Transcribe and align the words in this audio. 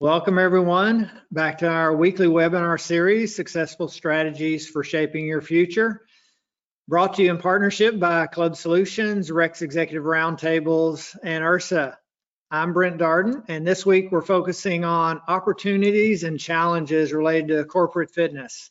Welcome 0.00 0.38
everyone 0.38 1.10
back 1.32 1.58
to 1.58 1.68
our 1.68 1.92
weekly 1.92 2.28
webinar 2.28 2.80
series, 2.80 3.34
Successful 3.34 3.88
Strategies 3.88 4.68
for 4.68 4.84
Shaping 4.84 5.26
Your 5.26 5.42
Future. 5.42 6.02
Brought 6.86 7.14
to 7.14 7.24
you 7.24 7.32
in 7.32 7.38
partnership 7.38 7.98
by 7.98 8.28
Club 8.28 8.54
Solutions, 8.54 9.32
Rex 9.32 9.60
Executive 9.60 10.04
Roundtables, 10.04 11.16
and 11.24 11.42
URSA. 11.42 11.96
I'm 12.48 12.72
Brent 12.72 12.98
Darden, 12.98 13.42
and 13.48 13.66
this 13.66 13.84
week 13.84 14.12
we're 14.12 14.22
focusing 14.22 14.84
on 14.84 15.20
opportunities 15.26 16.22
and 16.22 16.38
challenges 16.38 17.12
related 17.12 17.48
to 17.48 17.64
corporate 17.64 18.14
fitness. 18.14 18.70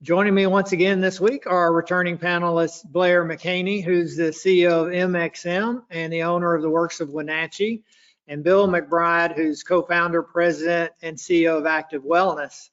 Joining 0.00 0.32
me 0.32 0.46
once 0.46 0.70
again 0.70 1.00
this 1.00 1.18
week 1.18 1.48
are 1.48 1.72
returning 1.72 2.18
panelists 2.18 2.84
Blair 2.84 3.24
McHaney, 3.24 3.84
who's 3.84 4.14
the 4.14 4.30
CEO 4.30 4.86
of 4.86 4.92
MXM 4.92 5.82
and 5.90 6.12
the 6.12 6.22
owner 6.22 6.54
of 6.54 6.62
the 6.62 6.70
Works 6.70 7.00
of 7.00 7.10
Wenatchee, 7.10 7.82
and 8.28 8.42
Bill 8.42 8.68
McBride, 8.68 9.36
who's 9.36 9.62
co-founder, 9.62 10.22
president, 10.22 10.92
and 11.02 11.16
CEO 11.16 11.58
of 11.58 11.66
Active 11.66 12.02
Wellness. 12.02 12.70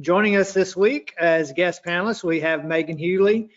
Joining 0.00 0.36
us 0.36 0.52
this 0.52 0.76
week 0.76 1.14
as 1.18 1.52
guest 1.52 1.84
panelists, 1.84 2.24
we 2.24 2.40
have 2.40 2.64
Megan 2.64 2.98
Hewley, 2.98 3.50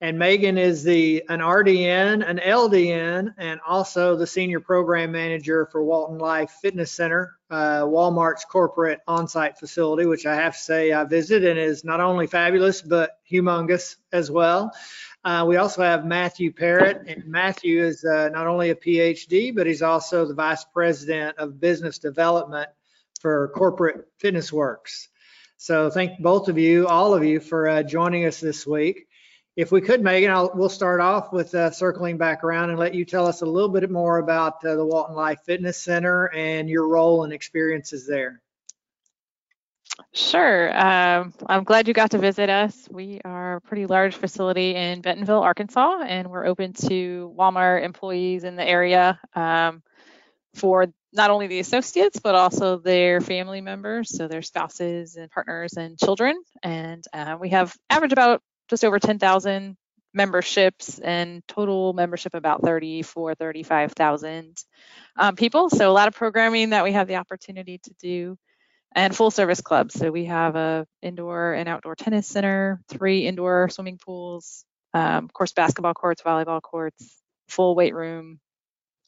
and 0.00 0.18
Megan 0.18 0.58
is 0.58 0.84
the 0.84 1.24
an 1.28 1.40
RDN, 1.40 2.28
an 2.28 2.38
LDN, 2.38 3.34
and 3.38 3.60
also 3.66 4.16
the 4.16 4.26
senior 4.26 4.60
program 4.60 5.12
manager 5.12 5.66
for 5.72 5.82
Walton 5.82 6.18
Life 6.18 6.50
Fitness 6.60 6.92
Center, 6.92 7.38
uh, 7.50 7.82
Walmart's 7.82 8.44
corporate 8.44 9.00
on-site 9.06 9.58
facility, 9.58 10.04
which 10.04 10.26
I 10.26 10.34
have 10.34 10.54
to 10.54 10.60
say 10.60 10.92
I 10.92 11.04
visited 11.04 11.48
and 11.48 11.58
is 11.58 11.82
not 11.82 12.00
only 12.00 12.26
fabulous 12.26 12.82
but 12.82 13.18
humongous 13.30 13.96
as 14.12 14.30
well. 14.30 14.72
Uh, 15.26 15.44
we 15.44 15.56
also 15.56 15.82
have 15.82 16.06
Matthew 16.06 16.52
Parrott, 16.52 17.02
and 17.08 17.26
Matthew 17.26 17.82
is 17.82 18.04
uh, 18.04 18.28
not 18.28 18.46
only 18.46 18.70
a 18.70 18.76
PhD, 18.76 19.52
but 19.52 19.66
he's 19.66 19.82
also 19.82 20.24
the 20.24 20.34
Vice 20.34 20.64
President 20.72 21.36
of 21.38 21.58
Business 21.58 21.98
Development 21.98 22.68
for 23.20 23.48
Corporate 23.48 24.06
Fitness 24.20 24.52
Works. 24.52 25.08
So 25.56 25.90
thank 25.90 26.20
both 26.20 26.48
of 26.48 26.58
you, 26.58 26.86
all 26.86 27.12
of 27.12 27.24
you, 27.24 27.40
for 27.40 27.68
uh, 27.68 27.82
joining 27.82 28.24
us 28.24 28.38
this 28.38 28.64
week. 28.64 29.08
If 29.56 29.72
we 29.72 29.80
could, 29.80 30.00
Megan, 30.00 30.30
I'll, 30.30 30.52
we'll 30.54 30.68
start 30.68 31.00
off 31.00 31.32
with 31.32 31.52
uh, 31.56 31.72
circling 31.72 32.18
back 32.18 32.44
around 32.44 32.70
and 32.70 32.78
let 32.78 32.94
you 32.94 33.04
tell 33.04 33.26
us 33.26 33.42
a 33.42 33.46
little 33.46 33.70
bit 33.70 33.90
more 33.90 34.18
about 34.18 34.64
uh, 34.64 34.76
the 34.76 34.86
Walton 34.86 35.16
Life 35.16 35.40
Fitness 35.44 35.82
Center 35.82 36.26
and 36.32 36.68
your 36.68 36.86
role 36.86 37.24
and 37.24 37.32
experiences 37.32 38.06
there. 38.06 38.42
Sure. 40.12 40.76
Um, 40.76 41.32
I'm 41.46 41.64
glad 41.64 41.88
you 41.88 41.94
got 41.94 42.10
to 42.12 42.18
visit 42.18 42.48
us. 42.50 42.88
We 42.90 43.20
are 43.24 43.56
a 43.56 43.60
pretty 43.60 43.86
large 43.86 44.14
facility 44.16 44.74
in 44.74 45.00
Bentonville, 45.00 45.42
Arkansas, 45.42 46.02
and 46.06 46.30
we're 46.30 46.46
open 46.46 46.72
to 46.88 47.34
Walmart 47.36 47.84
employees 47.84 48.44
in 48.44 48.56
the 48.56 48.66
area 48.66 49.18
um, 49.34 49.82
for 50.54 50.86
not 51.12 51.30
only 51.30 51.48
the 51.48 51.60
associates, 51.60 52.20
but 52.22 52.34
also 52.34 52.78
their 52.78 53.20
family 53.20 53.60
members, 53.60 54.16
so 54.16 54.28
their 54.28 54.42
spouses 54.42 55.16
and 55.16 55.30
partners 55.30 55.74
and 55.74 55.98
children. 55.98 56.36
And 56.62 57.04
uh, 57.12 57.36
we 57.40 57.50
have 57.50 57.76
average 57.90 58.12
about 58.12 58.42
just 58.68 58.84
over 58.84 58.98
10,000 58.98 59.76
memberships 60.14 60.98
and 61.00 61.42
total 61.48 61.92
membership 61.94 62.34
about 62.34 62.62
34, 62.62 63.34
35,000 63.36 64.56
um, 65.16 65.36
people. 65.36 65.70
So 65.70 65.90
a 65.90 65.94
lot 65.94 66.08
of 66.08 66.14
programming 66.14 66.70
that 66.70 66.84
we 66.84 66.92
have 66.92 67.08
the 67.08 67.16
opportunity 67.16 67.78
to 67.78 67.94
do 68.00 68.38
and 68.96 69.14
full 69.14 69.30
service 69.30 69.60
clubs. 69.60 69.94
So 69.94 70.10
we 70.10 70.24
have 70.24 70.56
a 70.56 70.86
indoor 71.02 71.52
and 71.52 71.68
outdoor 71.68 71.94
tennis 71.94 72.26
center, 72.26 72.80
three 72.88 73.26
indoor 73.26 73.68
swimming 73.68 73.98
pools, 73.98 74.64
um, 74.94 75.26
of 75.26 75.32
course 75.32 75.52
basketball 75.52 75.94
courts, 75.94 76.22
volleyball 76.22 76.62
courts, 76.62 77.20
full 77.48 77.74
weight 77.74 77.94
room, 77.94 78.40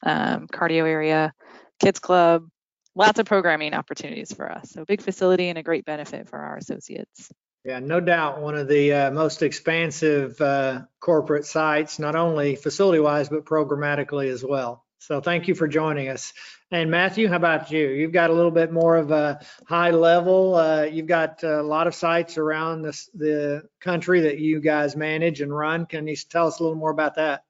um, 0.04 0.46
cardio 0.46 0.86
area, 0.86 1.32
kids 1.80 1.98
club, 1.98 2.46
lots 2.94 3.18
of 3.18 3.26
programming 3.26 3.72
opportunities 3.72 4.32
for 4.32 4.52
us. 4.52 4.70
So 4.70 4.84
big 4.84 5.00
facility 5.00 5.48
and 5.48 5.58
a 5.58 5.62
great 5.62 5.86
benefit 5.86 6.28
for 6.28 6.38
our 6.38 6.58
associates. 6.58 7.30
Yeah, 7.64 7.80
no 7.80 7.98
doubt 7.98 8.40
one 8.40 8.56
of 8.56 8.68
the 8.68 8.92
uh, 8.92 9.10
most 9.10 9.42
expansive 9.42 10.40
uh, 10.40 10.82
corporate 11.00 11.46
sites, 11.46 11.98
not 11.98 12.14
only 12.14 12.56
facility 12.56 13.00
wise, 13.00 13.28
but 13.28 13.46
programmatically 13.46 14.30
as 14.30 14.44
well. 14.44 14.84
So 14.98 15.20
thank 15.20 15.48
you 15.48 15.54
for 15.54 15.68
joining 15.68 16.08
us. 16.08 16.32
And 16.70 16.90
Matthew, 16.90 17.28
how 17.28 17.36
about 17.36 17.70
you? 17.70 17.88
You've 17.88 18.12
got 18.12 18.30
a 18.30 18.32
little 18.32 18.50
bit 18.50 18.72
more 18.72 18.96
of 18.96 19.10
a 19.10 19.40
high 19.66 19.90
level. 19.90 20.54
Uh, 20.54 20.82
you've 20.82 21.06
got 21.06 21.42
a 21.42 21.62
lot 21.62 21.86
of 21.86 21.94
sites 21.94 22.36
around 22.36 22.82
this, 22.82 23.08
the 23.14 23.62
country 23.80 24.22
that 24.22 24.38
you 24.38 24.60
guys 24.60 24.96
manage 24.96 25.40
and 25.40 25.54
run. 25.54 25.86
Can 25.86 26.06
you 26.06 26.16
tell 26.16 26.48
us 26.48 26.58
a 26.58 26.62
little 26.62 26.76
more 26.76 26.90
about 26.90 27.14
that? 27.14 27.44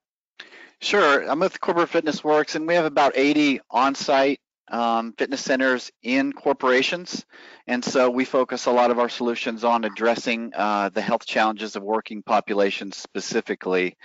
Sure. 0.81 1.29
I'm 1.29 1.41
with 1.41 1.61
Corporate 1.61 1.89
Fitness 1.89 2.23
Works, 2.23 2.55
and 2.55 2.67
we 2.69 2.75
have 2.75 2.85
about 2.85 3.13
80 3.17 3.61
on-site 3.71 4.41
um, 4.71 5.15
fitness 5.19 5.41
centers 5.41 5.91
in 6.03 6.33
corporations. 6.33 7.25
And 7.67 7.85
so 7.85 8.11
we 8.11 8.25
focus 8.25 8.67
a 8.67 8.71
lot 8.71 8.91
of 8.91 8.99
our 8.99 9.09
solutions 9.09 9.65
on 9.65 9.85
addressing 9.85 10.53
uh, 10.55 10.91
the 10.91 11.01
health 11.01 11.27
challenges 11.27 11.75
of 11.75 11.83
working 11.83 12.23
populations 12.23 12.97
specifically. 12.97 13.97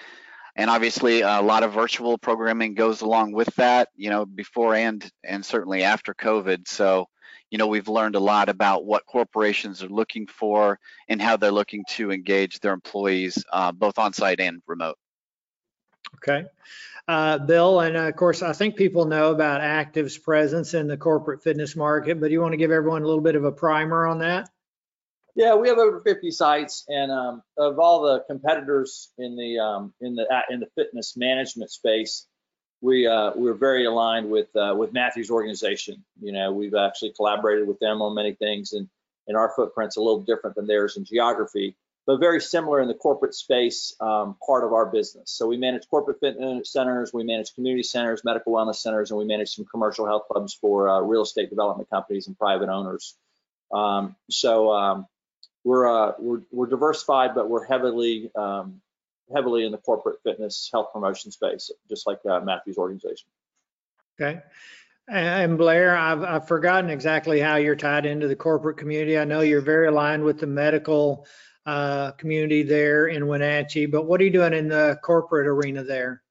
And 0.55 0.69
obviously, 0.69 1.21
a 1.21 1.41
lot 1.41 1.63
of 1.63 1.73
virtual 1.73 2.17
programming 2.17 2.75
goes 2.75 3.01
along 3.01 3.31
with 3.31 3.53
that, 3.55 3.89
you 3.95 4.09
know, 4.09 4.25
before 4.25 4.75
and 4.75 5.09
and 5.23 5.43
certainly 5.43 5.83
after 5.83 6.13
COVID. 6.13 6.67
So, 6.67 7.07
you 7.49 7.57
know, 7.57 7.67
we've 7.67 7.87
learned 7.87 8.15
a 8.15 8.19
lot 8.19 8.49
about 8.49 8.85
what 8.85 9.05
corporations 9.05 9.83
are 9.83 9.89
looking 9.89 10.27
for 10.27 10.79
and 11.07 11.21
how 11.21 11.37
they're 11.37 11.51
looking 11.51 11.83
to 11.91 12.11
engage 12.11 12.59
their 12.59 12.73
employees, 12.73 13.43
uh, 13.51 13.71
both 13.71 13.97
on 13.97 14.13
site 14.13 14.39
and 14.39 14.61
remote. 14.67 14.97
Okay. 16.15 16.45
Uh, 17.07 17.37
Bill, 17.37 17.81
and 17.81 17.97
uh, 17.97 18.07
of 18.07 18.15
course, 18.15 18.41
I 18.41 18.53
think 18.53 18.75
people 18.75 19.05
know 19.05 19.31
about 19.31 19.61
Active's 19.61 20.17
presence 20.17 20.73
in 20.73 20.87
the 20.87 20.95
corporate 20.95 21.43
fitness 21.43 21.75
market, 21.75 22.21
but 22.21 22.31
you 22.31 22.39
want 22.39 22.53
to 22.53 22.57
give 22.57 22.71
everyone 22.71 23.01
a 23.01 23.05
little 23.05 23.21
bit 23.21 23.35
of 23.35 23.43
a 23.43 23.51
primer 23.51 24.07
on 24.07 24.19
that? 24.19 24.49
Yeah, 25.35 25.55
we 25.55 25.67
have 25.69 25.79
over 25.79 25.99
50 26.01 26.29
sites, 26.29 26.85
and 26.87 27.11
um, 27.11 27.41
of 27.57 27.79
all 27.79 28.03
the 28.03 28.23
competitors 28.29 29.09
in 29.17 29.35
the 29.35 29.57
um, 29.57 29.93
in 29.99 30.15
the 30.15 30.27
in 30.51 30.59
the 30.59 30.67
fitness 30.75 31.17
management 31.17 31.71
space, 31.71 32.27
we 32.81 33.07
uh, 33.07 33.31
we're 33.35 33.55
very 33.55 33.85
aligned 33.85 34.29
with 34.29 34.55
uh, 34.55 34.75
with 34.77 34.93
Matthew's 34.93 35.31
organization. 35.31 36.03
You 36.21 36.33
know, 36.33 36.51
we've 36.51 36.75
actually 36.75 37.13
collaborated 37.13 37.67
with 37.67 37.79
them 37.79 38.01
on 38.03 38.13
many 38.13 38.33
things, 38.33 38.73
and 38.73 38.87
and 39.27 39.35
our 39.35 39.51
footprint's 39.55 39.97
a 39.97 40.01
little 40.01 40.21
different 40.21 40.55
than 40.55 40.67
theirs 40.67 40.97
in 40.97 41.05
geography, 41.05 41.75
but 42.05 42.19
very 42.19 42.39
similar 42.39 42.79
in 42.81 42.87
the 42.87 42.93
corporate 42.93 43.33
space 43.33 43.95
um, 44.01 44.35
part 44.45 44.63
of 44.63 44.71
our 44.73 44.85
business. 44.85 45.31
So 45.31 45.47
we 45.47 45.57
manage 45.57 45.89
corporate 45.89 46.19
fitness 46.19 46.71
centers, 46.71 47.11
we 47.11 47.23
manage 47.23 47.55
community 47.55 47.83
centers, 47.83 48.23
medical 48.23 48.53
wellness 48.53 48.75
centers, 48.75 49.09
and 49.09 49.17
we 49.17 49.25
manage 49.25 49.55
some 49.55 49.65
commercial 49.65 50.05
health 50.05 50.23
clubs 50.29 50.53
for 50.53 50.89
uh, 50.89 50.99
real 50.99 51.23
estate 51.23 51.49
development 51.49 51.89
companies 51.89 52.27
and 52.27 52.37
private 52.37 52.69
owners. 52.69 53.15
Um, 53.73 54.15
so 54.29 54.71
um, 54.71 55.07
we're 55.63 55.87
uh, 55.87 56.13
we're, 56.19 56.41
we're 56.51 56.67
diversified, 56.67 57.35
but 57.35 57.49
we're 57.49 57.65
heavily 57.65 58.31
um, 58.35 58.81
heavily 59.33 59.65
in 59.65 59.71
the 59.71 59.77
corporate 59.77 60.19
fitness 60.23 60.69
health 60.71 60.87
promotion 60.93 61.31
space, 61.31 61.71
just 61.89 62.07
like 62.07 62.19
uh, 62.29 62.39
Matthew's 62.41 62.77
organization. 62.77 63.27
Okay. 64.19 64.41
And 65.09 65.57
Blair, 65.57 65.97
I've, 65.97 66.23
I've 66.23 66.47
forgotten 66.47 66.89
exactly 66.89 67.39
how 67.39 67.57
you're 67.57 67.75
tied 67.75 68.05
into 68.05 68.27
the 68.27 68.37
corporate 68.37 68.77
community. 68.77 69.17
I 69.17 69.25
know 69.25 69.41
you're 69.41 69.59
very 69.59 69.87
aligned 69.87 70.23
with 70.23 70.39
the 70.39 70.47
medical 70.47 71.27
uh, 71.65 72.11
community 72.11 72.63
there 72.63 73.07
in 73.07 73.27
Wenatchee, 73.27 73.87
but 73.87 74.05
what 74.05 74.21
are 74.21 74.23
you 74.23 74.29
doing 74.29 74.53
in 74.53 74.69
the 74.69 74.97
corporate 75.03 75.47
arena 75.47 75.83
there? 75.83 76.22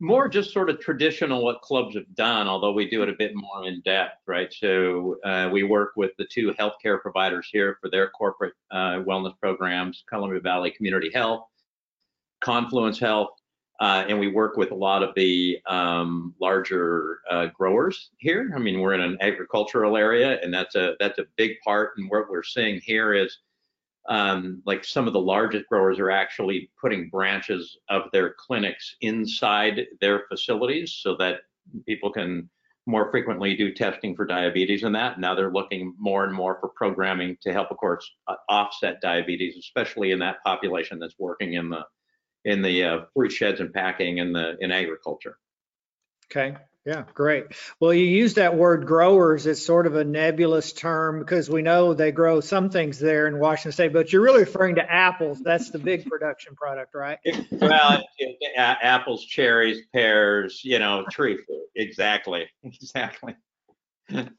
More 0.00 0.28
just 0.28 0.52
sort 0.52 0.70
of 0.70 0.80
traditional 0.80 1.44
what 1.44 1.60
clubs 1.60 1.94
have 1.94 2.14
done, 2.14 2.48
although 2.48 2.72
we 2.72 2.88
do 2.88 3.02
it 3.02 3.08
a 3.08 3.14
bit 3.18 3.32
more 3.34 3.66
in 3.66 3.82
depth, 3.82 4.16
right? 4.26 4.52
So 4.52 5.18
uh, 5.24 5.50
we 5.52 5.62
work 5.62 5.92
with 5.96 6.12
the 6.16 6.24
two 6.24 6.52
healthcare 6.58 7.00
providers 7.00 7.48
here 7.52 7.76
for 7.80 7.90
their 7.90 8.08
corporate 8.10 8.54
uh, 8.70 9.02
wellness 9.06 9.38
programs, 9.38 10.02
Columbia 10.08 10.40
Valley 10.40 10.70
Community 10.70 11.10
Health, 11.12 11.44
Confluence 12.40 12.98
Health, 12.98 13.30
uh, 13.80 14.04
and 14.08 14.18
we 14.18 14.28
work 14.28 14.56
with 14.56 14.72
a 14.72 14.74
lot 14.74 15.02
of 15.02 15.14
the 15.14 15.58
um, 15.66 16.34
larger 16.40 17.20
uh, 17.30 17.46
growers 17.46 18.10
here. 18.18 18.52
I 18.54 18.58
mean, 18.58 18.80
we're 18.80 18.94
in 18.94 19.00
an 19.00 19.18
agricultural 19.20 19.96
area, 19.96 20.38
and 20.42 20.52
that's 20.52 20.74
a 20.74 20.96
that's 21.00 21.18
a 21.18 21.24
big 21.36 21.52
part. 21.64 21.92
And 21.96 22.10
what 22.10 22.30
we're 22.30 22.42
seeing 22.42 22.80
here 22.84 23.14
is 23.14 23.38
um, 24.10 24.60
like 24.66 24.84
some 24.84 25.06
of 25.06 25.12
the 25.12 25.20
largest 25.20 25.68
growers 25.68 25.98
are 26.00 26.10
actually 26.10 26.68
putting 26.80 27.08
branches 27.08 27.78
of 27.88 28.02
their 28.12 28.34
clinics 28.34 28.96
inside 29.00 29.86
their 30.00 30.24
facilities 30.28 30.98
so 31.00 31.16
that 31.16 31.42
people 31.86 32.12
can 32.12 32.50
more 32.86 33.08
frequently 33.12 33.56
do 33.56 33.72
testing 33.72 34.16
for 34.16 34.26
diabetes 34.26 34.82
and 34.82 34.94
that. 34.96 35.20
Now 35.20 35.36
they're 35.36 35.52
looking 35.52 35.94
more 35.96 36.24
and 36.24 36.34
more 36.34 36.58
for 36.60 36.70
programming 36.70 37.36
to 37.42 37.52
help, 37.52 37.70
of 37.70 37.76
course, 37.76 38.10
uh, 38.26 38.34
offset 38.48 39.00
diabetes, 39.00 39.56
especially 39.56 40.10
in 40.10 40.18
that 40.18 40.42
population 40.44 40.98
that's 40.98 41.18
working 41.18 41.54
in 41.54 41.70
the 41.70 41.84
in 42.44 42.62
the 42.62 42.82
uh, 42.82 42.98
fruit 43.14 43.30
sheds 43.30 43.60
and 43.60 43.72
packing 43.72 44.18
in 44.18 44.32
the 44.32 44.56
in 44.60 44.72
agriculture. 44.72 45.36
Okay. 46.30 46.56
Yeah, 46.86 47.04
great. 47.12 47.44
Well, 47.78 47.92
you 47.92 48.06
use 48.06 48.34
that 48.34 48.56
word 48.56 48.86
growers. 48.86 49.46
It's 49.46 49.64
sort 49.64 49.86
of 49.86 49.96
a 49.96 50.04
nebulous 50.04 50.72
term 50.72 51.18
because 51.18 51.50
we 51.50 51.60
know 51.60 51.92
they 51.92 52.10
grow 52.10 52.40
some 52.40 52.70
things 52.70 52.98
there 52.98 53.26
in 53.26 53.38
Washington 53.38 53.72
State, 53.72 53.92
but 53.92 54.12
you're 54.12 54.22
really 54.22 54.40
referring 54.40 54.76
to 54.76 54.90
apples. 54.90 55.40
That's 55.40 55.70
the 55.70 55.78
big 55.78 56.06
production 56.06 56.54
product, 56.56 56.94
right? 56.94 57.18
well, 57.50 58.02
apples, 58.56 59.26
cherries, 59.26 59.82
pears, 59.92 60.62
you 60.64 60.78
know, 60.78 61.04
tree 61.10 61.36
fruit. 61.36 61.66
Exactly. 61.76 62.46
Exactly. 62.64 63.34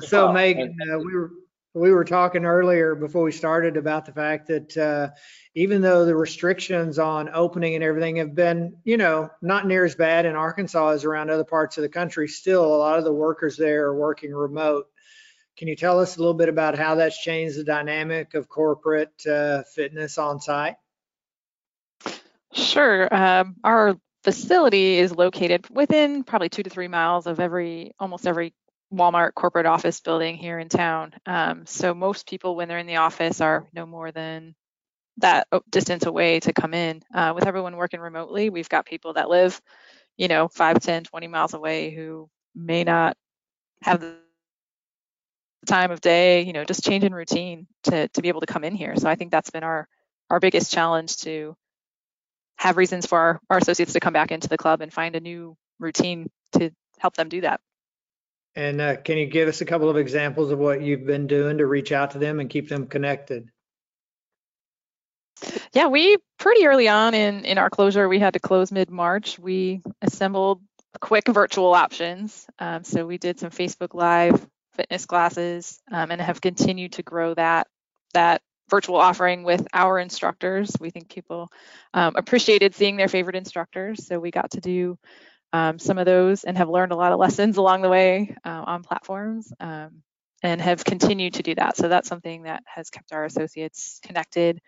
So 0.00 0.32
Megan, 0.32 0.76
uh, 0.92 0.98
we 0.98 1.14
were, 1.14 1.30
we 1.74 1.92
were 1.92 2.04
talking 2.04 2.44
earlier 2.44 2.94
before 2.94 3.22
we 3.22 3.32
started 3.32 3.76
about 3.76 4.04
the 4.04 4.12
fact 4.12 4.48
that 4.48 4.76
uh, 4.76 5.10
even 5.54 5.82
though 5.82 6.04
the 6.04 6.16
restrictions 6.16 6.98
on 6.98 7.30
opening 7.32 7.74
and 7.74 7.84
everything 7.84 8.16
have 8.16 8.34
been, 8.34 8.76
you 8.84 8.96
know, 8.96 9.30
not 9.40 9.66
near 9.66 9.84
as 9.84 9.94
bad 9.94 10.26
in 10.26 10.34
Arkansas 10.34 10.88
as 10.90 11.04
around 11.04 11.30
other 11.30 11.44
parts 11.44 11.78
of 11.78 11.82
the 11.82 11.88
country, 11.88 12.26
still 12.26 12.64
a 12.64 12.76
lot 12.76 12.98
of 12.98 13.04
the 13.04 13.12
workers 13.12 13.56
there 13.56 13.86
are 13.86 13.96
working 13.96 14.32
remote. 14.32 14.86
Can 15.56 15.68
you 15.68 15.76
tell 15.76 16.00
us 16.00 16.16
a 16.16 16.18
little 16.18 16.34
bit 16.34 16.48
about 16.48 16.76
how 16.76 16.96
that's 16.96 17.20
changed 17.20 17.56
the 17.56 17.64
dynamic 17.64 18.34
of 18.34 18.48
corporate 18.48 19.26
uh, 19.26 19.62
fitness 19.74 20.18
on 20.18 20.40
site? 20.40 20.76
Sure. 22.52 23.14
Um, 23.14 23.56
our 23.62 23.96
facility 24.24 24.98
is 24.98 25.14
located 25.14 25.68
within 25.70 26.24
probably 26.24 26.48
two 26.48 26.62
to 26.64 26.70
three 26.70 26.88
miles 26.88 27.26
of 27.26 27.38
every, 27.38 27.92
almost 28.00 28.26
every 28.26 28.54
Walmart 28.92 29.34
corporate 29.34 29.66
office 29.66 30.00
building 30.00 30.36
here 30.36 30.58
in 30.58 30.68
town. 30.68 31.12
Um, 31.26 31.66
so 31.66 31.94
most 31.94 32.28
people, 32.28 32.56
when 32.56 32.68
they're 32.68 32.78
in 32.78 32.86
the 32.86 32.96
office, 32.96 33.40
are 33.40 33.66
no 33.72 33.86
more 33.86 34.10
than 34.10 34.54
that 35.18 35.46
distance 35.70 36.06
away 36.06 36.40
to 36.40 36.52
come 36.52 36.74
in. 36.74 37.02
Uh, 37.14 37.32
with 37.34 37.46
everyone 37.46 37.76
working 37.76 38.00
remotely, 38.00 38.50
we've 38.50 38.68
got 38.68 38.86
people 38.86 39.12
that 39.14 39.28
live, 39.28 39.60
you 40.16 40.28
know, 40.28 40.48
5, 40.48 40.80
10, 40.80 41.04
20 41.04 41.26
miles 41.28 41.54
away 41.54 41.90
who 41.90 42.28
may 42.54 42.84
not 42.84 43.16
have 43.82 44.00
the 44.00 44.16
time 45.66 45.90
of 45.90 46.00
day, 46.00 46.42
you 46.42 46.52
know, 46.52 46.64
just 46.64 46.84
change 46.84 47.04
in 47.04 47.14
routine 47.14 47.66
to, 47.84 48.08
to 48.08 48.22
be 48.22 48.28
able 48.28 48.40
to 48.40 48.46
come 48.46 48.64
in 48.64 48.74
here. 48.74 48.96
So 48.96 49.08
I 49.08 49.14
think 49.14 49.30
that's 49.30 49.50
been 49.50 49.62
our, 49.62 49.88
our 50.30 50.40
biggest 50.40 50.72
challenge 50.72 51.18
to 51.18 51.56
have 52.56 52.76
reasons 52.76 53.06
for 53.06 53.18
our, 53.18 53.40
our 53.50 53.58
associates 53.58 53.92
to 53.92 54.00
come 54.00 54.12
back 54.12 54.32
into 54.32 54.48
the 54.48 54.58
club 54.58 54.80
and 54.80 54.92
find 54.92 55.16
a 55.16 55.20
new 55.20 55.56
routine 55.78 56.28
to 56.52 56.70
help 56.98 57.14
them 57.14 57.28
do 57.28 57.42
that. 57.42 57.60
And 58.56 58.80
uh, 58.80 58.96
can 58.96 59.16
you 59.16 59.26
give 59.26 59.48
us 59.48 59.60
a 59.60 59.64
couple 59.64 59.88
of 59.88 59.96
examples 59.96 60.50
of 60.50 60.58
what 60.58 60.82
you've 60.82 61.06
been 61.06 61.26
doing 61.26 61.58
to 61.58 61.66
reach 61.66 61.92
out 61.92 62.12
to 62.12 62.18
them 62.18 62.40
and 62.40 62.50
keep 62.50 62.68
them 62.68 62.86
connected? 62.86 63.48
Yeah, 65.72 65.86
we 65.86 66.16
pretty 66.38 66.66
early 66.66 66.88
on 66.88 67.14
in 67.14 67.44
in 67.44 67.58
our 67.58 67.70
closure, 67.70 68.08
we 68.08 68.18
had 68.18 68.34
to 68.34 68.40
close 68.40 68.72
mid 68.72 68.90
March. 68.90 69.38
We 69.38 69.82
assembled 70.02 70.60
quick 71.00 71.28
virtual 71.28 71.74
options. 71.74 72.46
Um, 72.58 72.84
so 72.84 73.06
we 73.06 73.18
did 73.18 73.38
some 73.38 73.50
Facebook 73.50 73.94
Live 73.94 74.46
fitness 74.74 75.06
classes 75.06 75.80
um, 75.90 76.10
and 76.10 76.20
have 76.20 76.40
continued 76.40 76.94
to 76.94 77.02
grow 77.02 77.34
that 77.34 77.68
that 78.14 78.42
virtual 78.68 78.96
offering 78.96 79.42
with 79.42 79.66
our 79.72 79.98
instructors. 79.98 80.72
We 80.80 80.90
think 80.90 81.08
people 81.08 81.50
um, 81.94 82.14
appreciated 82.16 82.74
seeing 82.74 82.96
their 82.96 83.08
favorite 83.08 83.36
instructors, 83.36 84.06
so 84.06 84.18
we 84.18 84.30
got 84.30 84.52
to 84.52 84.60
do 84.60 84.98
um, 85.52 85.78
some 85.78 85.98
of 85.98 86.06
those 86.06 86.44
and 86.44 86.56
have 86.56 86.68
learned 86.68 86.92
a 86.92 86.96
lot 86.96 87.12
of 87.12 87.18
lessons 87.18 87.56
along 87.58 87.82
the 87.82 87.88
way 87.88 88.36
uh, 88.44 88.64
on 88.66 88.82
platforms. 88.82 89.52
Um, 89.60 90.02
and 90.42 90.60
have 90.60 90.84
continued 90.84 91.34
to 91.34 91.42
do 91.42 91.54
that. 91.54 91.76
So 91.76 91.88
that's 91.88 92.08
something 92.08 92.44
that 92.44 92.62
has 92.66 92.90
kept 92.90 93.12
our 93.12 93.24
associates 93.24 94.00
connected. 94.02 94.60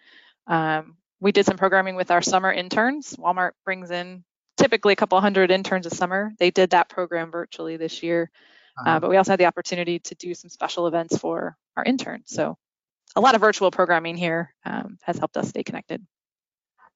Um, 0.46 0.96
we 1.20 1.32
did 1.32 1.46
some 1.46 1.56
programming 1.56 1.94
with 1.94 2.11
our 2.11 2.20
summer 2.20 2.52
interns. 2.52 3.14
Walmart 3.17 3.52
brings 3.64 3.90
in 3.90 4.25
typically 4.56 4.93
a 4.93 4.96
couple 4.96 5.20
hundred 5.20 5.50
interns 5.50 5.87
a 5.87 5.90
summer. 5.90 6.32
They 6.38 6.50
did 6.50 6.70
that 6.70 6.88
program 6.88 7.31
virtually 7.31 7.76
this 7.76 8.02
year, 8.02 8.31
uh, 8.84 9.00
but 9.00 9.08
we 9.08 9.17
also 9.17 9.32
had 9.32 9.40
the 9.40 9.46
opportunity 9.46 9.99
to 10.00 10.14
do 10.14 10.34
some 10.34 10.50
special 10.50 10.87
events 10.87 11.17
for 11.17 11.56
our 11.76 11.84
interns. 11.84 12.25
So 12.26 12.56
a 13.17 13.20
lot 13.20 13.34
of 13.34 13.40
virtual 13.40 13.70
programming 13.70 14.17
here 14.17 14.55
um, 14.64 14.99
has 15.02 15.19
helped 15.19 15.37
us 15.37 15.49
stay 15.49 15.62
connected. 15.62 16.05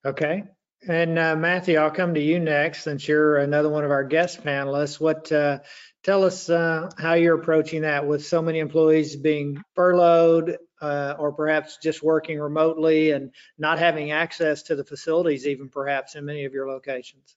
Okay. 0.05 0.43
And 0.85 1.17
uh, 1.17 1.35
Matthew, 1.35 1.77
I'll 1.77 1.91
come 1.91 2.13
to 2.13 2.19
you 2.19 2.39
next 2.39 2.83
since 2.83 3.07
you're 3.07 3.37
another 3.37 3.69
one 3.69 3.83
of 3.83 3.91
our 3.91 4.03
guest 4.03 4.43
panelists. 4.43 4.99
What, 4.99 5.31
uh, 5.31 5.59
tell 6.03 6.23
us 6.23 6.49
uh, 6.49 6.89
how 6.97 7.13
you're 7.13 7.39
approaching 7.39 7.81
that 7.81 8.05
with 8.05 8.25
so 8.25 8.41
many 8.41 8.59
employees 8.59 9.15
being 9.15 9.63
furloughed 9.73 10.57
uh, 10.81 11.15
or 11.17 11.31
perhaps 11.31 11.77
just 11.81 12.03
working 12.03 12.39
remotely 12.39 13.11
and 13.11 13.31
not 13.57 13.79
having 13.79 14.11
access 14.11 14.63
to 14.63 14.75
the 14.75 14.83
facilities 14.83 15.47
even 15.47 15.69
perhaps 15.69 16.15
in 16.15 16.25
many 16.25 16.45
of 16.45 16.53
your 16.53 16.69
locations. 16.69 17.35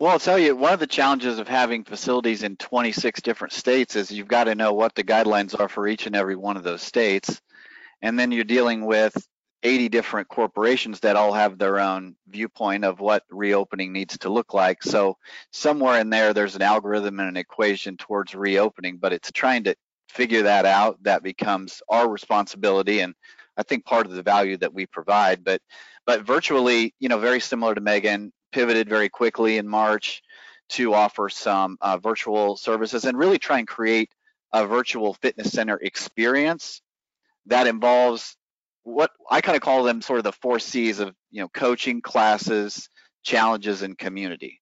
Well, 0.00 0.10
I'll 0.10 0.18
tell 0.18 0.38
you, 0.38 0.56
one 0.56 0.72
of 0.72 0.80
the 0.80 0.86
challenges 0.88 1.38
of 1.38 1.46
having 1.46 1.84
facilities 1.84 2.42
in 2.42 2.56
26 2.56 3.22
different 3.22 3.52
states 3.52 3.94
is 3.94 4.10
you've 4.10 4.26
got 4.26 4.44
to 4.44 4.56
know 4.56 4.72
what 4.72 4.94
the 4.96 5.04
guidelines 5.04 5.58
are 5.58 5.68
for 5.68 5.86
each 5.86 6.06
and 6.06 6.16
every 6.16 6.34
one 6.34 6.56
of 6.56 6.64
those 6.64 6.82
states. 6.82 7.40
And 8.02 8.18
then 8.18 8.32
you're 8.32 8.44
dealing 8.44 8.84
with 8.84 9.14
80 9.62 9.88
different 9.88 10.28
corporations 10.28 11.00
that 11.00 11.16
all 11.16 11.32
have 11.32 11.58
their 11.58 11.80
own 11.80 12.14
viewpoint 12.28 12.84
of 12.84 13.00
what 13.00 13.24
reopening 13.30 13.92
needs 13.92 14.18
to 14.18 14.28
look 14.28 14.54
like. 14.54 14.82
So 14.82 15.16
somewhere 15.52 16.00
in 16.00 16.10
there, 16.10 16.32
there's 16.32 16.56
an 16.56 16.62
algorithm 16.62 17.18
and 17.18 17.28
an 17.28 17.36
equation 17.36 17.96
towards 17.96 18.34
reopening, 18.34 18.98
but 18.98 19.12
it's 19.12 19.32
trying 19.32 19.64
to 19.64 19.74
figure 20.08 20.42
that 20.42 20.64
out. 20.64 21.02
That 21.02 21.22
becomes 21.22 21.82
our 21.88 22.08
responsibility. 22.08 23.00
And 23.00 23.14
I 23.56 23.64
think 23.64 23.84
part 23.84 24.06
of 24.06 24.12
the 24.12 24.22
value 24.22 24.56
that 24.58 24.72
we 24.72 24.86
provide, 24.86 25.42
but, 25.42 25.60
but 26.06 26.22
virtually, 26.22 26.94
you 27.00 27.08
know, 27.08 27.18
very 27.18 27.40
similar 27.40 27.74
to 27.74 27.80
Megan, 27.80 28.32
pivoted 28.52 28.88
very 28.88 29.08
quickly 29.08 29.58
in 29.58 29.68
March 29.68 30.22
to 30.70 30.94
offer 30.94 31.28
some 31.28 31.78
uh, 31.80 31.98
virtual 31.98 32.56
services 32.56 33.04
and 33.04 33.18
really 33.18 33.38
try 33.38 33.58
and 33.58 33.66
create 33.66 34.10
a 34.52 34.66
virtual 34.66 35.14
fitness 35.14 35.52
center 35.52 35.76
experience 35.76 36.80
that 37.46 37.66
involves 37.66 38.36
what 38.88 39.10
I 39.30 39.40
kind 39.40 39.56
of 39.56 39.62
call 39.62 39.82
them 39.84 40.00
sort 40.00 40.18
of 40.18 40.24
the 40.24 40.32
four 40.32 40.58
C's 40.58 40.98
of 40.98 41.14
you 41.30 41.42
know 41.42 41.48
coaching, 41.48 42.00
classes, 42.00 42.88
challenges, 43.22 43.82
and 43.82 43.96
community. 43.96 44.60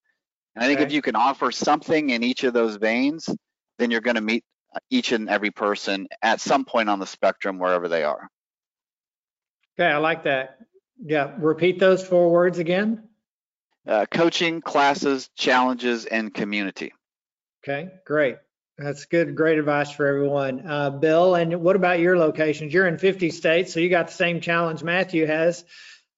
And 0.55 0.64
I 0.64 0.69
think 0.69 0.81
if 0.81 0.93
you 0.93 1.02
can 1.02 1.17
offer 1.17 1.52
something 1.52 2.11
in 2.11 2.23
each 2.23 2.44
of 2.44 2.55
those 2.55 2.76
veins, 2.76 3.28
then 3.78 3.90
you're 3.90 4.00
going 4.00 4.17
to 4.17 4.23
meet 4.23 4.44
uh, 4.75 4.78
each 4.90 5.12
and 5.12 5.28
every 5.28 5.50
person 5.50 6.08
at 6.23 6.40
some 6.40 6.64
point 6.64 6.88
on 6.88 6.99
the 6.99 7.06
spectrum 7.06 7.58
wherever 7.58 7.88
they 7.88 8.05
are. 8.05 8.28
Okay, 9.78 9.88
I 9.88 9.99
like 9.99 10.25
that. 10.25 10.58
Yeah, 11.02 11.32
repeat 11.38 11.79
those 11.79 12.05
four 12.05 12.31
words 12.31 12.58
again. 12.58 13.08
Uh, 13.87 14.06
coaching, 14.11 14.62
classes, 14.62 15.29
challenges, 15.37 16.06
and 16.06 16.32
community. 16.32 16.93
Okay, 17.62 17.90
great. 18.06 18.37
That's 18.78 19.06
good, 19.06 19.34
great 19.34 19.58
advice 19.58 19.90
for 19.90 20.06
everyone. 20.06 20.67
Uh, 20.67 20.90
Bill, 20.90 21.34
and 21.34 21.62
what 21.62 21.76
about 21.76 21.99
your 21.99 22.19
locations? 22.19 22.75
You're 22.75 22.87
in 22.87 22.99
50 22.99 23.31
states, 23.31 23.73
so 23.73 23.81
you 23.81 23.88
got 23.88 24.08
the 24.08 24.12
same 24.12 24.40
challenge 24.40 24.82
Matthew 24.82 25.25
has. 25.26 25.64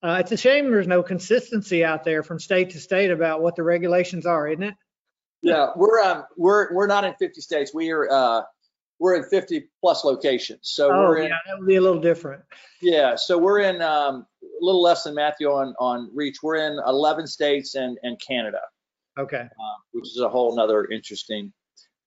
Uh, 0.03 0.19
it's 0.21 0.33
a 0.33 0.37
shame 0.37 0.71
there's 0.71 0.87
no 0.89 1.03
consistency 1.03 1.85
out 1.85 2.03
there 2.05 2.23
from 2.25 2.41
state 2.41 2.71
to 2.71 2.81
state 2.81 3.11
about 3.13 3.43
what 3.43 3.55
the 3.55 3.63
regulations 3.63 4.27
are, 4.27 4.49
isn't 4.49 4.63
it? 4.63 4.75
Yeah, 5.41 5.69
we're 5.77 6.01
um 6.01 6.25
we're 6.37 6.75
we're 6.75 6.89
not 6.89 7.05
in 7.05 7.15
50 7.15 7.41
states. 7.41 7.73
We 7.73 7.91
are 7.93 8.11
uh 8.11 8.43
we're 8.99 9.15
in 9.17 9.23
50 9.23 9.69
plus 9.81 10.05
locations. 10.05 10.61
So 10.63 10.91
Oh, 10.91 11.09
we're 11.09 11.19
in, 11.19 11.29
yeah, 11.29 11.37
that 11.47 11.59
would 11.61 11.69
be 11.69 11.77
a 11.77 11.81
little 11.81 12.01
different. 12.01 12.43
yeah, 12.83 13.15
so 13.15 13.39
we're 13.39 13.61
in 13.61 13.81
um 13.83 14.27
a 14.43 14.47
little 14.61 14.83
less 14.83 15.05
than 15.05 15.15
Matthew 15.15 15.49
on 15.49 15.75
on 15.79 16.11
reach. 16.13 16.39
We're 16.43 16.57
in 16.57 16.79
11 16.85 17.29
states 17.29 17.77
and 17.77 17.99
and 18.03 18.21
Canada, 18.21 18.61
Okay, 19.17 19.43
uh, 19.43 19.77
which 19.93 20.07
is 20.09 20.21
a 20.21 20.29
whole 20.29 20.57
nother 20.57 20.87
interesting 20.87 21.53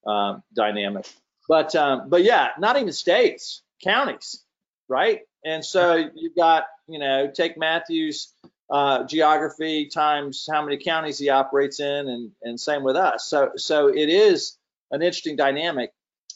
um, 0.06 0.44
dynamic. 0.54 1.06
But 1.48 1.76
um 1.76 2.10
but 2.10 2.24
yeah, 2.24 2.50
not 2.60 2.78
even 2.78 2.94
states, 2.94 3.62
counties, 3.84 4.44
right? 4.88 5.22
And 5.44 5.66
so 5.66 5.96
you've 6.16 6.36
got, 6.36 6.66
you 6.88 7.00
know, 7.00 7.30
take 7.34 7.58
Matthew's 7.58 8.34
uh, 8.70 9.04
geography 9.04 9.88
times 9.88 10.48
how 10.50 10.64
many 10.64 10.78
counties 10.78 11.20
he 11.20 11.30
operates 11.30 11.80
in, 11.80 12.08
and 12.08 12.32
and 12.42 12.60
same 12.60 12.84
with 12.84 12.96
us. 12.96 13.26
So 13.26 13.52
so 13.58 13.88
it 13.88 14.10
is 14.10 14.58
an 14.92 15.02
interesting 15.02 15.36
dynamic. 15.36 15.92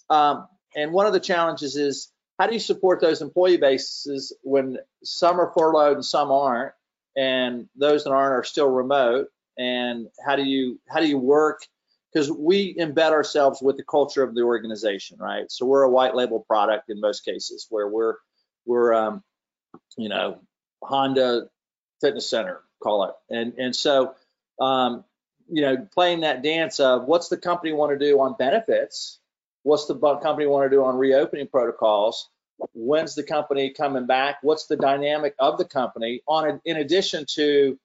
Um, 0.10 0.48
and 0.76 0.92
one 0.92 1.06
of 1.06 1.14
the 1.14 1.20
challenges 1.20 1.78
is 1.78 2.12
how 2.38 2.48
do 2.48 2.54
you 2.54 2.60
support 2.60 3.00
those 3.00 3.22
employee 3.22 3.58
bases 3.58 4.36
when 4.44 4.78
some 5.04 5.40
are 5.40 5.54
furloughed 5.58 5.96
and 5.96 6.06
some 6.06 6.32
aren't, 6.32 6.74
and 7.16 7.70
those 7.78 8.04
that 8.04 8.12
aren't 8.12 8.34
are 8.34 8.44
still 8.44 8.70
remote? 8.70 9.30
And 9.58 10.08
how 10.26 10.36
do 10.36 10.44
you 10.44 10.80
how 10.90 11.00
do 11.00 11.08
you 11.08 11.18
work? 11.18 11.62
Because 12.16 12.32
we 12.32 12.74
embed 12.76 13.12
ourselves 13.12 13.62
with 13.62 13.76
the 13.76 13.84
culture 13.84 14.24
of 14.24 14.34
the 14.34 14.44
organization, 14.44 15.18
right? 15.20 15.52
So 15.52 15.66
we're 15.66 15.84
a 15.84 15.90
white 15.90 16.16
label 16.16 16.40
product 16.40 16.90
in 16.90 17.02
most 17.02 17.26
cases, 17.26 17.68
where 17.70 17.90
we're 17.90 18.16
we're 18.66 18.94
um, 18.94 19.22
you 19.98 20.08
know 20.08 20.40
Honda 20.82 21.50
Fitness 22.00 22.30
Center, 22.30 22.62
call 22.82 23.04
it, 23.04 23.16
and 23.30 23.56
and 23.58 23.76
so 23.76 24.16
um, 24.62 25.04
you 25.50 25.62
know 25.62 25.88
playing 25.94 26.22
that 26.22 26.42
dance 26.42 26.80
of 26.80 27.04
what's 27.04 27.28
the 27.28 27.36
company 27.36 27.74
want 27.74 27.92
to 27.92 28.00
do 28.00 28.22
on 28.22 28.36
benefits, 28.40 29.20
what's 29.64 29.86
the 29.88 29.96
company 29.96 30.48
want 30.48 30.72
to 30.72 30.74
do 30.74 30.86
on 30.86 30.96
reopening 30.96 31.50
protocols, 31.50 32.30
when's 32.74 33.16
the 33.16 33.24
company 33.24 33.72
coming 33.72 34.06
back, 34.06 34.38
what's 34.42 34.68
the 34.68 34.78
dynamic 34.78 35.36
of 35.38 35.58
the 35.58 35.66
company 35.66 36.22
on 36.30 36.62
in 36.64 36.78
addition 36.78 37.26
to 37.36 37.78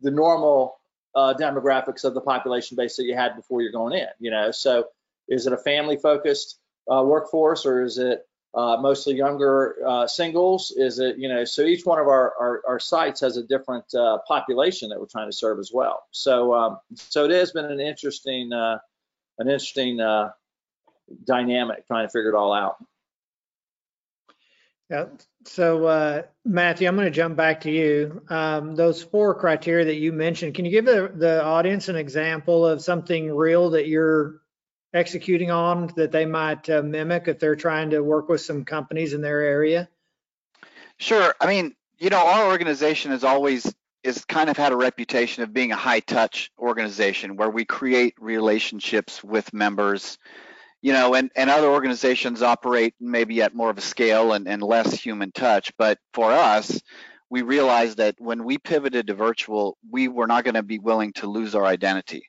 the 0.00 0.10
normal 0.10 0.77
uh, 1.18 1.34
demographics 1.34 2.04
of 2.04 2.14
the 2.14 2.20
population 2.20 2.76
base 2.76 2.96
that 2.96 3.04
you 3.04 3.14
had 3.14 3.34
before 3.34 3.60
you're 3.60 3.72
going 3.72 3.94
in, 3.98 4.06
you 4.20 4.30
know, 4.30 4.50
so 4.52 4.84
is 5.28 5.46
it 5.46 5.52
a 5.52 5.56
family 5.56 5.96
focused 5.96 6.58
uh, 6.90 7.02
workforce 7.02 7.66
or 7.66 7.82
is 7.82 7.98
it 7.98 8.24
uh, 8.54 8.76
mostly 8.80 9.14
younger 9.14 9.76
uh, 9.86 10.06
singles? 10.06 10.72
Is 10.76 11.00
it, 11.00 11.18
you 11.18 11.28
know, 11.28 11.44
so 11.44 11.62
each 11.62 11.84
one 11.84 11.98
of 11.98 12.06
our, 12.06 12.32
our, 12.40 12.62
our 12.68 12.80
sites 12.80 13.20
has 13.20 13.36
a 13.36 13.42
different 13.42 13.84
uh, 13.94 14.18
population 14.28 14.88
that 14.90 15.00
we're 15.00 15.06
trying 15.06 15.28
to 15.28 15.36
serve 15.36 15.58
as 15.58 15.70
well. 15.72 16.04
So, 16.12 16.54
um, 16.54 16.78
so 16.94 17.24
it 17.24 17.32
has 17.32 17.50
been 17.52 17.66
an 17.66 17.80
interesting, 17.80 18.52
uh, 18.52 18.78
an 19.38 19.48
interesting 19.48 19.98
dynamic 21.24 21.86
trying 21.86 22.06
to 22.06 22.10
figure 22.10 22.30
it 22.30 22.36
all 22.36 22.52
out. 22.52 22.76
Yeah. 24.90 25.06
So, 25.44 25.86
uh, 25.86 26.22
Matthew, 26.44 26.88
I'm 26.88 26.96
going 26.96 27.06
to 27.06 27.10
jump 27.10 27.36
back 27.36 27.62
to 27.62 27.70
you. 27.70 28.22
Um, 28.28 28.74
those 28.74 29.02
four 29.02 29.34
criteria 29.34 29.84
that 29.86 29.96
you 29.96 30.12
mentioned, 30.12 30.54
can 30.54 30.64
you 30.64 30.70
give 30.70 30.86
the, 30.86 31.12
the 31.14 31.42
audience 31.42 31.88
an 31.88 31.96
example 31.96 32.66
of 32.66 32.82
something 32.82 33.34
real 33.34 33.70
that 33.70 33.86
you're 33.86 34.40
executing 34.94 35.50
on 35.50 35.92
that 35.96 36.12
they 36.12 36.24
might 36.24 36.68
uh, 36.70 36.82
mimic 36.82 37.28
if 37.28 37.38
they're 37.38 37.56
trying 37.56 37.90
to 37.90 38.00
work 38.00 38.28
with 38.28 38.40
some 38.40 38.64
companies 38.64 39.12
in 39.12 39.20
their 39.20 39.40
area? 39.40 39.88
Sure. 40.98 41.34
I 41.40 41.46
mean, 41.46 41.74
you 41.98 42.10
know, 42.10 42.26
our 42.26 42.46
organization 42.46 43.10
has 43.10 43.24
always 43.24 43.72
is 44.04 44.24
kind 44.24 44.48
of 44.48 44.56
had 44.56 44.72
a 44.72 44.76
reputation 44.76 45.42
of 45.42 45.52
being 45.52 45.72
a 45.72 45.76
high 45.76 46.00
touch 46.00 46.50
organization 46.58 47.36
where 47.36 47.50
we 47.50 47.64
create 47.64 48.14
relationships 48.18 49.22
with 49.22 49.52
members 49.52 50.18
you 50.80 50.92
know, 50.92 51.14
and, 51.14 51.30
and 51.34 51.50
other 51.50 51.68
organizations 51.68 52.42
operate 52.42 52.94
maybe 53.00 53.42
at 53.42 53.54
more 53.54 53.70
of 53.70 53.78
a 53.78 53.82
scale 53.82 54.32
and, 54.32 54.46
and 54.48 54.62
less 54.62 54.92
human 54.92 55.32
touch. 55.32 55.72
But 55.76 55.98
for 56.14 56.32
us, 56.32 56.80
we 57.30 57.42
realized 57.42 57.98
that 57.98 58.14
when 58.18 58.44
we 58.44 58.58
pivoted 58.58 59.08
to 59.08 59.14
virtual, 59.14 59.76
we 59.90 60.08
were 60.08 60.26
not 60.26 60.44
going 60.44 60.54
to 60.54 60.62
be 60.62 60.78
willing 60.78 61.12
to 61.14 61.26
lose 61.26 61.54
our 61.54 61.64
identity. 61.64 62.28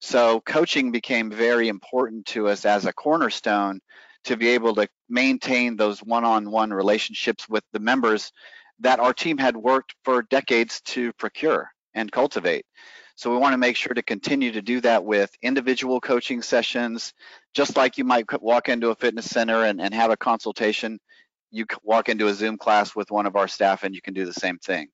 So 0.00 0.40
coaching 0.40 0.92
became 0.92 1.30
very 1.30 1.68
important 1.68 2.26
to 2.26 2.48
us 2.48 2.64
as 2.64 2.84
a 2.84 2.92
cornerstone 2.92 3.80
to 4.24 4.36
be 4.36 4.48
able 4.48 4.74
to 4.74 4.88
maintain 5.08 5.76
those 5.76 6.00
one-on-one 6.00 6.72
relationships 6.72 7.48
with 7.48 7.64
the 7.72 7.80
members 7.80 8.30
that 8.80 9.00
our 9.00 9.14
team 9.14 9.38
had 9.38 9.56
worked 9.56 9.94
for 10.04 10.22
decades 10.22 10.80
to 10.82 11.12
procure 11.14 11.70
and 11.94 12.12
cultivate. 12.12 12.66
So 13.16 13.30
we 13.30 13.38
want 13.38 13.54
to 13.54 13.58
make 13.58 13.76
sure 13.76 13.94
to 13.94 14.02
continue 14.02 14.52
to 14.52 14.62
do 14.62 14.82
that 14.82 15.04
with 15.04 15.30
individual 15.40 16.02
coaching 16.02 16.42
sessions, 16.42 17.14
just 17.54 17.74
like 17.74 17.96
you 17.96 18.04
might 18.04 18.26
walk 18.42 18.68
into 18.68 18.90
a 18.90 18.94
fitness 18.94 19.24
center 19.24 19.64
and, 19.64 19.80
and 19.80 19.94
have 19.94 20.10
a 20.10 20.18
consultation. 20.18 21.00
You 21.50 21.64
walk 21.82 22.10
into 22.10 22.28
a 22.28 22.34
Zoom 22.34 22.58
class 22.58 22.94
with 22.94 23.10
one 23.10 23.24
of 23.24 23.34
our 23.34 23.48
staff 23.48 23.84
and 23.84 23.94
you 23.94 24.02
can 24.02 24.12
do 24.12 24.26
the 24.26 24.34
same 24.34 24.58
thing. 24.58 24.88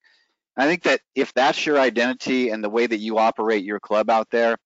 I 0.57 0.67
think 0.67 0.85
that 0.85 1.01
if 1.17 1.35
that's 1.35 1.67
your 1.67 1.81
identity 1.81 2.51
and 2.51 2.63
the 2.63 2.71
way 2.71 2.87
that 2.87 2.99
you 2.99 3.19
operate 3.19 3.65
your 3.65 3.81
club 3.81 4.09
out 4.09 4.31
there, 4.31 4.57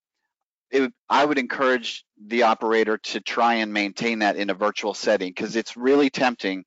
it, 0.69 0.91
I 1.09 1.25
would 1.25 1.39
encourage 1.39 2.05
the 2.23 2.43
operator 2.43 2.97
to 2.97 3.21
try 3.21 3.55
and 3.55 3.73
maintain 3.73 4.19
that 4.19 4.35
in 4.35 4.51
a 4.51 4.53
virtual 4.53 4.93
setting 4.93 5.29
because 5.29 5.55
it's 5.55 5.75
really 5.75 6.11
tempting 6.11 6.63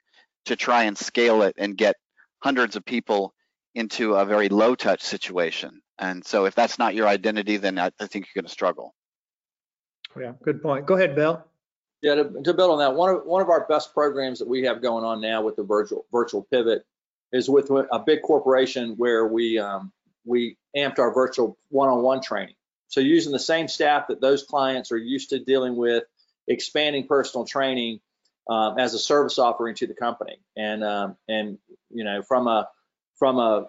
to 0.47 0.57
try 0.57 0.85
and 0.85 0.99
scale 0.99 1.43
it 1.43 1.55
and 1.57 1.77
get 1.77 1.95
hundreds 2.43 2.75
of 2.75 2.85
people 2.85 3.33
into 3.75 4.15
a 4.15 4.25
very 4.25 4.49
low 4.49 4.75
touch 4.75 5.03
situation. 5.03 5.83
And 6.01 6.25
so 6.25 6.47
if 6.47 6.55
that's 6.55 6.79
not 6.79 6.95
your 6.95 7.07
identity, 7.07 7.59
then 7.59 7.79
I, 7.79 7.91
I 8.01 8.07
think 8.07 8.27
you're 8.27 8.43
going 8.43 8.49
to 8.49 8.53
struggle. 8.53 8.95
Yeah, 10.19 10.33
good 10.43 10.63
point. 10.63 10.87
Go 10.87 10.97
ahead, 10.97 11.15
Bill. 11.15 11.45
Yeah, 12.03 12.15
to, 12.15 12.25
to, 12.43 12.55
build 12.55 12.71
on 12.71 12.79
that, 12.79 12.95
one 12.95 13.15
of 13.15 13.27
one 13.27 13.43
of 13.43 13.51
our 13.51 13.67
best 13.67 13.93
programs 13.93 14.39
that 14.39 14.49
we 14.49 14.63
have 14.63 14.81
going 14.81 15.05
on 15.05 15.21
now 15.21 15.43
with 15.43 15.57
the 15.57 15.63
virtual 15.63 16.07
virtual 16.11 16.43
pivot 16.51 16.85
is 17.31 17.49
with 17.49 17.71
a 17.71 17.99
big 17.99 18.23
corporation 18.23 18.95
where 18.97 19.27
we 19.27 19.59
um, 19.59 19.93
we 20.25 20.57
amped 20.75 20.99
our 20.99 21.13
virtual 21.13 21.59
one-on-one 21.69 22.23
training. 22.23 22.55
So 22.89 23.01
using 23.01 23.33
the 23.33 23.39
same 23.39 23.69
staff 23.69 24.09
that 24.09 24.21
those 24.21 24.43
clients 24.43 24.91
are 24.91 24.97
used 24.97 25.31
to 25.31 25.39
dealing 25.39 25.77
with, 25.77 26.05
expanding 26.49 27.07
personal 27.07 27.45
training 27.45 28.01
um, 28.49 28.79
as 28.79 28.95
a 28.95 28.99
service 28.99 29.39
offering 29.39 29.75
to 29.77 29.87
the 29.87 29.95
company, 29.95 30.41
and 30.57 30.83
um, 30.83 31.17
and 31.29 31.59
you 31.91 32.05
know 32.05 32.23
from 32.23 32.49
a 32.49 32.69
from 33.19 33.39
a 33.39 33.69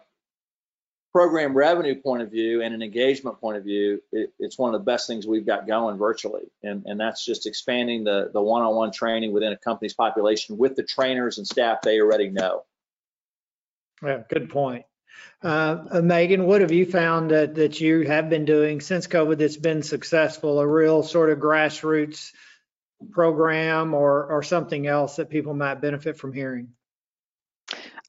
program 1.12 1.53
revenue 1.53 1.96
point 2.01 2.22
of 2.22 2.32
view 2.32 2.62
and 2.62 2.74
an 2.74 2.82
engagement 2.82 3.39
point 3.41 3.58
of 3.58 3.63
view, 3.63 4.01
it, 4.12 4.32
it's 4.39 4.58
one 4.58 4.74
of 4.74 4.80
the 4.80 4.86
best 4.86 5.08
things 5.08 5.27
we've 5.27 5.46
got 5.46 5.68
going 5.68 5.98
virtually. 5.98 6.50
And, 6.63 6.86
and 6.86 7.00
that's 7.00 7.25
just 7.25 7.46
expanding 7.46 8.03
the, 8.03 8.30
the 8.34 8.41
one-on-one 8.41 8.91
training 8.91 9.34
within 9.34 9.51
a 9.51 9.58
company's 9.58 9.94
population 9.94 10.58
with 10.58 10.75
the 10.75 10.84
trainers 10.84 11.38
and 11.38 11.46
staff 11.46 11.82
they 11.82 12.00
already 12.00 12.30
know. 12.30 12.63
Yeah, 14.01 14.24
good 14.30 14.50
point. 14.50 14.86
Uh, 15.44 16.01
Megan, 16.01 16.46
what 16.46 16.62
have 16.62 16.72
you 16.72 16.86
found 16.86 17.32
that, 17.32 17.56
that 17.56 17.82
you 17.82 18.01
have 18.01 18.30
been 18.30 18.46
doing 18.46 18.80
since 18.80 19.08
COVID 19.08 19.38
that's 19.38 19.58
been 19.58 19.84
successful, 19.84 20.60
a 20.60 20.68
real 20.68 21.03
sort 21.03 21.30
of 21.30 21.39
grassroots 21.39 22.32
program 23.12 23.94
or, 23.94 24.25
or 24.27 24.44
something 24.44 24.88
else 24.88 25.18
that 25.18 25.30
people 25.30 25.53
might 25.53 25.82
benefit 25.82 26.18
from 26.18 26.32
hearing? 26.32 26.70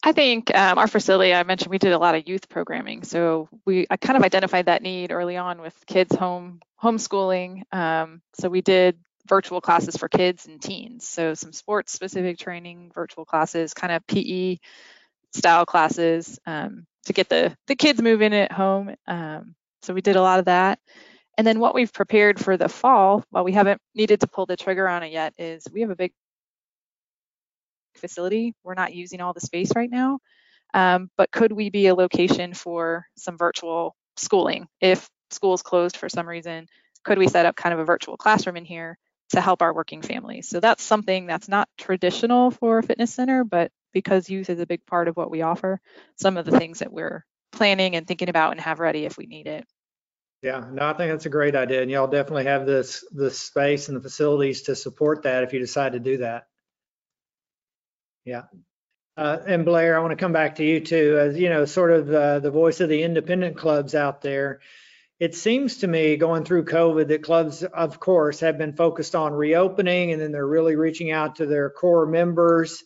I 0.03 0.13
think 0.13 0.55
um, 0.55 0.79
our 0.79 0.89
facility, 0.89 1.33
I 1.33 1.43
mentioned 1.45 1.71
we 1.71 1.79
did 1.79 1.93
a 1.93 1.99
lot 1.99 2.17
of 2.17 2.27
youth 2.27 2.49
programming. 2.49 3.05
So 3.05 3.49
we 3.65 3.87
I 3.89 3.97
kind 3.97 4.17
of 4.17 4.25
identified 4.25 4.67
that 4.67 4.83
need 4.83 5.13
early 5.13 5.37
on 5.37 5.61
with 5.61 5.75
kids 5.87 6.15
home 6.15 6.61
homeschooling. 6.83 7.63
Um, 7.73 8.21
so 8.35 8.49
we 8.49 8.63
did 8.63 8.99
virtual 9.29 9.61
classes 9.61 9.97
for 9.97 10.09
kids 10.09 10.47
and 10.47 10.61
teens. 10.61 11.07
So 11.07 11.35
some 11.35 11.53
sports 11.53 11.93
specific 11.93 12.39
training, 12.39 12.91
virtual 12.93 13.25
classes, 13.25 13.75
kind 13.75 13.93
of 13.93 14.07
PE 14.09 14.59
style 15.35 15.65
classes 15.65 16.39
um, 16.47 16.85
to 17.07 17.13
get 17.13 17.29
the 17.29 17.57
the 17.69 17.77
kids 17.77 18.03
moving 18.03 18.35
at 18.35 18.51
home. 18.51 18.95
Um, 19.07 19.55
so 19.83 19.95
we 19.95 20.01
did 20.01 20.17
a 20.17 20.23
lot 20.23 20.41
of 20.41 20.47
that. 20.47 20.81
And 21.39 21.47
then 21.47 21.61
what 21.61 21.75
we've 21.75 21.93
prepared 21.93 22.39
for 22.39 22.57
the 22.57 22.69
fall, 22.69 23.25
while 23.31 23.45
we 23.45 23.53
haven't 23.53 23.81
needed 23.95 24.21
to 24.21 24.27
pull 24.27 24.47
the 24.47 24.57
trigger 24.57 24.87
on 24.89 25.03
it 25.03 25.13
yet, 25.13 25.35
is 25.39 25.65
we 25.73 25.81
have 25.81 25.91
a 25.91 25.97
big 25.97 26.13
facility. 27.97 28.55
We're 28.65 28.75
not 28.75 28.95
using 28.95 29.21
all 29.21 29.33
the 29.33 29.41
space 29.41 29.73
right 29.75 29.91
now, 29.91 30.19
um, 30.75 31.11
but 31.17 31.31
could 31.31 31.53
we 31.53 31.71
be 31.71 31.87
a 31.87 31.95
location 31.95 32.55
for 32.55 33.07
some 33.17 33.37
virtual 33.37 33.95
schooling 34.17 34.69
if 34.81 35.09
schools 35.31 35.63
closed 35.63 35.97
for 35.97 36.09
some 36.09 36.29
reason? 36.29 36.67
Could 37.05 37.19
we 37.19 37.29
set 37.29 37.47
up 37.47 37.57
kind 37.57 37.73
of 37.73 37.81
a 37.81 37.85
virtual 37.85 38.17
classroom 38.17 38.57
in 38.57 38.65
here 38.65 38.99
to 39.31 39.41
help 39.41 39.63
our 39.63 39.75
working 39.75 40.03
families? 40.03 40.49
So 40.49 40.61
that's 40.61 40.83
something 40.83 41.27
that's 41.27 41.49
not 41.49 41.69
traditional 41.77 42.51
for 42.51 42.79
a 42.79 42.83
fitness 42.83 43.13
center, 43.13 43.45
but 43.45 43.71
because 43.93 44.31
youth 44.31 44.51
is 44.51 44.61
a 44.61 44.67
big 44.67 44.87
part 44.87 45.09
of 45.09 45.17
what 45.17 45.31
we 45.31 45.43
offer, 45.43 45.81
some 46.17 46.37
of 46.37 46.45
the 46.45 46.59
things 46.59 46.79
that 46.79 46.93
we're 46.93 47.25
planning 47.53 47.97
and 47.97 48.07
thinking 48.07 48.29
about 48.29 48.53
and 48.53 48.61
have 48.61 48.81
ready 48.81 49.05
if 49.05 49.19
we 49.19 49.27
need 49.27 49.47
it. 49.47 49.67
Yeah, 50.43 50.65
no, 50.73 50.87
I 50.87 50.95
think 50.95 51.13
that's 51.13 51.27
a 51.27 51.31
great 51.31 51.55
idea, 51.55 51.83
and 51.83 51.91
y'all 51.91 52.09
definitely 52.09 52.45
have 52.45 52.67
this 52.67 53.05
the 53.13 53.31
space 53.31 53.89
and 53.89 53.97
the 53.97 54.01
facilities 54.01 54.63
to 54.63 54.75
support 54.75 55.23
that 55.23 55.45
if 55.45 55.53
you 55.53 55.61
decide 55.61 55.93
to 55.93 56.01
do 56.01 56.17
that. 56.19 56.49
Yeah. 58.25 58.43
Uh, 59.17 59.39
and 59.47 59.65
Blair, 59.65 59.97
I 59.97 60.01
want 60.01 60.13
to 60.13 60.17
come 60.23 60.33
back 60.33 60.57
to 60.57 60.65
you 60.65 60.81
too, 60.81 61.19
as 61.21 61.37
you 61.37 61.51
know, 61.51 61.65
sort 61.67 61.91
of 61.91 62.11
uh, 62.11 62.39
the 62.39 62.51
voice 62.51 62.81
of 62.81 62.89
the 62.89 63.03
independent 63.03 63.59
clubs 63.59 63.95
out 63.95 64.23
there. 64.23 64.61
It 65.21 65.35
seems 65.35 65.79
to 65.79 65.87
me 65.87 66.17
going 66.17 66.45
through 66.45 66.65
COVID 66.65 67.09
that 67.09 67.23
clubs, 67.23 67.63
of 67.63 68.01
course, 68.01 68.41
have 68.41 68.59
been 68.59 68.73
focused 68.73 69.15
on 69.15 69.33
reopening 69.33 70.13
and 70.13 70.21
then 70.21 70.33
they're 70.33 70.47
really 70.47 70.77
reaching 70.77 71.13
out 71.13 71.37
to 71.37 71.47
their 71.47 71.71
core 71.71 72.07
members. 72.07 72.83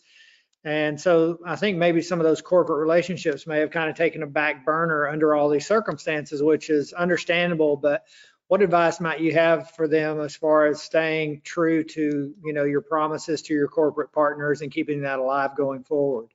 And 0.63 0.99
so 0.99 1.39
I 1.45 1.55
think 1.55 1.77
maybe 1.77 2.01
some 2.01 2.19
of 2.19 2.25
those 2.25 2.41
corporate 2.41 2.79
relationships 2.79 3.47
may 3.47 3.61
have 3.61 3.71
kind 3.71 3.89
of 3.89 3.95
taken 3.95 4.21
a 4.21 4.27
back 4.27 4.65
burner 4.65 5.07
under 5.07 5.33
all 5.33 5.49
these 5.49 5.65
circumstances, 5.65 6.43
which 6.43 6.69
is 6.69 6.91
understandable. 6.91 7.77
But 7.77 8.03
what 8.47 8.61
advice 8.61 8.99
might 8.99 9.19
you 9.19 9.33
have 9.33 9.71
for 9.71 9.87
them 9.87 10.21
as 10.21 10.35
far 10.35 10.67
as 10.67 10.81
staying 10.81 11.41
true 11.43 11.83
to 11.83 12.33
you 12.43 12.53
know 12.53 12.63
your 12.63 12.81
promises 12.81 13.41
to 13.43 13.53
your 13.53 13.67
corporate 13.67 14.11
partners 14.11 14.61
and 14.61 14.71
keeping 14.71 15.01
that 15.01 15.19
alive 15.19 15.55
going 15.55 15.83
forward? 15.83 16.29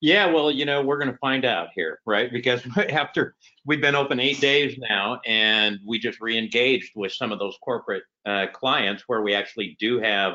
Yeah 0.00 0.26
well 0.26 0.50
you 0.50 0.64
know 0.64 0.82
we're 0.82 0.98
going 0.98 1.12
to 1.12 1.18
find 1.18 1.44
out 1.44 1.68
here 1.74 2.00
right? 2.04 2.30
Because 2.32 2.62
after 2.90 3.36
we've 3.64 3.80
been 3.80 3.94
open 3.94 4.20
eight 4.20 4.40
days 4.40 4.76
now 4.78 5.20
and 5.24 5.78
we 5.86 5.98
just 5.98 6.20
re-engaged 6.20 6.92
with 6.96 7.12
some 7.12 7.32
of 7.32 7.38
those 7.38 7.56
corporate 7.62 8.04
uh, 8.24 8.46
clients 8.52 9.04
where 9.06 9.22
we 9.22 9.34
actually 9.34 9.76
do 9.78 10.00
have 10.00 10.34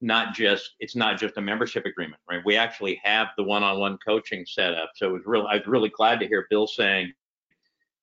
not 0.00 0.32
just 0.34 0.74
it's 0.78 0.94
not 0.94 1.18
just 1.18 1.36
a 1.36 1.40
membership 1.40 1.84
agreement 1.84 2.20
right? 2.28 2.42
We 2.44 2.56
actually 2.56 3.00
have 3.04 3.28
the 3.36 3.44
one-on-one 3.44 3.98
coaching 4.04 4.44
set 4.46 4.74
up. 4.74 4.90
So 4.96 5.08
it 5.08 5.12
was 5.12 5.22
real 5.24 5.46
i 5.48 5.56
was 5.56 5.66
really 5.68 5.90
glad 5.90 6.18
to 6.18 6.26
hear 6.26 6.48
bill 6.50 6.66
saying 6.66 7.12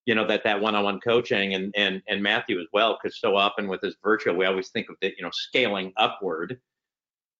you 0.06 0.14
know 0.14 0.26
that 0.26 0.44
that 0.44 0.60
one-on-one 0.60 1.00
coaching 1.00 1.54
and 1.54 1.74
and 1.76 2.00
and 2.08 2.22
Matthew 2.22 2.60
as 2.60 2.66
well 2.72 2.96
because 2.96 3.20
so 3.20 3.36
often 3.36 3.68
with 3.68 3.80
this 3.80 3.96
virtual 4.02 4.36
we 4.36 4.46
always 4.46 4.68
think 4.70 4.88
of 4.88 4.96
it 5.02 5.14
you 5.18 5.24
know 5.24 5.30
scaling 5.32 5.92
upward. 5.96 6.58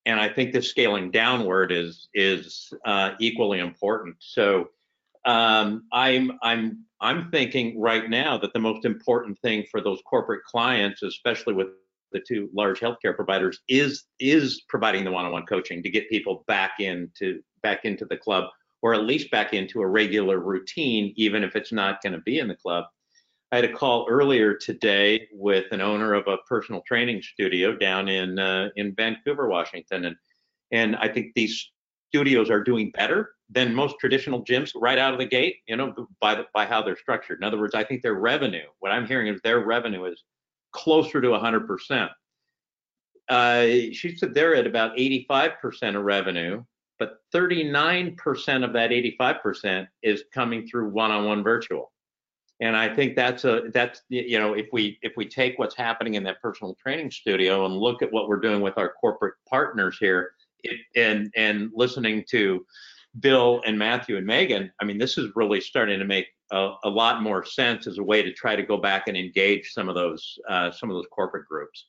And 0.05 0.21
I 0.21 0.29
think 0.29 0.53
this 0.53 0.69
scaling 0.69 1.11
downward 1.11 1.73
is 1.73 2.09
is 2.15 2.73
uh, 2.85 3.13
equally 3.19 3.61
important. 3.61 4.17
So 4.19 4.69
um, 5.25 5.85
I'm 5.93 6.33
I'm 6.43 6.85
I'm 7.01 7.31
thinking 7.31 7.81
right 7.81 8.09
now 8.09 8.37
that 8.39 8.53
the 8.53 8.61
most 8.61 8.85
important 8.85 9.39
thing 9.41 9.65
for 9.71 9.81
those 9.81 10.01
corporate 10.09 10.45
clients 10.45 11.03
especially 11.03 11.55
with 11.55 11.69
the 12.13 12.21
two 12.21 12.49
large 12.55 12.81
healthcare 12.81 13.15
providers 13.15 13.61
is 13.69 14.05
is 14.21 14.63
providing 14.69 15.05
the 15.05 15.11
one-on-one 15.11 15.47
coaching 15.47 15.83
to 15.83 15.91
get 15.91 16.09
people 16.09 16.45
back 16.47 16.73
into 16.79 17.41
back 17.63 17.85
into 17.85 18.05
the 18.05 18.17
club 18.17 18.45
or 18.83 18.95
at 18.95 19.05
least 19.05 19.31
back 19.31 19.55
into 19.55 19.81
a 19.81 19.87
regular 19.87 20.39
routine, 20.39 21.13
even 21.17 21.43
if 21.45 21.57
it's 21.57 21.73
not 21.73 22.03
going 22.03 22.13
to 22.13 22.21
be 22.21 22.39
in 22.39 22.49
the 22.49 22.55
club. 22.55 22.85
I 23.53 23.57
had 23.57 23.65
a 23.65 23.73
call 23.73 24.07
earlier 24.09 24.55
today 24.55 25.29
with 25.33 25.67
an 25.73 25.81
owner 25.81 26.15
of 26.15 26.27
a 26.29 26.39
personal 26.49 26.83
training 26.83 27.23
studio 27.23 27.77
down 27.77 28.09
in 28.09 28.39
uh, 28.39 28.69
in 28.77 28.95
Vancouver, 28.95 29.49
Washington, 29.49 30.05
and 30.07 30.17
and 30.73 30.97
I 30.97 31.09
think 31.09 31.33
these 31.35 31.71
studios 32.09 32.51
are 32.51 32.63
doing 32.63 32.91
better 32.91 33.31
than 33.51 33.75
most 33.75 33.97
traditional 34.01 34.45
gyms 34.45 34.73
right 34.75 34.99
out 34.99 35.13
of 35.13 35.21
the 35.21 35.27
gate. 35.27 35.57
You 35.69 35.77
know, 35.77 35.95
by 36.21 36.35
the, 36.35 36.47
by 36.55 36.67
how 36.67 36.83
they're 36.83 36.97
structured. 36.97 37.39
In 37.39 37.45
other 37.45 37.59
words, 37.59 37.75
I 37.75 37.85
think 37.85 38.03
their 38.03 38.15
revenue. 38.15 38.67
What 38.81 38.93
I'm 38.93 39.07
hearing 39.07 39.29
is 39.29 39.41
their 39.43 39.61
revenue 39.61 40.05
is 40.07 40.23
closer 40.73 41.21
to 41.21 41.29
100%. 41.29 42.11
uh, 43.29 43.63
she 43.93 44.17
said 44.17 44.35
they're 44.35 44.55
at 44.55 44.67
about 44.67 44.97
85% 44.97 45.97
of 45.97 46.03
revenue, 46.05 46.65
but 46.99 47.19
39% 47.35 48.65
of 48.65 48.73
that 48.73 48.91
85% 48.91 49.87
is 50.03 50.25
coming 50.33 50.67
through 50.67 50.91
one-on-one 50.91 51.43
virtual. 51.43 51.93
And 52.61 52.75
I 52.75 52.95
think 52.95 53.17
that's 53.17 53.45
a 53.45 53.65
that's 53.75 54.01
you 54.09 54.39
know 54.39 54.55
if 54.55 54.69
we 54.73 54.99
if 55.03 55.13
we 55.15 55.29
take 55.29 55.59
what's 55.59 55.77
happening 55.77 56.15
in 56.15 56.23
that 56.23 56.41
personal 56.41 56.75
training 56.75 57.11
studio 57.11 57.67
and 57.67 57.77
look 57.77 58.01
at 58.01 58.11
what 58.11 58.29
we're 58.29 58.41
doing 58.41 58.63
with 58.63 58.79
our 58.79 58.95
corporate 58.99 59.35
partners 59.47 59.99
here, 60.01 60.31
it, 60.65 60.81
and 60.97 61.31
and 61.37 61.71
listening 61.75 62.25
to 62.31 62.65
Bill 63.21 63.61
and 63.67 63.79
Matthew 63.79 64.17
and 64.17 64.27
Megan, 64.27 64.73
I 64.81 64.87
mean 64.87 64.97
this 64.97 65.19
is 65.19 65.31
really 65.37 65.61
starting 65.61 65.99
to 65.99 66.07
make 66.07 66.29
a, 66.51 66.73
a 66.85 66.89
lot 66.89 67.23
more 67.23 67.45
sense 67.45 67.87
as 67.87 67.99
a 67.99 68.03
way 68.03 68.23
to 68.23 68.33
try 68.33 68.57
to 68.57 68.63
go 68.63 68.79
back 68.79 69.09
and 69.09 69.19
engage 69.19 69.73
some 69.73 69.91
of 69.91 69.95
those 69.95 70.39
uh, 70.49 70.71
some 70.71 70.91
of 70.91 70.97
those 70.97 71.09
corporate 71.11 71.47
groups. 71.47 71.89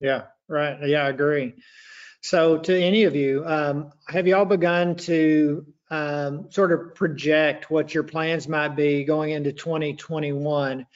Yeah, 0.00 0.24
right. 0.48 0.78
Yeah, 0.86 1.04
I 1.04 1.10
agree. 1.10 1.54
So 2.20 2.58
to 2.58 2.80
any 2.80 3.04
of 3.04 3.14
you, 3.14 3.44
um, 3.46 3.92
have 4.08 4.26
y'all 4.26 4.44
begun 4.44 4.96
to 4.96 5.66
um, 5.90 6.50
sort 6.50 6.72
of 6.72 6.94
project 6.94 7.70
what 7.70 7.94
your 7.94 8.02
plans 8.02 8.48
might 8.48 8.76
be 8.76 9.04
going 9.04 9.30
into 9.30 9.52
2021? 9.52 10.86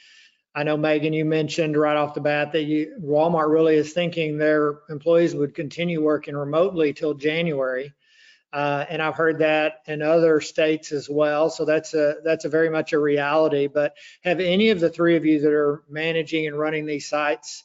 I 0.55 0.63
know 0.63 0.77
Megan, 0.77 1.13
you 1.13 1.25
mentioned 1.25 1.75
right 1.75 1.97
off 1.97 2.13
the 2.13 2.21
bat 2.21 2.51
that 2.51 2.63
you, 2.63 2.97
Walmart 3.01 3.51
really 3.51 3.75
is 3.75 3.93
thinking 3.93 4.37
their 4.37 4.81
employees 4.89 5.33
would 5.33 5.55
continue 5.55 6.03
working 6.03 6.35
remotely 6.35 6.93
till 6.93 7.15
January. 7.15 7.93
Uh, 8.51 8.85
and 8.87 9.01
I've 9.01 9.15
heard 9.15 9.39
that 9.39 9.81
in 9.87 10.03
other 10.03 10.39
states 10.39 10.91
as 10.91 11.09
well. 11.09 11.49
So 11.49 11.65
that's 11.65 11.95
a 11.95 12.17
that's 12.23 12.45
a 12.45 12.49
very 12.49 12.69
much 12.69 12.93
a 12.93 12.99
reality. 12.99 13.65
But 13.65 13.95
have 14.23 14.39
any 14.39 14.69
of 14.69 14.79
the 14.79 14.91
three 14.91 15.15
of 15.15 15.25
you 15.25 15.39
that 15.39 15.51
are 15.51 15.83
managing 15.89 16.45
and 16.45 16.59
running 16.59 16.85
these 16.85 17.09
sites 17.09 17.63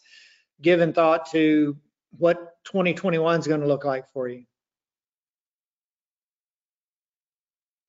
given 0.62 0.94
thought 0.94 1.30
to 1.32 1.76
what 2.16 2.36
2021 2.64 3.40
is 3.40 3.46
going 3.46 3.60
to 3.60 3.66
look 3.66 3.84
like 3.84 4.04
for 4.12 4.28
you? 4.28 4.44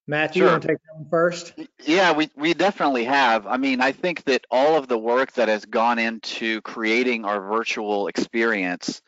Matthew, 0.07 0.41
you 0.41 0.47
Sure. 0.47 0.53
want 0.53 0.63
to 0.63 0.67
take 0.69 0.77
that 0.77 0.95
one 0.95 1.09
first? 1.09 1.53
Yeah, 1.85 2.13
we, 2.13 2.31
we 2.35 2.55
definitely 2.55 3.03
have. 3.03 3.45
I 3.45 3.57
mean, 3.57 3.79
I 3.79 3.91
think 3.91 4.23
that 4.23 4.43
all 4.49 4.75
of 4.75 4.87
the 4.87 4.97
work 4.97 5.33
that 5.33 5.49
has 5.49 5.65
gone 5.65 5.99
into 5.99 6.61
creating 6.61 7.25
our 7.25 7.39
virtual 7.39 8.07
experience, 8.07 9.03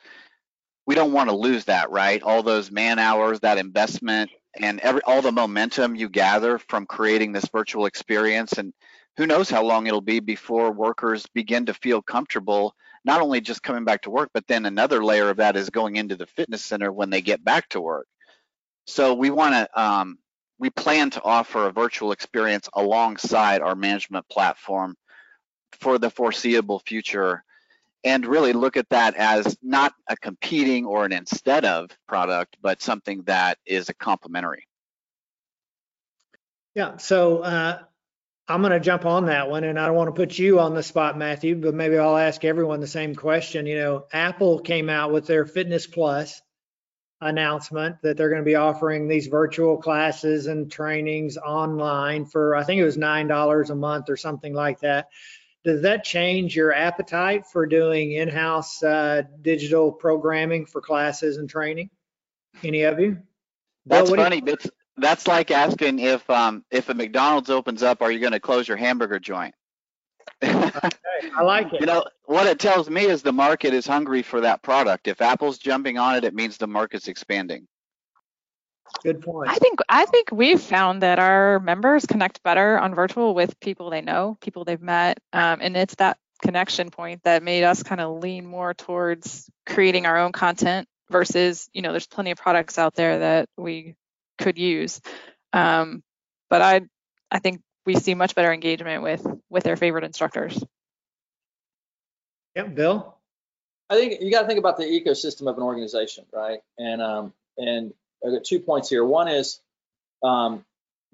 we 0.85 0.93
don't 0.93 1.11
want 1.11 1.31
to 1.31 1.35
lose 1.35 1.65
that, 1.65 1.89
right? 1.89 2.21
All 2.21 2.43
those 2.43 2.69
man 2.69 2.99
hours, 2.99 3.39
that 3.39 3.57
investment, 3.57 4.29
and 4.59 4.79
every 4.81 5.01
all 5.03 5.23
the 5.23 5.31
momentum 5.31 5.95
you 5.95 6.07
gather 6.07 6.59
from 6.59 6.85
creating 6.85 7.31
this 7.31 7.47
virtual 7.51 7.87
experience. 7.87 8.53
And 8.53 8.71
who 9.17 9.25
knows 9.25 9.49
how 9.49 9.63
long 9.63 9.87
it'll 9.87 10.01
be 10.01 10.19
before 10.19 10.71
workers 10.71 11.25
begin 11.33 11.65
to 11.65 11.73
feel 11.73 12.03
comfortable, 12.03 12.75
not 13.03 13.21
only 13.21 13.41
just 13.41 13.63
coming 13.63 13.83
back 13.83 14.03
to 14.03 14.09
work, 14.09 14.29
but 14.33 14.47
then 14.47 14.65
another 14.65 15.03
layer 15.03 15.29
of 15.29 15.37
that 15.37 15.55
is 15.55 15.69
going 15.69 15.95
into 15.95 16.15
the 16.15 16.27
fitness 16.27 16.63
center 16.63 16.91
when 16.91 17.09
they 17.09 17.21
get 17.21 17.43
back 17.43 17.67
to 17.69 17.81
work. 17.81 18.07
So 18.85 19.13
we 19.13 19.29
want 19.29 19.53
to 19.53 19.81
um, 19.81 20.17
we 20.59 20.69
plan 20.69 21.09
to 21.11 21.23
offer 21.23 21.65
a 21.65 21.71
virtual 21.71 22.11
experience 22.11 22.69
alongside 22.73 23.61
our 23.61 23.75
management 23.75 24.27
platform 24.29 24.95
for 25.73 25.97
the 25.97 26.09
foreseeable 26.09 26.79
future 26.85 27.43
and 28.03 28.25
really 28.25 28.53
look 28.53 28.77
at 28.77 28.89
that 28.89 29.15
as 29.15 29.57
not 29.61 29.93
a 30.07 30.15
competing 30.17 30.85
or 30.85 31.05
an 31.05 31.13
instead 31.13 31.65
of 31.65 31.89
product, 32.07 32.57
but 32.61 32.81
something 32.81 33.23
that 33.23 33.57
is 33.65 33.89
a 33.89 33.93
complementary. 33.93 34.67
Yeah. 36.75 36.97
So 36.97 37.39
uh, 37.39 37.79
I'm 38.47 38.61
going 38.61 38.73
to 38.73 38.79
jump 38.79 39.05
on 39.05 39.27
that 39.27 39.49
one, 39.49 39.63
and 39.63 39.79
I 39.79 39.85
don't 39.85 39.95
want 39.95 40.07
to 40.09 40.19
put 40.19 40.37
you 40.37 40.59
on 40.59 40.73
the 40.73 40.83
spot, 40.83 41.17
Matthew, 41.17 41.55
but 41.55 41.73
maybe 41.73 41.97
I'll 41.97 42.17
ask 42.17 42.43
everyone 42.43 42.81
the 42.81 42.87
same 42.87 43.15
question. 43.15 43.65
You 43.65 43.77
know, 43.77 44.05
Apple 44.11 44.59
came 44.59 44.89
out 44.89 45.13
with 45.13 45.25
their 45.25 45.45
Fitness 45.45 45.87
Plus 45.87 46.41
announcement 47.21 47.97
that 48.01 48.17
they're 48.17 48.29
going 48.29 48.41
to 48.41 48.45
be 48.45 48.55
offering 48.55 49.07
these 49.07 49.27
virtual 49.27 49.77
classes 49.77 50.47
and 50.47 50.71
trainings 50.71 51.37
online 51.37 52.25
for 52.25 52.55
I 52.55 52.63
think 52.63 52.81
it 52.81 52.83
was 52.83 52.97
nine 52.97 53.27
dollars 53.27 53.69
a 53.69 53.75
month 53.75 54.09
or 54.09 54.17
something 54.17 54.53
like 54.53 54.79
that. 54.79 55.09
Does 55.63 55.83
that 55.83 56.03
change 56.03 56.55
your 56.55 56.73
appetite 56.73 57.45
for 57.45 57.67
doing 57.67 58.13
in-house 58.13 58.81
uh, 58.81 59.21
digital 59.43 59.91
programming 59.91 60.65
for 60.65 60.81
classes 60.81 61.37
and 61.37 61.47
training? 61.47 61.91
Any 62.63 62.81
of 62.81 62.99
you? 62.99 63.19
That's 63.85 64.09
what 64.09 64.17
do 64.17 64.35
you- 64.35 64.41
funny. 64.41 64.57
That's 64.97 65.23
that's 65.23 65.27
like 65.27 65.51
asking 65.51 65.99
if 65.99 66.27
um, 66.29 66.63
if 66.71 66.89
a 66.89 66.93
McDonald's 66.93 67.49
opens 67.49 67.83
up, 67.83 68.01
are 68.01 68.11
you 68.11 68.19
going 68.19 68.33
to 68.33 68.39
close 68.39 68.67
your 68.67 68.77
hamburger 68.77 69.19
joint? 69.19 69.53
I 70.41 71.41
like 71.43 71.67
it. 71.73 71.81
You 71.81 71.85
know, 71.85 72.05
what 72.25 72.47
it 72.47 72.59
tells 72.59 72.89
me 72.89 73.05
is 73.05 73.21
the 73.21 73.31
market 73.31 73.73
is 73.73 73.85
hungry 73.85 74.21
for 74.21 74.41
that 74.41 74.61
product. 74.61 75.07
If 75.07 75.21
Apple's 75.21 75.57
jumping 75.57 75.97
on 75.97 76.15
it, 76.15 76.23
it 76.23 76.33
means 76.33 76.57
the 76.57 76.67
market's 76.67 77.07
expanding. 77.07 77.67
Good 79.03 79.21
point. 79.21 79.49
I 79.49 79.55
think 79.55 79.79
I 79.87 80.05
think 80.05 80.31
we've 80.31 80.61
found 80.61 81.03
that 81.03 81.19
our 81.19 81.59
members 81.59 82.05
connect 82.05 82.43
better 82.43 82.77
on 82.77 82.93
virtual 82.93 83.33
with 83.33 83.59
people 83.59 83.89
they 83.89 84.01
know, 84.01 84.37
people 84.41 84.65
they've 84.65 84.81
met, 84.81 85.19
um, 85.31 85.59
and 85.61 85.77
it's 85.77 85.95
that 85.95 86.17
connection 86.41 86.89
point 86.89 87.23
that 87.23 87.43
made 87.43 87.63
us 87.63 87.83
kind 87.83 88.01
of 88.01 88.21
lean 88.21 88.45
more 88.45 88.73
towards 88.73 89.49
creating 89.65 90.05
our 90.05 90.17
own 90.17 90.31
content 90.31 90.87
versus, 91.09 91.69
you 91.73 91.81
know, 91.81 91.91
there's 91.91 92.07
plenty 92.07 92.31
of 92.31 92.37
products 92.37 92.77
out 92.77 92.95
there 92.95 93.19
that 93.19 93.49
we 93.57 93.95
could 94.37 94.57
use, 94.57 95.01
um, 95.53 96.03
but 96.49 96.61
I 96.61 96.81
I 97.29 97.39
think 97.39 97.61
we 97.85 97.95
see 97.95 98.13
much 98.13 98.35
better 98.35 98.53
engagement 98.53 99.03
with 99.03 99.25
with 99.49 99.63
their 99.63 99.75
favorite 99.75 100.03
instructors. 100.03 100.61
Yeah, 102.55 102.63
Bill. 102.63 103.15
I 103.89 103.95
think 103.95 104.21
you 104.21 104.31
got 104.31 104.41
to 104.41 104.47
think 104.47 104.59
about 104.59 104.77
the 104.77 104.83
ecosystem 104.85 105.49
of 105.49 105.57
an 105.57 105.63
organization, 105.63 106.25
right? 106.31 106.59
And 106.77 107.01
um, 107.01 107.33
and 107.57 107.93
I 108.25 108.31
got 108.31 108.43
two 108.43 108.59
points 108.59 108.89
here. 108.89 109.03
One 109.03 109.27
is, 109.27 109.59
um, 110.23 110.63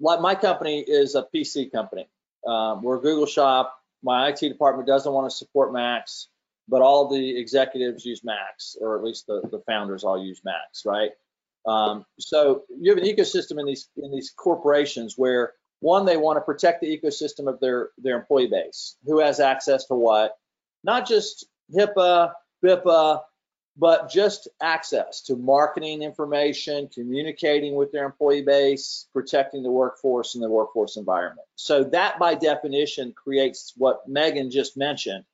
like 0.00 0.20
my 0.20 0.34
company 0.34 0.80
is 0.80 1.14
a 1.14 1.26
PC 1.34 1.72
company. 1.72 2.08
Um, 2.46 2.82
we're 2.82 2.98
a 2.98 3.00
Google 3.00 3.26
shop. 3.26 3.74
My 4.02 4.28
IT 4.28 4.40
department 4.40 4.86
doesn't 4.86 5.12
want 5.12 5.28
to 5.28 5.36
support 5.36 5.72
Macs, 5.72 6.28
but 6.68 6.82
all 6.82 7.08
the 7.08 7.36
executives 7.36 8.04
use 8.04 8.22
Macs, 8.22 8.76
or 8.80 8.96
at 8.96 9.02
least 9.02 9.26
the, 9.26 9.40
the 9.50 9.60
founders 9.66 10.04
all 10.04 10.22
use 10.22 10.40
Macs, 10.44 10.84
right? 10.86 11.10
Um, 11.68 12.06
so 12.18 12.64
you 12.80 12.90
have 12.90 13.02
an 13.02 13.04
ecosystem 13.04 13.60
in 13.60 13.66
these 13.66 13.88
in 13.96 14.10
these 14.10 14.30
corporations 14.30 15.14
where 15.16 15.52
one 15.80 16.06
they 16.06 16.16
want 16.16 16.38
to 16.38 16.40
protect 16.40 16.80
the 16.80 16.98
ecosystem 16.98 17.48
of 17.48 17.60
their 17.60 17.90
their 17.98 18.16
employee 18.16 18.48
base, 18.48 18.96
who 19.04 19.20
has 19.20 19.38
access 19.38 19.84
to 19.86 19.94
what, 19.94 20.36
not 20.82 21.06
just 21.06 21.46
HIPAA, 21.74 22.32
BIPA, 22.64 23.20
but 23.76 24.10
just 24.10 24.48
access 24.60 25.22
to 25.22 25.36
marketing 25.36 26.02
information, 26.02 26.88
communicating 26.92 27.74
with 27.74 27.92
their 27.92 28.06
employee 28.06 28.42
base, 28.42 29.06
protecting 29.12 29.62
the 29.62 29.70
workforce 29.70 30.34
and 30.34 30.42
the 30.42 30.48
workforce 30.48 30.96
environment. 30.96 31.46
So 31.56 31.84
that 31.84 32.18
by 32.18 32.34
definition 32.34 33.12
creates 33.12 33.74
what 33.76 34.08
Megan 34.08 34.50
just 34.50 34.76
mentioned. 34.76 35.24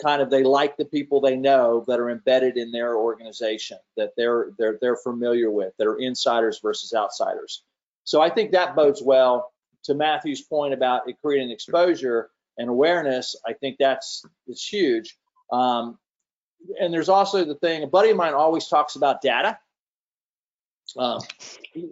Kind 0.00 0.22
of 0.22 0.30
they 0.30 0.44
like 0.44 0.76
the 0.76 0.84
people 0.84 1.20
they 1.20 1.36
know 1.36 1.84
that 1.88 1.98
are 1.98 2.10
embedded 2.10 2.56
in 2.56 2.70
their 2.70 2.96
organization, 2.96 3.78
that 3.96 4.12
they're 4.16 4.52
they're 4.56 4.78
they're 4.80 4.96
familiar 4.96 5.50
with, 5.50 5.72
that 5.76 5.88
are 5.88 5.98
insiders 5.98 6.60
versus 6.60 6.94
outsiders. 6.94 7.64
So 8.04 8.20
I 8.20 8.30
think 8.30 8.52
that 8.52 8.76
bodes 8.76 9.02
well 9.02 9.52
to 9.84 9.94
Matthew's 9.94 10.42
point 10.42 10.72
about 10.72 11.08
it 11.08 11.16
creating 11.20 11.50
exposure 11.50 12.30
and 12.58 12.68
awareness. 12.68 13.36
I 13.46 13.54
think 13.54 13.76
that's 13.78 14.24
it's 14.46 14.66
huge. 14.66 15.16
Um, 15.52 15.98
and 16.80 16.92
there's 16.92 17.08
also 17.08 17.44
the 17.44 17.54
thing, 17.56 17.82
a 17.82 17.86
buddy 17.86 18.10
of 18.10 18.16
mine 18.16 18.34
always 18.34 18.68
talks 18.68 18.96
about 18.96 19.20
data. 19.20 19.58
Um, 20.96 21.20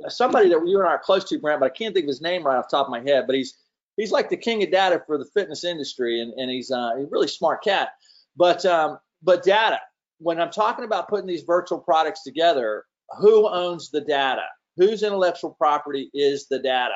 somebody 0.08 0.48
that 0.48 0.66
you 0.66 0.78
and 0.78 0.88
I 0.88 0.92
are 0.92 0.98
close 0.98 1.24
to, 1.24 1.38
Brent, 1.38 1.60
but 1.60 1.66
I 1.66 1.74
can't 1.74 1.94
think 1.94 2.04
of 2.04 2.08
his 2.08 2.22
name 2.22 2.44
right 2.44 2.56
off 2.56 2.68
the 2.68 2.76
top 2.76 2.86
of 2.86 2.90
my 2.90 3.00
head, 3.00 3.26
but 3.26 3.36
he's 3.36 3.54
he's 3.96 4.12
like 4.12 4.28
the 4.28 4.36
king 4.36 4.62
of 4.62 4.70
data 4.70 5.02
for 5.06 5.18
the 5.18 5.28
fitness 5.34 5.64
industry, 5.64 6.20
and, 6.20 6.32
and 6.34 6.50
he's 6.50 6.70
uh, 6.70 6.92
a 6.96 7.06
really 7.10 7.28
smart 7.28 7.62
cat. 7.62 7.90
But 8.36 8.64
um, 8.66 8.98
but 9.22 9.42
data, 9.42 9.80
when 10.18 10.40
I'm 10.40 10.50
talking 10.50 10.84
about 10.84 11.08
putting 11.08 11.26
these 11.26 11.42
virtual 11.42 11.78
products 11.78 12.22
together, 12.22 12.84
who 13.18 13.48
owns 13.48 13.90
the 13.90 14.00
data? 14.00 14.44
Whose 14.76 15.02
intellectual 15.02 15.52
property 15.52 16.10
is 16.12 16.48
the 16.48 16.58
data? 16.58 16.94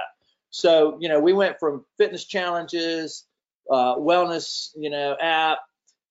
So 0.51 0.99
you 1.01 1.09
know, 1.09 1.21
we 1.21 1.33
went 1.33 1.57
from 1.59 1.85
fitness 1.99 2.27
challenges, 2.27 3.27
uh, 3.71 3.97
wellness, 3.97 4.71
you 4.77 4.91
know, 4.91 5.17
app, 5.21 5.59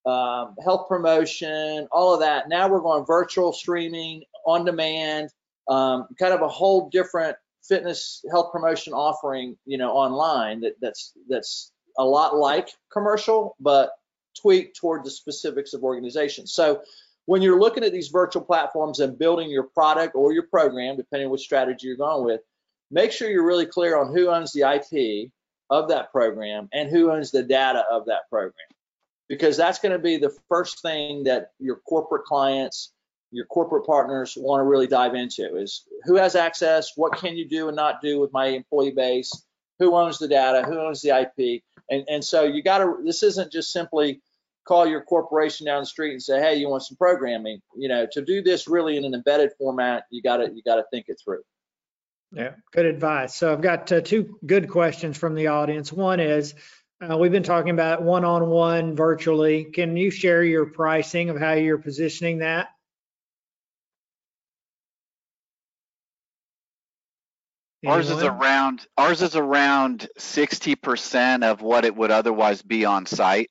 um, 0.06 0.56
health 0.64 0.88
promotion, 0.88 1.88
all 1.92 2.14
of 2.14 2.22
that. 2.22 2.50
Now 2.50 2.68
we're 2.68 2.80
going 2.80 3.06
virtual 3.06 3.54
streaming, 3.54 4.24
on 4.46 4.66
demand, 4.66 5.30
um, 5.68 6.08
kind 6.18 6.34
of 6.34 6.42
a 6.42 6.48
whole 6.48 6.90
different 6.90 7.38
fitness 7.70 8.24
health 8.32 8.52
promotion 8.52 8.94
offering, 8.94 9.58
you 9.66 9.78
know, 9.78 9.92
online 9.92 10.62
that, 10.62 10.74
that's 10.82 11.14
that's 11.30 11.72
a 11.98 12.04
lot 12.04 12.36
like 12.36 12.70
commercial, 12.92 13.56
but 13.60 13.92
tweaked 14.42 14.78
toward 14.78 15.04
the 15.04 15.12
specifics 15.12 15.74
of 15.74 15.84
organizations. 15.84 16.54
So 16.54 16.82
when 17.26 17.42
you're 17.42 17.60
looking 17.60 17.84
at 17.84 17.92
these 17.92 18.08
virtual 18.10 18.44
platforms 18.44 19.00
and 19.00 19.18
building 19.18 19.50
your 19.50 19.64
product 19.64 20.16
or 20.16 20.34
your 20.34 20.48
program, 20.48 20.98
depending 20.98 21.28
on 21.28 21.32
which 21.32 21.42
strategy 21.42 21.88
you're 21.88 21.98
going 21.98 22.26
with, 22.26 22.42
make 22.90 23.12
sure 23.12 23.30
you're 23.30 23.46
really 23.46 23.68
clear 23.68 23.98
on 23.98 24.14
who 24.14 24.30
owns 24.30 24.52
the 24.52 24.62
IP 24.62 25.32
of 25.70 25.90
that 25.90 26.12
program 26.12 26.68
and 26.74 26.90
who 26.90 27.12
owns 27.12 27.32
the 27.32 27.44
data 27.44 27.84
of 27.92 28.06
that 28.08 28.22
program. 28.30 28.54
because 29.30 29.56
that's 29.56 29.80
going 29.80 29.92
to 29.92 30.00
be 30.00 30.18
the 30.18 30.36
first 30.50 30.82
thing 30.82 31.24
that 31.26 31.52
your 31.60 31.78
corporate 31.88 32.26
clients, 32.26 32.92
your 33.32 33.46
corporate 33.46 33.86
partners 33.86 34.38
want 34.40 34.60
to 34.60 34.66
really 34.66 34.88
dive 34.88 35.16
into 35.16 35.58
is 35.58 35.84
who 36.04 36.16
has 36.16 36.36
access, 36.36 36.94
what 36.96 37.18
can 37.18 37.38
you 37.38 37.48
do 37.48 37.68
and 37.68 37.76
not 37.76 38.02
do 38.02 38.20
with 38.20 38.34
my 38.34 38.48
employee 38.48 38.92
base, 38.92 39.46
who 39.78 39.96
owns 39.96 40.18
the 40.18 40.28
data, 40.28 40.64
who 40.66 40.80
owns 40.80 41.02
the 41.02 41.10
IP, 41.10 41.64
and 41.90 42.04
and 42.10 42.24
so 42.24 42.44
you 42.44 42.62
got 42.62 42.80
to. 42.80 42.98
This 43.04 43.24
isn't 43.24 43.52
just 43.52 43.72
simply 43.72 44.22
call 44.66 44.86
your 44.86 45.02
corporation 45.02 45.66
down 45.66 45.82
the 45.82 45.86
street 45.86 46.12
and 46.12 46.22
say, 46.22 46.40
hey, 46.40 46.56
you 46.56 46.70
want 46.70 46.84
some 46.84 46.98
programming? 46.98 47.62
You 47.76 47.90
know, 47.90 48.08
to 48.12 48.22
do 48.24 48.42
this 48.42 48.68
really 48.68 48.98
in 48.98 49.06
an 49.06 49.14
embedded 49.14 49.52
format, 49.58 50.04
you 50.12 50.22
got 50.22 50.38
to 50.38 50.52
you 50.54 50.62
got 50.64 50.76
to 50.76 50.86
think 50.92 51.06
it 51.08 51.20
through. 51.24 51.42
Yeah, 52.32 52.54
good 52.72 52.86
advice. 52.86 53.36
So 53.36 53.52
I've 53.52 53.62
got 53.62 53.92
uh, 53.92 54.02
two 54.02 54.38
good 54.46 54.70
questions 54.70 55.18
from 55.18 55.34
the 55.34 55.48
audience. 55.48 55.92
One 55.92 56.20
is, 56.20 56.54
uh, 57.02 57.18
we've 57.18 57.32
been 57.32 57.42
talking 57.42 57.72
about 57.72 58.04
one-on-one 58.04 58.96
virtually. 58.96 59.66
Can 59.66 59.98
you 59.98 60.12
share 60.12 60.44
your 60.44 60.68
pricing 60.68 61.32
of 61.32 61.40
how 61.40 61.54
you're 61.54 61.80
positioning 61.80 62.40
that? 62.40 62.68
Ours 67.88 68.10
is 68.10 68.24
around, 68.24 68.86
ours 68.98 69.22
is 69.22 69.36
around 69.36 70.08
sixty 70.18 70.76
percent 70.76 71.44
of 71.44 71.62
what 71.62 71.86
it 71.86 71.96
would 71.96 72.12
otherwise 72.12 72.62
be 72.62 72.86
on 72.86 73.06
site. 73.06 73.50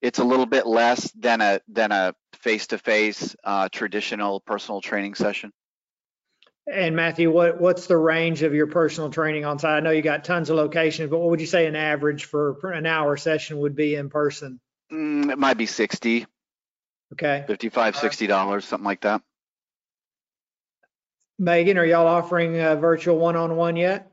It's 0.00 0.18
a 0.18 0.24
little 0.24 0.46
bit 0.46 0.66
less 0.66 1.10
than 1.12 1.40
a, 1.40 1.60
than 1.68 1.90
a 1.90 2.14
face-to-face, 2.34 3.34
uh, 3.42 3.68
traditional 3.68 4.40
personal 4.40 4.80
training 4.80 5.16
session. 5.16 5.52
And 6.72 6.94
Matthew, 6.94 7.32
what, 7.32 7.60
what's 7.60 7.86
the 7.86 7.96
range 7.96 8.42
of 8.42 8.54
your 8.54 8.68
personal 8.68 9.10
training 9.10 9.44
on 9.44 9.58
site? 9.58 9.78
I 9.78 9.80
know 9.80 9.90
you 9.90 10.02
got 10.02 10.22
tons 10.22 10.50
of 10.50 10.56
locations, 10.56 11.10
but 11.10 11.18
what 11.18 11.30
would 11.30 11.40
you 11.40 11.46
say 11.46 11.66
an 11.66 11.74
average 11.74 12.26
for 12.26 12.54
for 12.60 12.70
an 12.70 12.86
hour 12.86 13.16
session 13.16 13.58
would 13.58 13.74
be 13.74 13.94
in 13.96 14.08
person? 14.08 14.60
Mm, 14.92 15.32
it 15.32 15.38
might 15.38 15.58
be 15.58 15.66
60, 15.66 16.26
Okay. 17.14 17.44
55, 17.46 17.96
60 17.96 18.26
dollars, 18.26 18.64
something 18.64 18.84
like 18.84 19.00
that. 19.00 19.22
Megan, 21.38 21.78
are 21.78 21.84
y'all 21.84 22.06
offering 22.06 22.60
uh, 22.60 22.76
virtual 22.76 23.18
one-on-one 23.18 23.76
yet? 23.76 24.10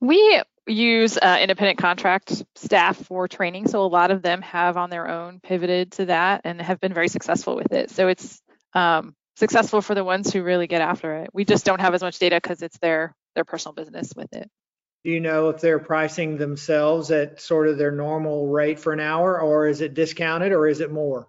We 0.00 0.42
use 0.66 1.16
uh, 1.16 1.38
independent 1.40 1.78
contract 1.78 2.42
staff 2.54 2.96
for 2.96 3.28
training, 3.28 3.68
so 3.68 3.82
a 3.84 3.86
lot 3.86 4.10
of 4.10 4.22
them 4.22 4.42
have 4.42 4.76
on 4.76 4.90
their 4.90 5.08
own 5.08 5.40
pivoted 5.40 5.92
to 5.92 6.06
that 6.06 6.42
and 6.44 6.60
have 6.60 6.80
been 6.80 6.92
very 6.92 7.08
successful 7.08 7.56
with 7.56 7.72
it. 7.72 7.90
So 7.90 8.08
it's 8.08 8.40
um, 8.74 9.14
successful 9.36 9.80
for 9.80 9.94
the 9.94 10.04
ones 10.04 10.32
who 10.32 10.42
really 10.42 10.66
get 10.66 10.80
after 10.80 11.22
it. 11.22 11.30
We 11.32 11.44
just 11.44 11.64
don't 11.64 11.80
have 11.80 11.94
as 11.94 12.02
much 12.02 12.18
data 12.18 12.36
because 12.36 12.62
it's 12.62 12.78
their 12.78 13.14
their 13.34 13.44
personal 13.44 13.74
business 13.74 14.12
with 14.16 14.32
it. 14.34 14.50
Do 15.04 15.10
you 15.12 15.20
know 15.20 15.48
if 15.48 15.60
they're 15.60 15.78
pricing 15.78 16.36
themselves 16.36 17.10
at 17.12 17.40
sort 17.40 17.68
of 17.68 17.78
their 17.78 17.92
normal 17.92 18.48
rate 18.48 18.80
for 18.80 18.92
an 18.92 19.00
hour, 19.00 19.40
or 19.40 19.68
is 19.68 19.80
it 19.80 19.94
discounted, 19.94 20.52
or 20.52 20.66
is 20.66 20.80
it 20.80 20.90
more? 20.90 21.28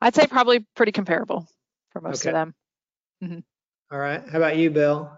I'd 0.00 0.14
say 0.14 0.26
probably 0.26 0.66
pretty 0.76 0.92
comparable 0.92 1.48
for 1.90 2.02
most 2.02 2.26
Okay. 2.26 2.36
of 2.36 2.54
them. 3.20 3.44
All 3.92 3.98
right. 3.98 4.22
How 4.28 4.38
about 4.38 4.56
you, 4.56 4.70
Bill? 4.70 5.10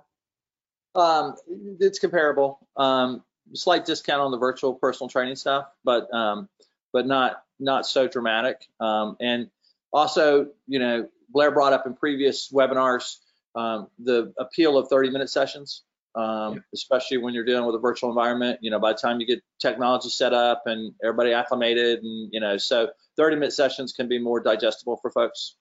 Um, 0.94 1.36
it's 1.80 1.98
comparable. 1.98 2.58
Um, 2.76 3.22
slight 3.54 3.84
discount 3.84 4.20
on 4.20 4.30
the 4.30 4.38
virtual 4.38 4.74
personal 4.74 5.08
training 5.08 5.36
stuff, 5.36 5.66
but 5.84 6.12
um, 6.12 6.48
but 6.92 7.06
not 7.06 7.42
not 7.60 7.86
so 7.86 8.08
dramatic. 8.08 8.66
Um, 8.80 9.16
and 9.20 9.50
also, 9.92 10.48
you 10.66 10.78
know, 10.78 11.08
Blair 11.30 11.50
brought 11.50 11.72
up 11.72 11.86
in 11.86 11.94
previous 11.94 12.50
webinars 12.52 13.16
um, 13.54 13.88
the 13.98 14.32
appeal 14.38 14.76
of 14.76 14.88
30 14.88 15.10
minute 15.10 15.30
sessions, 15.30 15.82
um, 16.14 16.62
especially 16.74 17.18
when 17.18 17.34
you're 17.34 17.44
dealing 17.44 17.66
with 17.66 17.74
a 17.74 17.78
virtual 17.78 18.10
environment. 18.10 18.58
You 18.62 18.70
know, 18.70 18.78
by 18.78 18.92
the 18.92 18.98
time 18.98 19.20
you 19.20 19.26
get 19.26 19.42
technology 19.60 20.10
set 20.10 20.32
up 20.34 20.62
and 20.66 20.92
everybody 21.02 21.32
acclimated, 21.32 22.02
and 22.02 22.28
you 22.32 22.40
know, 22.40 22.56
so 22.56 22.90
30 23.16 23.36
minute 23.36 23.52
sessions 23.52 23.92
can 23.92 24.08
be 24.08 24.18
more 24.18 24.40
digestible 24.40 24.98
for 25.00 25.10
folks. 25.10 25.56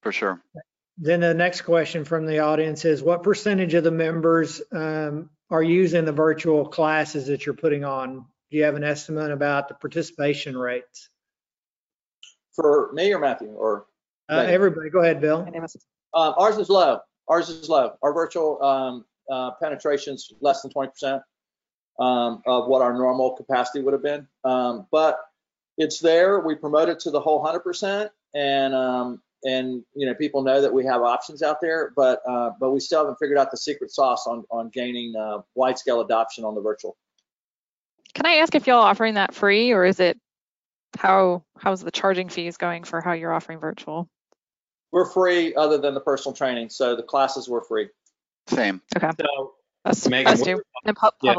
For 0.00 0.12
sure. 0.12 0.42
Then 0.98 1.20
the 1.20 1.34
next 1.34 1.62
question 1.62 2.04
from 2.04 2.26
the 2.26 2.40
audience 2.40 2.84
is, 2.84 3.02
what 3.02 3.22
percentage 3.22 3.74
of 3.74 3.84
the 3.84 3.90
members 3.90 4.60
um, 4.72 5.30
are 5.50 5.62
using 5.62 6.04
the 6.04 6.12
virtual 6.12 6.66
classes 6.68 7.26
that 7.26 7.46
you're 7.46 7.54
putting 7.54 7.84
on? 7.84 8.26
Do 8.50 8.56
you 8.58 8.64
have 8.64 8.74
an 8.74 8.84
estimate 8.84 9.30
about 9.30 9.68
the 9.68 9.74
participation 9.74 10.56
rates? 10.56 11.08
For 12.54 12.90
me 12.92 13.12
or 13.12 13.18
Matthew 13.18 13.48
or 13.48 13.86
Uh, 14.30 14.44
everybody, 14.46 14.88
go 14.90 15.00
ahead, 15.00 15.20
Bill. 15.20 15.42
My 15.42 15.50
name 15.50 15.64
is- 15.64 15.76
Um, 16.14 16.34
ours 16.36 16.58
is 16.58 16.68
low. 16.68 17.00
Ours 17.28 17.48
is 17.48 17.68
low. 17.68 17.96
Our 18.02 18.12
virtual 18.12 18.62
um, 18.62 19.04
uh, 19.30 19.52
penetration's 19.52 20.30
less 20.40 20.62
than 20.62 20.70
20% 20.70 21.22
um, 21.98 22.42
of 22.46 22.68
what 22.68 22.82
our 22.82 22.92
normal 22.92 23.32
capacity 23.32 23.80
would 23.82 23.92
have 23.92 24.02
been. 24.02 24.28
Um, 24.44 24.86
but 24.90 25.20
it's 25.78 25.98
there. 26.00 26.40
We 26.40 26.54
promote 26.54 26.88
it 26.90 27.00
to 27.00 27.10
the 27.10 27.20
whole 27.20 27.40
100%, 27.42 28.10
and 28.34 28.74
um, 28.74 29.22
and 29.44 29.82
you 29.94 30.06
know 30.06 30.14
people 30.14 30.42
know 30.42 30.60
that 30.60 30.72
we 30.72 30.84
have 30.84 31.02
options 31.02 31.42
out 31.42 31.60
there. 31.60 31.92
But 31.96 32.20
uh, 32.28 32.50
but 32.60 32.70
we 32.70 32.80
still 32.80 33.00
haven't 33.00 33.16
figured 33.16 33.38
out 33.38 33.50
the 33.50 33.56
secret 33.56 33.90
sauce 33.90 34.26
on 34.26 34.44
on 34.50 34.68
gaining 34.70 35.14
uh, 35.16 35.42
wide 35.54 35.78
scale 35.78 36.00
adoption 36.00 36.44
on 36.44 36.54
the 36.54 36.60
virtual. 36.60 36.96
Can 38.14 38.26
I 38.26 38.36
ask 38.36 38.54
if 38.54 38.66
y'all 38.66 38.82
offering 38.82 39.14
that 39.14 39.34
free 39.34 39.72
or 39.72 39.84
is 39.84 40.00
it 40.00 40.18
how 40.98 41.44
how's 41.58 41.82
the 41.82 41.90
charging 41.90 42.28
fees 42.28 42.56
going 42.56 42.84
for 42.84 43.00
how 43.00 43.12
you're 43.12 43.32
offering 43.32 43.58
virtual? 43.58 44.08
We're 44.90 45.06
free 45.06 45.54
other 45.54 45.78
than 45.78 45.94
the 45.94 46.00
personal 46.00 46.34
training, 46.34 46.68
so 46.68 46.94
the 46.94 47.02
classes 47.02 47.48
were 47.48 47.62
free. 47.62 47.88
Same. 48.48 48.82
Okay. 48.94 49.10
So 49.18 49.54
Us, 49.84 50.06
Megan, 50.08 50.32
us 50.32 50.40
what- 50.40 50.46
too. 50.46 50.62
And 50.84 50.96
pub- 50.96 51.14
Yeah. 51.22 51.34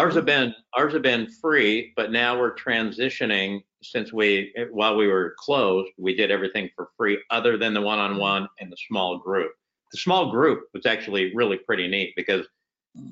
Ours 0.00 0.14
have 0.14 0.24
been 0.24 0.54
ours 0.78 0.94
have 0.94 1.02
been 1.02 1.28
free, 1.28 1.92
but 1.94 2.10
now 2.10 2.38
we're 2.38 2.54
transitioning 2.54 3.60
since 3.82 4.14
we 4.14 4.50
while 4.70 4.96
we 4.96 5.06
were 5.06 5.34
closed, 5.38 5.90
we 5.98 6.16
did 6.16 6.30
everything 6.30 6.70
for 6.74 6.88
free 6.96 7.22
other 7.28 7.58
than 7.58 7.74
the 7.74 7.82
one-on-one 7.82 8.48
and 8.60 8.72
the 8.72 8.78
small 8.88 9.18
group. 9.18 9.52
The 9.92 9.98
small 9.98 10.30
group 10.30 10.62
was 10.72 10.86
actually 10.86 11.34
really 11.34 11.58
pretty 11.58 11.86
neat 11.86 12.14
because 12.16 12.46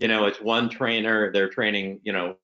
you 0.00 0.08
know 0.08 0.24
it's 0.24 0.40
one 0.40 0.70
trainer, 0.70 1.30
they're 1.30 1.50
training, 1.50 2.00
you 2.04 2.12
know, 2.14 2.36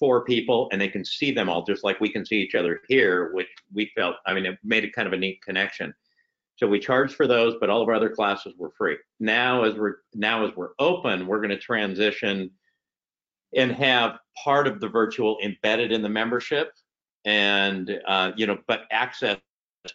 four 0.00 0.24
people 0.24 0.70
and 0.72 0.80
they 0.80 0.88
can 0.88 1.04
see 1.04 1.30
them 1.30 1.50
all 1.50 1.62
just 1.62 1.84
like 1.84 2.00
we 2.00 2.08
can 2.08 2.24
see 2.24 2.36
each 2.36 2.54
other 2.54 2.80
here, 2.88 3.30
which 3.34 3.48
we 3.74 3.92
felt 3.94 4.16
I 4.24 4.32
mean 4.32 4.46
it 4.46 4.58
made 4.64 4.84
it 4.84 4.94
kind 4.94 5.06
of 5.06 5.12
a 5.12 5.18
neat 5.18 5.42
connection. 5.42 5.92
So 6.56 6.66
we 6.66 6.78
charged 6.78 7.14
for 7.14 7.26
those, 7.26 7.56
but 7.60 7.68
all 7.68 7.82
of 7.82 7.88
our 7.90 7.94
other 7.96 8.08
classes 8.08 8.54
were 8.56 8.72
free. 8.78 8.96
Now 9.20 9.64
as 9.64 9.74
we're 9.74 9.96
now 10.14 10.46
as 10.46 10.56
we're 10.56 10.72
open, 10.78 11.26
we're 11.26 11.42
going 11.42 11.50
to 11.50 11.58
transition 11.58 12.52
and 13.56 13.72
have 13.72 14.18
part 14.42 14.66
of 14.66 14.80
the 14.80 14.88
virtual 14.88 15.38
embedded 15.42 15.92
in 15.92 16.02
the 16.02 16.08
membership 16.08 16.72
and 17.24 18.00
uh, 18.06 18.32
you 18.36 18.46
know 18.46 18.58
but 18.66 18.82
accessed 18.92 19.40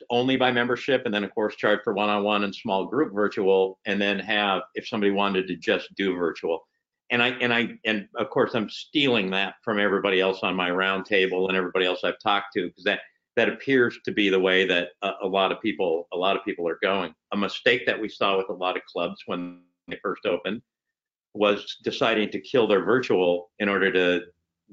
only 0.10 0.36
by 0.36 0.52
membership 0.52 1.04
and 1.06 1.13
then 1.13 1.24
of 1.24 1.34
course 1.34 1.56
charge 1.56 1.80
for 1.84 1.93
one-on-one 1.93 2.43
and 2.43 2.54
small 2.54 2.86
group 2.86 3.13
virtual 3.13 3.80
and 3.86 4.02
then 4.02 4.20
have 4.20 4.63
if 4.76 4.88
somebody 4.88 5.12
wanted 5.12 5.48
to 5.48 5.56
just 5.56 5.93
do 5.96 6.15
virtual. 6.15 6.67
And 7.10 7.24
i 7.24 7.30
and 7.30 7.54
i 7.54 7.70
and 7.86 8.08
of 8.15 8.30
course 8.30 8.54
i'm 8.54 8.70
stealing 8.70 9.32
that 9.32 9.56
from 9.63 9.80
everybody 9.80 10.20
else 10.20 10.39
on 10.43 10.56
my 10.56 10.70
roundtable 10.70 11.48
and 11.48 11.56
everybody 11.56 11.86
else 11.86 12.02
i've 12.04 12.20
talked 12.20 12.54
to 12.56 12.67
because 12.67 12.84
that 12.84 13.00
that 13.38 13.48
appears 13.48 13.98
to 14.04 14.12
be 14.12 14.30
the 14.30 14.39
way 14.39 14.65
that 14.65 14.89
a, 15.04 15.12
a 15.22 15.28
lot 15.28 15.54
of 15.54 15.62
people 15.62 16.08
a 16.12 16.17
lot 16.17 16.36
of 16.36 16.43
people 16.43 16.67
are 16.67 16.80
going. 16.82 17.13
A 17.32 17.38
mistake 17.38 17.86
that 17.86 18.00
we 18.02 18.10
saw 18.10 18.36
with 18.38 18.50
a 18.50 18.54
lot 18.54 18.76
of 18.76 18.84
clubs 18.91 19.22
when 19.26 19.62
they 19.88 19.98
first 20.04 20.26
opened 20.26 20.62
was 21.38 21.78
deciding 21.84 22.32
to 22.32 22.39
kill 22.39 22.67
their 22.67 22.84
virtual 22.84 23.52
in 23.60 23.69
order 23.69 23.91
to 23.91 24.26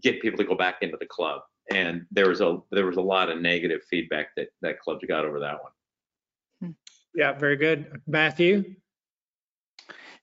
get 0.02 0.20
people 0.20 0.38
to 0.38 0.44
go 0.44 0.54
back 0.54 0.76
into 0.82 0.96
the 0.98 1.06
club. 1.06 1.42
And 1.70 2.06
there 2.10 2.28
was 2.28 2.40
a 2.40 2.58
there 2.70 2.86
was 2.86 2.96
a 2.96 3.02
lot 3.02 3.30
of 3.30 3.40
negative 3.40 3.80
feedback 3.88 4.28
that 4.36 4.48
that 4.60 4.80
clubs 4.80 5.04
got 5.06 5.24
over 5.24 5.40
that 5.40 5.58
one. 5.62 6.74
Yeah, 7.14 7.32
very 7.32 7.56
good. 7.56 8.00
Matthew? 8.06 8.74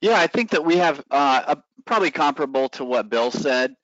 Yeah, 0.01 0.19
I 0.19 0.27
think 0.27 0.49
that 0.51 0.65
we 0.65 0.77
have 0.77 1.04
uh, 1.10 1.56
a, 1.56 1.63
probably 1.86 2.12
comparable 2.12 2.69
to 2.69 2.84
what 2.84 3.10
Bill 3.10 3.32
said. 3.32 3.75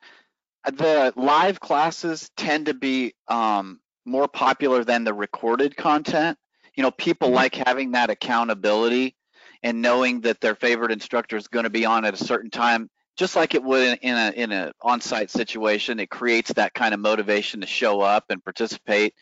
The 0.65 1.13
live 1.15 1.59
classes 1.59 2.29
tend 2.35 2.65
to 2.65 2.73
be 2.73 3.13
um, 3.27 3.79
more 4.05 4.27
popular 4.27 4.83
than 4.83 5.03
the 5.03 5.13
recorded 5.13 5.77
content. 5.77 6.37
You 6.75 6.83
know, 6.83 6.91
people 6.91 7.29
like 7.29 7.55
having 7.55 7.91
that 7.91 8.09
accountability 8.09 9.15
and 9.63 9.81
knowing 9.81 10.21
that 10.21 10.41
their 10.41 10.55
favorite 10.55 10.91
instructor 10.91 11.37
is 11.37 11.47
going 11.47 11.63
to 11.63 11.69
be 11.69 11.85
on 11.85 12.05
at 12.05 12.13
a 12.13 12.23
certain 12.23 12.49
time, 12.49 12.89
just 13.15 13.35
like 13.35 13.55
it 13.55 13.63
would 13.63 13.83
in, 13.83 13.97
in 14.01 14.15
a 14.15 14.31
in 14.31 14.51
an 14.51 14.71
on-site 14.81 15.29
situation. 15.29 15.99
It 15.99 16.09
creates 16.09 16.53
that 16.53 16.73
kind 16.73 16.93
of 16.93 16.99
motivation 16.99 17.61
to 17.61 17.67
show 17.67 18.01
up 18.01 18.25
and 18.29 18.43
participate. 18.43 19.13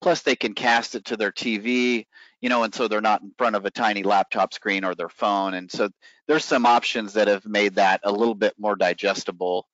Plus, 0.00 0.22
they 0.22 0.36
can 0.36 0.54
cast 0.54 0.94
it 0.94 1.06
to 1.06 1.16
their 1.16 1.32
TV, 1.32 2.06
you 2.40 2.48
know, 2.48 2.64
and 2.64 2.74
so 2.74 2.86
they're 2.86 3.00
not 3.00 3.22
in 3.22 3.32
front 3.38 3.56
of 3.56 3.64
a 3.64 3.70
tiny 3.70 4.02
laptop 4.02 4.52
screen 4.52 4.84
or 4.84 4.94
their 4.94 5.08
phone. 5.08 5.54
And 5.54 5.70
so 5.70 5.88
there's 6.28 6.44
some 6.44 6.66
options 6.66 7.14
that 7.14 7.28
have 7.28 7.46
made 7.46 7.76
that 7.76 8.00
a 8.04 8.12
little 8.12 8.34
bit 8.34 8.54
more 8.58 8.76
digestible 8.76 9.66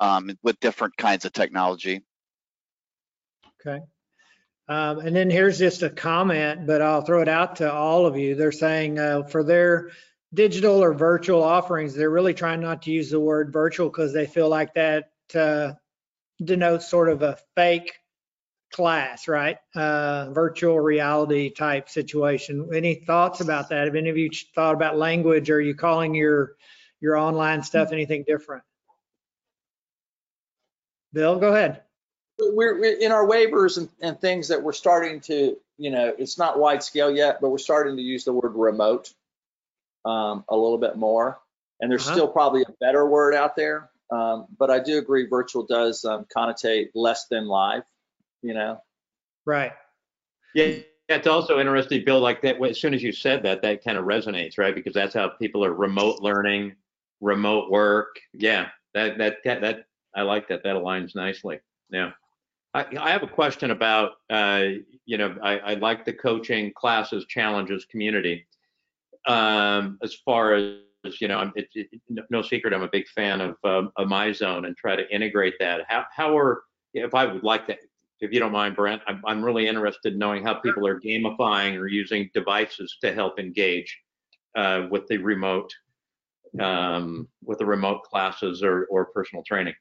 um, 0.00 0.30
with 0.42 0.58
different 0.60 0.96
kinds 0.96 1.24
of 1.26 1.32
technology. 1.32 2.02
Okay. 3.60 3.80
Um, 4.68 4.98
and 4.98 5.16
then 5.16 5.30
here's 5.30 5.58
just 5.58 5.82
a 5.82 5.88
comment, 5.88 6.66
but 6.66 6.82
I'll 6.82 7.00
throw 7.00 7.22
it 7.22 7.28
out 7.28 7.56
to 7.56 7.72
all 7.72 8.04
of 8.04 8.16
you. 8.18 8.34
They're 8.34 8.52
saying 8.52 8.98
uh, 8.98 9.22
for 9.22 9.42
their 9.42 9.90
digital 10.34 10.82
or 10.82 10.92
virtual 10.92 11.42
offerings, 11.42 11.94
they're 11.94 12.10
really 12.10 12.34
trying 12.34 12.60
not 12.60 12.82
to 12.82 12.90
use 12.90 13.10
the 13.10 13.20
word 13.20 13.52
virtual 13.52 13.88
because 13.88 14.12
they 14.12 14.26
feel 14.26 14.48
like 14.48 14.74
that 14.74 15.10
uh, 15.34 15.72
denotes 16.42 16.86
sort 16.86 17.08
of 17.08 17.22
a 17.22 17.38
fake 17.54 17.94
class, 18.70 19.26
right? 19.26 19.56
Uh, 19.74 20.30
virtual 20.32 20.78
reality 20.78 21.50
type 21.50 21.88
situation. 21.88 22.68
Any 22.74 22.96
thoughts 22.96 23.40
about 23.40 23.70
that? 23.70 23.86
Have 23.86 23.96
any 23.96 24.10
of 24.10 24.18
you 24.18 24.28
thought 24.54 24.74
about 24.74 24.98
language? 24.98 25.48
Are 25.50 25.60
you 25.60 25.74
calling 25.74 26.14
your 26.14 26.56
your 27.00 27.16
online 27.16 27.62
stuff 27.62 27.92
anything 27.92 28.24
different? 28.26 28.64
Bill, 31.12 31.38
go 31.38 31.54
ahead. 31.54 31.82
We're, 32.38 32.78
we're 32.80 32.98
in 32.98 33.12
our 33.12 33.26
waivers 33.26 33.78
and, 33.78 33.88
and 34.00 34.20
things 34.20 34.48
that 34.48 34.62
we're 34.62 34.72
starting 34.72 35.20
to, 35.22 35.56
you 35.76 35.90
know, 35.90 36.14
it's 36.18 36.38
not 36.38 36.58
wide 36.58 36.82
scale 36.82 37.10
yet, 37.10 37.40
but 37.40 37.50
we're 37.50 37.58
starting 37.58 37.96
to 37.96 38.02
use 38.02 38.24
the 38.24 38.32
word 38.32 38.52
remote 38.54 39.12
um, 40.04 40.44
a 40.48 40.56
little 40.56 40.78
bit 40.78 40.96
more. 40.96 41.38
And 41.80 41.90
there's 41.90 42.06
Uh-huh. 42.06 42.14
still 42.14 42.28
probably 42.28 42.62
a 42.62 42.72
better 42.80 43.06
word 43.06 43.34
out 43.34 43.56
there. 43.56 43.90
Um, 44.10 44.46
but 44.58 44.70
I 44.70 44.78
do 44.78 44.98
agree 44.98 45.26
virtual 45.26 45.66
does 45.66 46.04
um, 46.04 46.26
connotate 46.34 46.90
less 46.94 47.26
than 47.26 47.46
live, 47.46 47.82
you 48.42 48.54
know. 48.54 48.82
Right. 49.44 49.72
Yeah, 50.54 50.76
it's 51.08 51.26
also 51.26 51.58
interesting, 51.60 52.04
Bill, 52.04 52.20
like 52.20 52.40
that, 52.42 52.62
as 52.62 52.80
soon 52.80 52.94
as 52.94 53.02
you 53.02 53.12
said 53.12 53.42
that, 53.42 53.62
that 53.62 53.84
kind 53.84 53.98
of 53.98 54.04
resonates, 54.04 54.58
right? 54.58 54.74
Because 54.74 54.94
that's 54.94 55.14
how 55.14 55.28
people 55.28 55.64
are 55.64 55.74
remote 55.74 56.20
learning, 56.22 56.76
remote 57.20 57.70
work. 57.70 58.18
Yeah, 58.32 58.68
that, 58.94 59.18
that, 59.18 59.36
that, 59.44 59.60
that 59.60 59.84
I 60.14 60.22
like 60.22 60.48
that. 60.48 60.62
That 60.64 60.76
aligns 60.76 61.14
nicely. 61.14 61.60
Yeah. 61.90 62.12
I, 62.74 62.84
I 62.98 63.10
have 63.10 63.22
a 63.22 63.28
question 63.28 63.70
about, 63.70 64.12
uh, 64.30 64.64
you 65.06 65.18
know, 65.18 65.36
I, 65.42 65.58
I 65.58 65.74
like 65.74 66.04
the 66.04 66.12
coaching 66.12 66.72
classes, 66.74 67.24
challenges, 67.26 67.86
community. 67.86 68.46
Um, 69.26 69.98
as 70.02 70.14
far 70.24 70.54
as, 70.54 70.74
you 71.20 71.28
know, 71.28 71.38
I'm- 71.38 71.52
it, 71.56 71.68
it, 71.74 71.88
no 72.30 72.42
secret, 72.42 72.74
I'm 72.74 72.82
a 72.82 72.88
big 72.88 73.08
fan 73.08 73.40
of, 73.40 73.56
um, 73.64 73.92
of 73.96 74.08
MyZone 74.08 74.66
and 74.66 74.76
try 74.76 74.96
to 74.96 75.08
integrate 75.14 75.54
that. 75.60 75.82
How, 75.88 76.04
how 76.14 76.36
are, 76.36 76.62
if 76.94 77.14
I 77.14 77.24
would 77.26 77.42
like 77.42 77.66
to 77.68 77.76
if 78.20 78.32
you 78.32 78.40
don't 78.40 78.52
mind, 78.52 78.74
Brent, 78.74 79.02
I'm, 79.06 79.22
I'm 79.26 79.44
really 79.44 79.68
interested 79.68 80.12
in 80.12 80.18
knowing 80.18 80.44
how 80.44 80.54
people 80.54 80.86
are 80.86 81.00
gamifying 81.00 81.78
or 81.78 81.86
using 81.86 82.30
devices 82.34 82.96
to 83.02 83.12
help 83.12 83.38
engage 83.38 83.96
uh, 84.56 84.86
with 84.90 85.06
the 85.06 85.18
remote, 85.18 85.72
um, 86.60 87.28
with 87.44 87.58
the 87.58 87.66
remote 87.66 88.02
classes 88.02 88.62
or, 88.62 88.86
or 88.86 89.06
personal 89.06 89.44
training. 89.44 89.74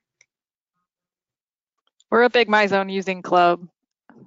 We're 2.09 2.23
a 2.23 2.29
big 2.29 2.47
MyZone 2.47 2.91
using 2.91 3.21
club. 3.21 3.67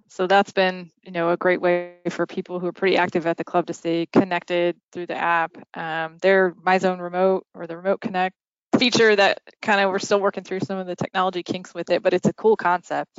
So 0.08 0.26
that's 0.26 0.52
been, 0.52 0.90
you 1.02 1.12
know, 1.12 1.30
a 1.30 1.36
great 1.36 1.60
way 1.60 1.96
for 2.10 2.26
people 2.26 2.60
who 2.60 2.66
are 2.66 2.72
pretty 2.72 2.96
active 2.96 3.26
at 3.26 3.36
the 3.36 3.44
club 3.44 3.66
to 3.66 3.74
stay 3.74 4.06
connected 4.12 4.76
through 4.92 5.06
the 5.06 5.16
app. 5.16 5.56
Um, 5.74 6.18
their 6.20 6.52
MyZone 6.52 7.00
remote 7.00 7.46
or 7.54 7.66
the 7.66 7.76
remote 7.76 8.00
connect 8.00 8.36
feature 8.78 9.14
that 9.16 9.40
kind 9.62 9.80
of 9.80 9.90
we're 9.90 9.98
still 9.98 10.20
working 10.20 10.44
through 10.44 10.60
some 10.60 10.78
of 10.78 10.86
the 10.86 10.96
technology 10.96 11.42
kinks 11.42 11.74
with 11.74 11.90
it, 11.90 12.02
but 12.02 12.14
it's 12.14 12.28
a 12.28 12.32
cool 12.34 12.56
concept. 12.56 13.18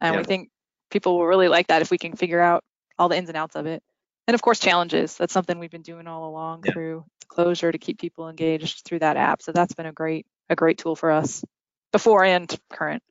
And 0.00 0.14
Yeah. 0.14 0.18
we 0.18 0.24
think 0.24 0.50
people 0.90 1.18
will 1.18 1.26
really 1.26 1.48
like 1.48 1.68
that 1.68 1.82
if 1.82 1.90
we 1.90 1.98
can 1.98 2.14
figure 2.14 2.40
out 2.40 2.64
all 2.98 3.08
the 3.08 3.16
ins 3.16 3.28
and 3.28 3.36
outs 3.36 3.56
of 3.56 3.66
it. 3.66 3.82
And 4.26 4.34
of 4.34 4.42
course, 4.42 4.58
challenges. 4.58 5.16
That's 5.16 5.32
something 5.32 5.58
we've 5.58 5.70
been 5.70 5.82
doing 5.82 6.06
all 6.06 6.28
along 6.28 6.64
Yeah. 6.64 6.72
through 6.72 7.04
closure 7.28 7.72
to 7.72 7.78
keep 7.78 7.98
people 7.98 8.28
engaged 8.28 8.84
through 8.84 9.00
that 9.00 9.16
app. 9.16 9.42
So 9.42 9.52
that's 9.52 9.74
been 9.74 9.86
a 9.86 9.92
great, 9.92 10.26
a 10.50 10.56
great 10.56 10.78
tool 10.78 10.96
for 10.96 11.10
us 11.10 11.44
before 11.92 12.24
and 12.24 12.54
current. 12.70 13.02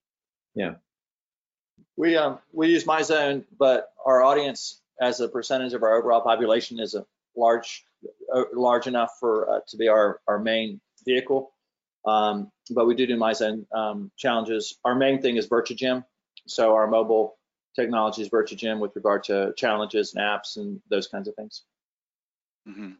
We 1.97 2.17
um 2.17 2.39
we 2.51 2.69
use 2.69 2.85
MyZone, 2.85 3.45
but 3.57 3.93
our 4.05 4.23
audience 4.23 4.81
as 4.99 5.19
a 5.19 5.27
percentage 5.27 5.73
of 5.73 5.83
our 5.83 5.95
overall 5.95 6.21
population 6.21 6.79
is 6.79 6.95
a 6.95 7.05
large 7.35 7.85
uh, 8.33 8.43
large 8.53 8.87
enough 8.87 9.17
for 9.19 9.49
uh, 9.49 9.59
to 9.67 9.77
be 9.77 9.87
our 9.87 10.19
our 10.27 10.39
main 10.39 10.79
vehicle. 11.05 11.51
Um, 12.05 12.51
but 12.71 12.87
we 12.87 12.95
do 12.95 13.05
do 13.05 13.17
MyZone 13.17 13.65
um, 13.73 14.11
challenges. 14.17 14.79
Our 14.83 14.95
main 14.95 15.21
thing 15.21 15.37
is 15.37 15.47
Virtuagym, 15.47 16.03
so 16.47 16.73
our 16.75 16.87
mobile 16.87 17.37
technology 17.75 18.21
is 18.21 18.29
Virtuagym 18.29 18.79
with 18.79 18.95
regard 18.95 19.23
to 19.25 19.53
challenges 19.55 20.15
and 20.15 20.23
apps 20.23 20.57
and 20.57 20.81
those 20.89 21.07
kinds 21.07 21.27
of 21.27 21.35
things. 21.35 21.63
Mhm. 22.67 22.97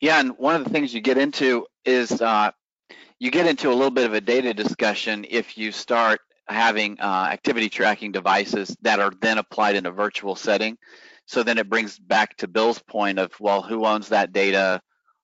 Yeah, 0.00 0.20
and 0.20 0.36
one 0.38 0.56
of 0.56 0.64
the 0.64 0.70
things 0.70 0.92
you 0.92 1.00
get 1.00 1.18
into 1.18 1.66
is 1.84 2.20
uh, 2.20 2.50
you 3.18 3.30
get 3.30 3.46
into 3.46 3.68
a 3.68 3.74
little 3.74 3.90
bit 3.90 4.06
of 4.06 4.14
a 4.14 4.20
data 4.20 4.52
discussion 4.52 5.24
if 5.28 5.56
you 5.56 5.72
start 5.72 6.20
having 6.48 6.98
uh, 7.00 7.28
activity 7.30 7.68
tracking 7.68 8.12
devices 8.12 8.76
that 8.82 9.00
are 9.00 9.12
then 9.20 9.38
applied 9.38 9.76
in 9.76 9.86
a 9.86 9.90
virtual 9.90 10.36
setting. 10.36 10.76
So 11.26 11.42
then 11.42 11.58
it 11.58 11.68
brings 11.68 11.98
back 11.98 12.36
to 12.38 12.48
Bill's 12.48 12.80
point 12.80 13.18
of, 13.18 13.32
well, 13.40 13.62
who 13.62 13.86
owns 13.86 14.08
that 14.08 14.32
data, 14.32 14.80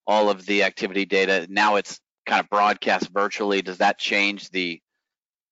all 0.07 0.31
of 0.31 0.46
the 0.46 0.62
activity 0.62 1.04
data. 1.04 1.46
Now 1.50 1.76
it's 1.76 2.00
kind 2.26 2.40
of 2.40 2.48
broadcast 2.48 3.11
virtually. 3.12 3.62
Does 3.62 3.78
that 3.78 3.98
change 3.98 4.50
the 4.50 4.81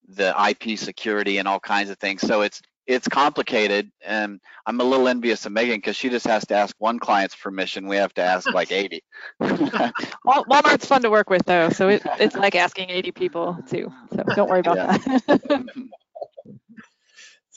the 0.08 0.32
IP 0.48 0.78
security 0.78 1.38
and 1.38 1.48
all 1.48 1.58
kinds 1.58 1.90
of 1.90 1.98
things? 1.98 2.20
So 2.20 2.42
it's 2.42 2.62
it's 2.86 3.08
complicated, 3.08 3.90
and 4.04 4.40
I'm 4.64 4.80
a 4.80 4.84
little 4.84 5.08
envious 5.08 5.44
of 5.46 5.52
Megan 5.52 5.76
because 5.76 5.96
she 5.96 6.08
just 6.08 6.26
has 6.26 6.46
to 6.46 6.54
ask 6.54 6.74
one 6.78 6.98
client's 6.98 7.34
permission. 7.34 7.88
We 7.88 7.96
have 7.96 8.14
to 8.14 8.22
ask 8.22 8.52
like 8.52 8.70
80. 8.72 9.02
Wal- 9.40 10.44
Walmart's 10.44 10.86
fun 10.86 11.02
to 11.02 11.10
work 11.10 11.30
with 11.30 11.44
though, 11.46 11.70
so 11.70 11.88
it, 11.88 12.02
it's 12.20 12.36
like 12.36 12.54
asking 12.54 12.90
80 12.90 13.12
people 13.12 13.58
too. 13.68 13.92
So 14.14 14.22
don't 14.34 14.48
worry 14.48 14.60
about 14.60 14.76
Yeah. 14.76 14.96
that. 15.26 15.64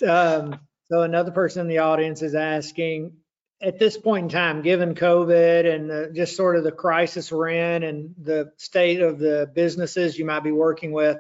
Um, 0.08 0.60
so 0.90 1.02
another 1.02 1.32
person 1.32 1.62
in 1.62 1.68
the 1.68 1.80
audience 1.80 2.22
is 2.22 2.34
asking, 2.34 3.18
at 3.62 3.80
this 3.80 3.98
point 3.98 4.24
in 4.24 4.30
time, 4.30 4.62
given 4.62 4.96
COVID 4.96 5.70
and 5.70 5.90
the, 5.90 6.12
just 6.16 6.38
sort 6.38 6.56
of 6.56 6.64
the 6.64 6.72
crisis 6.72 7.30
we're 7.32 7.50
in 7.50 7.84
and 7.84 8.16
the 8.18 8.54
state 8.56 9.02
of 9.02 9.20
the 9.20 9.52
businesses 9.54 10.18
you 10.18 10.24
might 10.24 10.40
be 10.44 10.54
working 10.54 10.94
with, 10.94 11.18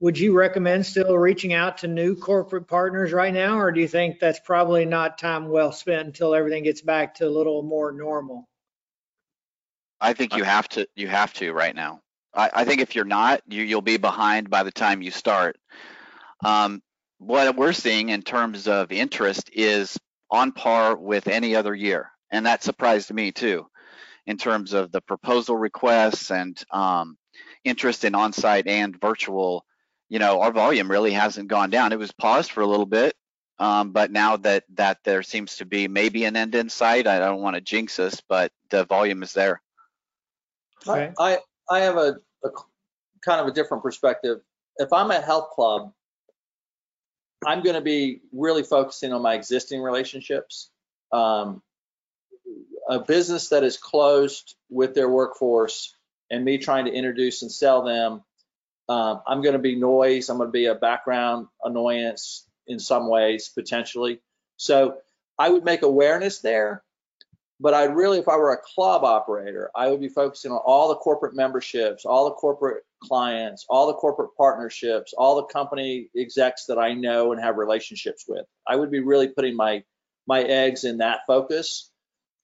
would 0.00 0.18
you 0.18 0.32
recommend 0.32 0.86
still 0.86 1.16
reaching 1.16 1.52
out 1.52 1.78
to 1.78 1.88
new 1.88 2.14
corporate 2.14 2.68
partners 2.68 3.12
right 3.12 3.34
now, 3.34 3.58
or 3.58 3.72
do 3.72 3.80
you 3.80 3.88
think 3.88 4.20
that's 4.20 4.40
probably 4.40 4.84
not 4.84 5.18
time 5.18 5.48
well 5.48 5.72
spent 5.72 6.06
until 6.06 6.34
everything 6.34 6.62
gets 6.64 6.82
back 6.82 7.16
to 7.16 7.26
a 7.26 7.30
little 7.30 7.62
more 7.62 7.90
normal? 7.90 8.48
I 10.00 10.12
think 10.12 10.36
you 10.36 10.44
have 10.44 10.68
to 10.70 10.86
you 10.94 11.08
have 11.08 11.32
to 11.34 11.52
right 11.52 11.74
now. 11.74 12.00
I, 12.32 12.50
I 12.54 12.64
think 12.64 12.80
if 12.80 12.94
you're 12.94 13.04
not, 13.04 13.42
you 13.48 13.64
you'll 13.64 13.82
be 13.82 13.96
behind 13.96 14.48
by 14.48 14.62
the 14.62 14.70
time 14.70 15.02
you 15.02 15.10
start. 15.10 15.58
Um, 16.44 16.80
what 17.18 17.56
we're 17.56 17.72
seeing 17.72 18.10
in 18.10 18.22
terms 18.22 18.68
of 18.68 18.92
interest 18.92 19.50
is 19.52 19.98
on 20.30 20.52
par 20.52 20.96
with 20.96 21.26
any 21.26 21.56
other 21.56 21.74
year, 21.74 22.12
and 22.30 22.46
that 22.46 22.62
surprised 22.62 23.12
me 23.12 23.32
too, 23.32 23.66
in 24.26 24.36
terms 24.36 24.72
of 24.72 24.92
the 24.92 25.00
proposal 25.00 25.56
requests 25.56 26.30
and 26.30 26.62
um, 26.70 27.16
interest 27.64 28.04
in 28.04 28.14
on-site 28.14 28.68
and 28.68 29.00
virtual. 29.00 29.64
You 30.08 30.18
know, 30.18 30.40
our 30.40 30.52
volume 30.52 30.90
really 30.90 31.12
hasn't 31.12 31.48
gone 31.48 31.70
down. 31.70 31.92
It 31.92 31.98
was 31.98 32.12
paused 32.12 32.52
for 32.52 32.62
a 32.62 32.66
little 32.66 32.86
bit, 32.86 33.14
um, 33.58 33.92
but 33.92 34.10
now 34.10 34.36
that 34.38 34.64
that 34.74 34.98
there 35.04 35.22
seems 35.22 35.56
to 35.56 35.66
be 35.66 35.88
maybe 35.88 36.24
an 36.24 36.36
end 36.36 36.54
in 36.54 36.68
sight, 36.70 37.06
I 37.06 37.18
don't 37.18 37.42
want 37.42 37.56
to 37.56 37.60
jinx 37.60 37.98
us, 37.98 38.22
but 38.26 38.52
the 38.70 38.84
volume 38.84 39.22
is 39.22 39.32
there. 39.32 39.60
Okay. 40.86 41.12
I, 41.18 41.34
I 41.34 41.38
I 41.70 41.80
have 41.80 41.96
a, 41.96 42.16
a 42.44 42.50
kind 43.24 43.40
of 43.40 43.46
a 43.46 43.52
different 43.52 43.82
perspective. 43.82 44.38
If 44.78 44.92
I'm 44.92 45.10
a 45.10 45.20
health 45.20 45.50
club, 45.50 45.92
I'm 47.46 47.62
going 47.62 47.74
to 47.74 47.80
be 47.80 48.20
really 48.32 48.62
focusing 48.62 49.12
on 49.12 49.22
my 49.22 49.34
existing 49.34 49.82
relationships. 49.82 50.70
Um, 51.12 51.62
a 52.88 53.00
business 53.00 53.48
that 53.50 53.64
is 53.64 53.76
closed 53.76 54.56
with 54.70 54.94
their 54.94 55.08
workforce 55.08 55.94
and 56.30 56.44
me 56.44 56.58
trying 56.58 56.86
to 56.86 56.92
introduce 56.92 57.42
and 57.42 57.52
sell 57.52 57.82
them, 57.82 58.22
um, 58.88 59.22
I'm 59.26 59.42
going 59.42 59.54
to 59.54 59.58
be 59.58 59.76
noise. 59.76 60.28
I'm 60.28 60.38
going 60.38 60.48
to 60.48 60.52
be 60.52 60.66
a 60.66 60.74
background 60.74 61.48
annoyance 61.62 62.46
in 62.66 62.78
some 62.78 63.08
ways 63.08 63.48
potentially. 63.48 64.20
So 64.56 64.98
I 65.38 65.48
would 65.50 65.64
make 65.64 65.82
awareness 65.82 66.40
there, 66.40 66.82
but 67.60 67.74
I'd 67.74 67.94
really, 67.94 68.18
if 68.18 68.28
I 68.28 68.36
were 68.36 68.52
a 68.52 68.74
club 68.74 69.04
operator, 69.04 69.70
I 69.74 69.88
would 69.88 70.00
be 70.00 70.08
focusing 70.08 70.52
on 70.52 70.60
all 70.64 70.88
the 70.88 70.96
corporate 70.96 71.34
memberships, 71.34 72.04
all 72.04 72.24
the 72.26 72.34
corporate 72.34 72.84
clients, 73.02 73.64
all 73.68 73.86
the 73.86 73.94
corporate 73.94 74.30
partnerships, 74.36 75.12
all 75.16 75.36
the 75.36 75.44
company 75.44 76.08
execs 76.16 76.66
that 76.66 76.78
I 76.78 76.94
know 76.94 77.32
and 77.32 77.40
have 77.40 77.56
relationships 77.56 78.24
with. 78.26 78.46
I 78.66 78.76
would 78.76 78.90
be 78.90 79.00
really 79.00 79.28
putting 79.28 79.56
my 79.56 79.84
my 80.26 80.42
eggs 80.42 80.84
in 80.84 80.98
that 80.98 81.20
focus. 81.26 81.90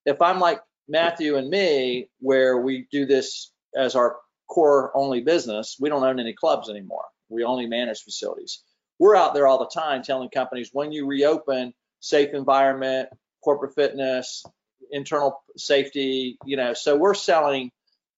If 0.06 0.22
I'm 0.22 0.40
like 0.40 0.60
Matthew 0.88 1.36
and 1.36 1.48
me, 1.48 2.08
where 2.20 2.58
we 2.58 2.86
do 2.90 3.06
this 3.06 3.52
as 3.76 3.94
our 3.94 4.16
core 4.48 4.92
only 4.96 5.20
business, 5.20 5.76
we 5.80 5.88
don't 5.88 6.04
own 6.04 6.20
any 6.20 6.32
clubs 6.32 6.68
anymore. 6.68 7.04
We 7.28 7.44
only 7.44 7.66
manage 7.66 8.02
facilities. 8.02 8.62
We're 8.98 9.16
out 9.16 9.34
there 9.34 9.46
all 9.46 9.58
the 9.58 9.66
time 9.80 10.02
telling 10.02 10.28
companies 10.30 10.70
when 10.72 10.92
you 10.92 11.06
reopen, 11.06 11.74
safe 12.00 12.30
environment, 12.34 13.08
corporate 13.42 13.74
fitness, 13.74 14.44
internal 14.90 15.42
safety, 15.56 16.38
you 16.44 16.56
know, 16.56 16.74
so 16.74 16.96
we're 16.96 17.14
selling 17.14 17.70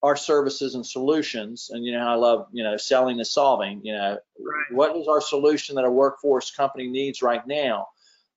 our 0.03 0.15
services 0.15 0.75
and 0.75 0.85
solutions. 0.85 1.69
And 1.71 1.83
you 1.83 1.93
know, 1.93 2.05
I 2.07 2.15
love, 2.15 2.47
you 2.51 2.63
know, 2.63 2.77
selling 2.77 3.19
is 3.19 3.31
solving, 3.31 3.81
you 3.83 3.93
know, 3.93 4.17
Right. 4.39 4.65
what 4.71 4.95
is 4.95 5.07
our 5.07 5.21
solution 5.21 5.75
that 5.75 5.85
a 5.85 5.91
workforce 5.91 6.51
company 6.51 6.87
needs 6.87 7.21
right 7.21 7.45
now? 7.47 7.87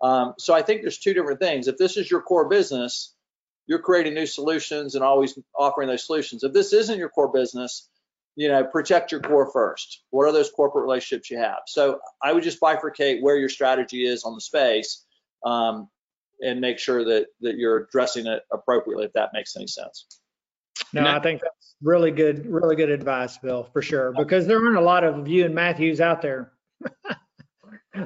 Um, 0.00 0.34
so 0.38 0.54
I 0.54 0.62
think 0.62 0.80
there's 0.80 0.98
two 0.98 1.12
different 1.12 1.40
things. 1.40 1.68
If 1.68 1.76
this 1.76 1.98
is 1.98 2.10
your 2.10 2.22
core 2.22 2.48
business, 2.48 3.14
you're 3.70 3.78
creating 3.78 4.14
new 4.14 4.26
solutions 4.26 4.96
and 4.96 5.04
always 5.04 5.38
offering 5.56 5.86
those 5.86 6.04
solutions. 6.04 6.42
If 6.42 6.52
this 6.52 6.72
isn't 6.72 6.98
your 6.98 7.08
core 7.08 7.30
business, 7.32 7.88
you 8.34 8.48
know, 8.48 8.64
protect 8.64 9.12
your 9.12 9.20
core 9.20 9.48
first. 9.52 10.02
What 10.10 10.24
are 10.24 10.32
those 10.32 10.50
corporate 10.50 10.82
relationships 10.82 11.30
you 11.30 11.38
have? 11.38 11.60
So 11.68 12.00
I 12.20 12.32
would 12.32 12.42
just 12.42 12.60
bifurcate 12.60 13.22
where 13.22 13.36
your 13.36 13.48
strategy 13.48 14.04
is 14.04 14.24
on 14.24 14.34
the 14.34 14.40
space 14.40 15.06
um, 15.46 15.88
and 16.40 16.60
make 16.60 16.80
sure 16.80 17.04
that 17.04 17.26
that 17.42 17.58
you're 17.58 17.84
addressing 17.84 18.26
it 18.26 18.42
appropriately, 18.52 19.04
if 19.04 19.12
that 19.12 19.30
makes 19.32 19.54
any 19.54 19.68
sense. 19.68 20.04
No, 20.92 21.06
I 21.06 21.20
think 21.20 21.40
that's 21.40 21.76
really 21.80 22.10
good, 22.10 22.46
really 22.46 22.74
good 22.74 22.90
advice, 22.90 23.38
Bill, 23.38 23.68
for 23.72 23.82
sure, 23.82 24.12
because 24.16 24.48
there 24.48 24.58
aren't 24.64 24.78
a 24.78 24.80
lot 24.80 25.04
of 25.04 25.28
you 25.28 25.44
and 25.44 25.54
Matthews 25.54 26.00
out 26.00 26.22
there. 26.22 26.50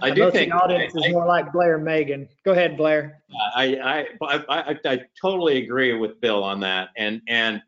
I 0.00 0.10
do 0.10 0.30
think- 0.30 0.50
the 0.50 0.56
audience 0.56 0.94
is 0.94 1.04
I- 1.06 1.12
more 1.12 1.26
like 1.26 1.52
Blair 1.52 1.78
Megan. 1.78 2.28
Go 2.44 2.52
ahead, 2.52 2.76
Blair. 2.76 3.22
I, 3.54 3.76
I, 3.76 4.06
I, 4.22 4.44
I, 4.48 4.78
I 4.84 5.00
totally 5.20 5.62
agree 5.62 5.92
with 5.94 6.20
Bill 6.20 6.42
on 6.42 6.60
that. 6.60 6.88
And, 6.96 7.20
and 7.28 7.62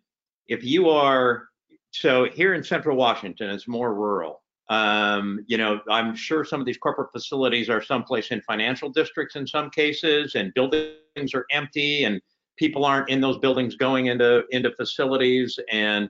if 0.49 0.65
you 0.65 0.89
are, 0.89 1.49
so 1.91 2.25
here 2.25 2.55
in 2.55 2.63
central 2.63 2.97
Washington, 2.97 3.51
it's 3.51 3.69
more 3.69 3.95
rural. 3.95 4.43
Um, 4.69 5.45
you 5.47 5.59
know, 5.59 5.81
I'm 5.89 6.17
sure 6.17 6.45
some 6.45 6.61
of 6.61 6.67
these 6.67 6.79
corporate 6.79 7.11
facilities 7.13 7.69
are 7.71 7.83
someplace 7.83 8.29
in 8.33 8.41
financial 8.43 8.89
districts 8.89 9.37
in 9.37 9.47
some 9.47 9.71
cases 9.71 10.35
and 10.35 10.53
buildings 10.55 11.35
are 11.35 11.47
empty 11.53 12.05
and 12.05 12.21
people 12.59 12.85
aren't 12.85 13.09
in 13.09 13.21
those 13.21 13.39
buildings 13.39 13.77
going 13.77 14.07
into, 14.07 14.43
into 14.51 14.73
facilities. 14.73 15.59
And, 15.71 16.09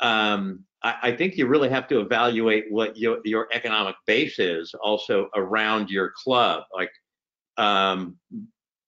um, 0.00 0.64
I, 0.82 0.94
I 1.02 1.12
think 1.12 1.36
you 1.36 1.46
really 1.46 1.68
have 1.70 1.88
to 1.88 2.00
evaluate 2.00 2.64
what 2.70 2.96
your, 2.96 3.18
your 3.24 3.48
economic 3.52 3.96
base 4.06 4.38
is 4.38 4.74
also 4.82 5.28
around 5.34 5.90
your 5.90 6.12
club. 6.22 6.64
Like, 6.74 6.90
um, 7.56 8.16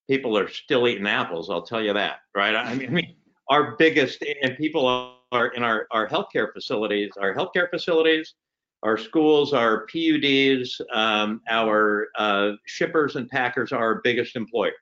people 0.08 0.36
are 0.36 0.48
still 0.48 0.88
eating 0.88 1.06
apples. 1.06 1.50
I'll 1.50 1.62
tell 1.62 1.82
you 1.82 1.92
that, 1.92 2.20
right? 2.34 2.54
I 2.54 2.74
mean, 2.74 2.88
I 2.88 2.92
mean 2.92 3.16
our 3.48 3.76
biggest 3.76 4.24
and 4.42 4.56
people 4.56 5.14
are 5.32 5.48
in 5.48 5.62
our 5.62 5.86
our 5.90 6.08
healthcare 6.08 6.52
facilities, 6.52 7.10
our 7.20 7.34
healthcare 7.34 7.68
facilities, 7.70 8.34
our 8.82 8.96
schools, 8.96 9.52
our 9.52 9.86
PUDs, 9.86 10.80
um, 10.92 11.40
our 11.48 12.08
uh, 12.16 12.52
shippers 12.66 13.16
and 13.16 13.28
packers 13.28 13.72
are 13.72 13.78
our 13.78 14.00
biggest 14.02 14.36
employers 14.36 14.74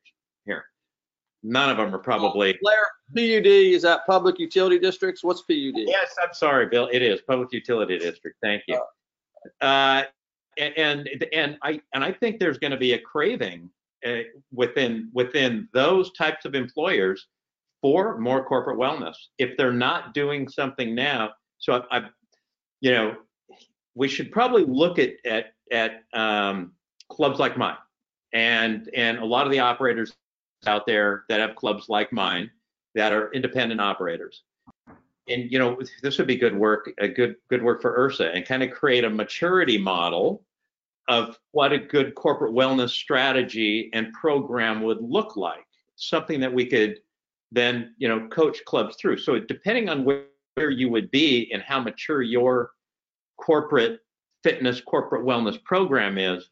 here. 0.45 0.65
None 1.48 1.70
of 1.70 1.76
them 1.76 1.94
are 1.94 1.98
probably. 1.98 2.59
Blair, 2.61 2.76
PUD 3.14 3.46
is 3.46 3.82
that 3.82 4.04
public 4.04 4.40
utility 4.40 4.80
districts? 4.80 5.22
What's 5.22 5.42
PUD? 5.42 5.74
Yes, 5.76 6.12
I'm 6.20 6.35
sorry, 6.35 6.66
Bill. 6.66 6.88
It 6.92 7.02
is 7.02 7.20
public 7.20 7.52
utility 7.52 7.98
district. 7.98 8.38
Thank 8.42 8.64
you. 8.66 8.80
Uh, 9.61 10.02
and 10.59 10.76
and 10.76 11.26
and 11.32 11.59
I 11.62 11.80
and 11.94 12.02
I 12.02 12.11
think 12.11 12.40
there's 12.40 12.59
going 12.59 12.72
to 12.72 12.76
be 12.76 12.94
a 12.94 12.98
craving 12.98 13.70
uh, 14.04 14.22
within 14.52 15.09
within 15.12 15.68
those 15.72 16.12
types 16.14 16.46
of 16.46 16.56
employers 16.56 17.28
for 17.80 18.18
more 18.18 18.44
corporate 18.44 18.76
wellness 18.76 19.14
if 19.38 19.56
they're 19.56 19.72
not 19.72 20.14
doing 20.14 20.48
something 20.48 20.96
now. 20.96 21.30
So 21.59 21.85
I, 21.92 21.98
I 21.98 22.09
you 22.80 22.90
know, 22.90 23.14
we 23.94 24.09
should 24.09 24.32
probably 24.32 24.64
look 24.64 24.98
at 24.98 25.12
at 25.24 25.52
at 25.70 26.02
um, 26.12 26.72
clubs 27.09 27.38
like 27.38 27.56
mine 27.56 27.76
and 28.32 28.90
and 28.96 29.18
a 29.18 29.24
lot 29.24 29.46
of 29.46 29.52
the 29.52 29.61
operators 29.61 30.12
out 30.66 30.87
there 30.87 31.24
that 31.29 31.40
have 31.40 31.57
clubs 31.57 31.88
like 31.88 32.12
mine 32.12 32.50
that 32.94 33.12
are 33.12 33.33
independent 33.33 33.81
operators. 33.81 34.42
And 35.29 35.50
you 35.50 35.59
know 35.59 35.79
this 36.02 36.18
would 36.18 36.26
be 36.26 36.37
good 36.37 36.57
work 36.57 36.90
a 36.98 37.09
good 37.09 37.37
good 37.48 37.62
work 37.62 37.83
for 37.83 37.98
IHRSA 37.98 38.35
and 38.35 38.46
kind 38.46 38.62
of 38.62 38.70
create 38.70 39.05
a 39.05 39.11
maturity 39.11 39.76
model 39.76 40.42
of 41.09 41.38
what 41.52 41.72
a 41.72 41.79
good 41.79 42.14
corporate 42.14 42.52
wellness 42.52 42.90
strategy 42.90 43.90
and 43.92 44.12
program 44.12 44.83
would 44.83 45.00
look 45.00 45.37
like. 45.37 45.66
Something 45.96 46.40
that 46.40 46.52
we 46.52 46.66
could 46.66 47.00
then 47.50 47.94
you 47.98 48.09
know 48.09 48.29
coach 48.29 48.64
clubs 48.66 48.96
through. 48.96 49.18
So 49.18 49.38
depending 49.38 49.88
on 49.88 50.05
where, 50.05 50.26
where 50.55 50.70
you 50.70 50.88
would 50.90 51.11
be 51.11 51.50
and 51.52 51.62
how 51.62 51.81
mature 51.81 52.22
your 52.22 52.70
corporate 53.37 54.00
fitness 54.42 54.81
corporate 54.81 55.24
wellness 55.24 55.62
program 55.64 56.18
is 56.18 56.50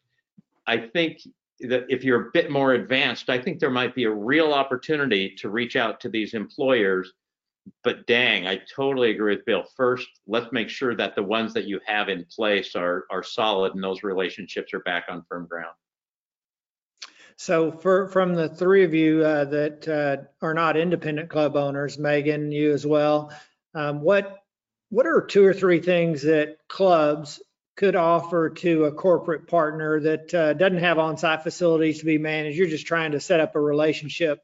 i 0.67 0.77
think 0.77 1.21
that 1.61 1.85
if 1.89 2.03
you're 2.03 2.27
a 2.27 2.31
bit 2.33 2.51
more 2.51 2.73
advanced 2.73 3.29
i 3.29 3.39
think 3.39 3.59
there 3.59 3.71
might 3.71 3.95
be 3.95 4.03
a 4.05 4.11
real 4.11 4.53
opportunity 4.53 5.35
to 5.35 5.49
reach 5.49 5.75
out 5.75 5.99
to 5.99 6.09
these 6.09 6.33
employers 6.33 7.13
but 7.83 8.05
dang, 8.05 8.47
I 8.47 8.61
totally 8.75 9.11
agree 9.11 9.35
with 9.35 9.45
Bill. 9.45 9.63
First, 9.75 10.07
let's 10.27 10.51
make 10.51 10.69
sure 10.69 10.95
that 10.95 11.15
the 11.15 11.23
ones 11.23 11.53
that 11.53 11.65
you 11.65 11.79
have 11.85 12.09
in 12.09 12.25
place 12.25 12.75
are 12.75 13.05
are 13.09 13.23
solid 13.23 13.73
and 13.73 13.83
those 13.83 14.03
relationships 14.03 14.73
are 14.73 14.81
back 14.81 15.05
on 15.09 15.25
firm 15.27 15.47
ground. 15.47 15.73
So 17.37 17.71
for, 17.71 18.07
from 18.07 18.33
the 18.33 18.47
three 18.47 18.83
of 18.83 18.93
you 18.93 19.23
uh, 19.23 19.45
that 19.45 19.87
uh, 19.87 20.45
are 20.45 20.53
not 20.53 20.77
independent 20.77 21.29
club 21.29 21.57
owners, 21.57 21.97
Megan, 21.97 22.51
you 22.51 22.71
as 22.71 22.85
well, 22.85 23.33
um, 23.73 24.01
what, 24.01 24.37
what 24.89 25.05
are 25.05 25.21
two 25.21 25.43
or 25.43 25.53
three 25.53 25.81
things 25.81 26.21
that 26.21 26.59
clubs 26.69 27.41
could 27.75 27.95
offer 27.95 28.49
to 28.51 28.85
a 28.85 28.91
corporate 28.91 29.47
partner 29.47 29.99
that 29.99 30.33
uh, 30.33 30.53
doesn't 30.53 30.79
have 30.79 30.97
on-site 30.97 31.43
facilities 31.43 31.99
to 31.99 32.05
be 32.05 32.17
managed? 32.17 32.57
You're 32.57 32.67
just 32.67 32.87
trying 32.87 33.11
to 33.11 33.19
set 33.19 33.39
up 33.39 33.55
a 33.55 33.59
relationship. 33.59 34.39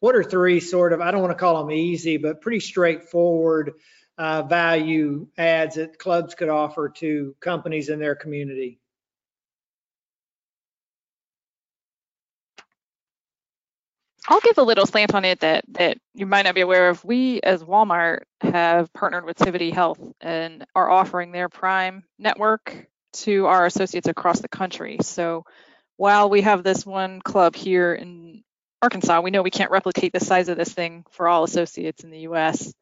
What 0.00 0.14
are 0.14 0.22
three 0.22 0.60
sort 0.60 0.92
of, 0.92 1.00
I 1.00 1.10
don't 1.10 1.22
want 1.22 1.32
to 1.32 1.38
call 1.38 1.62
them 1.62 1.72
easy, 1.72 2.16
but 2.16 2.40
pretty 2.40 2.60
straightforward 2.60 3.72
uh, 4.18 4.42
value 4.42 5.26
adds 5.36 5.76
that 5.76 5.98
clubs 5.98 6.34
could 6.34 6.48
offer 6.48 6.90
to 6.98 7.34
companies 7.40 7.88
in 7.88 7.98
their 7.98 8.14
community? 8.14 8.78
I'll 14.28 14.40
give 14.40 14.58
a 14.58 14.62
little 14.62 14.86
slant 14.86 15.14
on 15.14 15.24
it 15.24 15.40
that 15.40 15.64
that 15.68 15.98
you 16.14 16.26
might 16.26 16.42
not 16.42 16.54
be 16.54 16.60
aware 16.60 16.88
of. 16.88 17.04
We 17.04 17.40
as 17.42 17.62
Walmart 17.62 18.22
have 18.40 18.92
partnered 18.92 19.24
with 19.24 19.36
Tivity 19.36 19.72
Health 19.72 20.00
and 20.20 20.64
are 20.74 20.90
offering 20.90 21.32
their 21.32 21.48
Prime 21.48 22.04
network 22.18 22.86
to 23.12 23.46
our 23.46 23.66
associates 23.66 24.08
across 24.08 24.40
the 24.40 24.48
country. 24.48 24.98
So 25.00 25.44
while 25.96 26.28
we 26.28 26.42
have 26.42 26.62
this 26.62 26.84
one 26.84 27.20
club 27.20 27.54
here 27.54 27.94
in 27.94 28.42
Arkansas, 28.82 29.20
we 29.20 29.30
know 29.30 29.42
we 29.42 29.50
can't 29.50 29.70
replicate 29.70 30.12
the 30.12 30.20
size 30.20 30.48
of 30.48 30.58
this 30.58 30.72
thing 30.72 31.04
for 31.12 31.28
all 31.28 31.44
associates 31.44 32.04
in 32.04 32.10
the 32.10 32.20
U.S. 32.20 32.74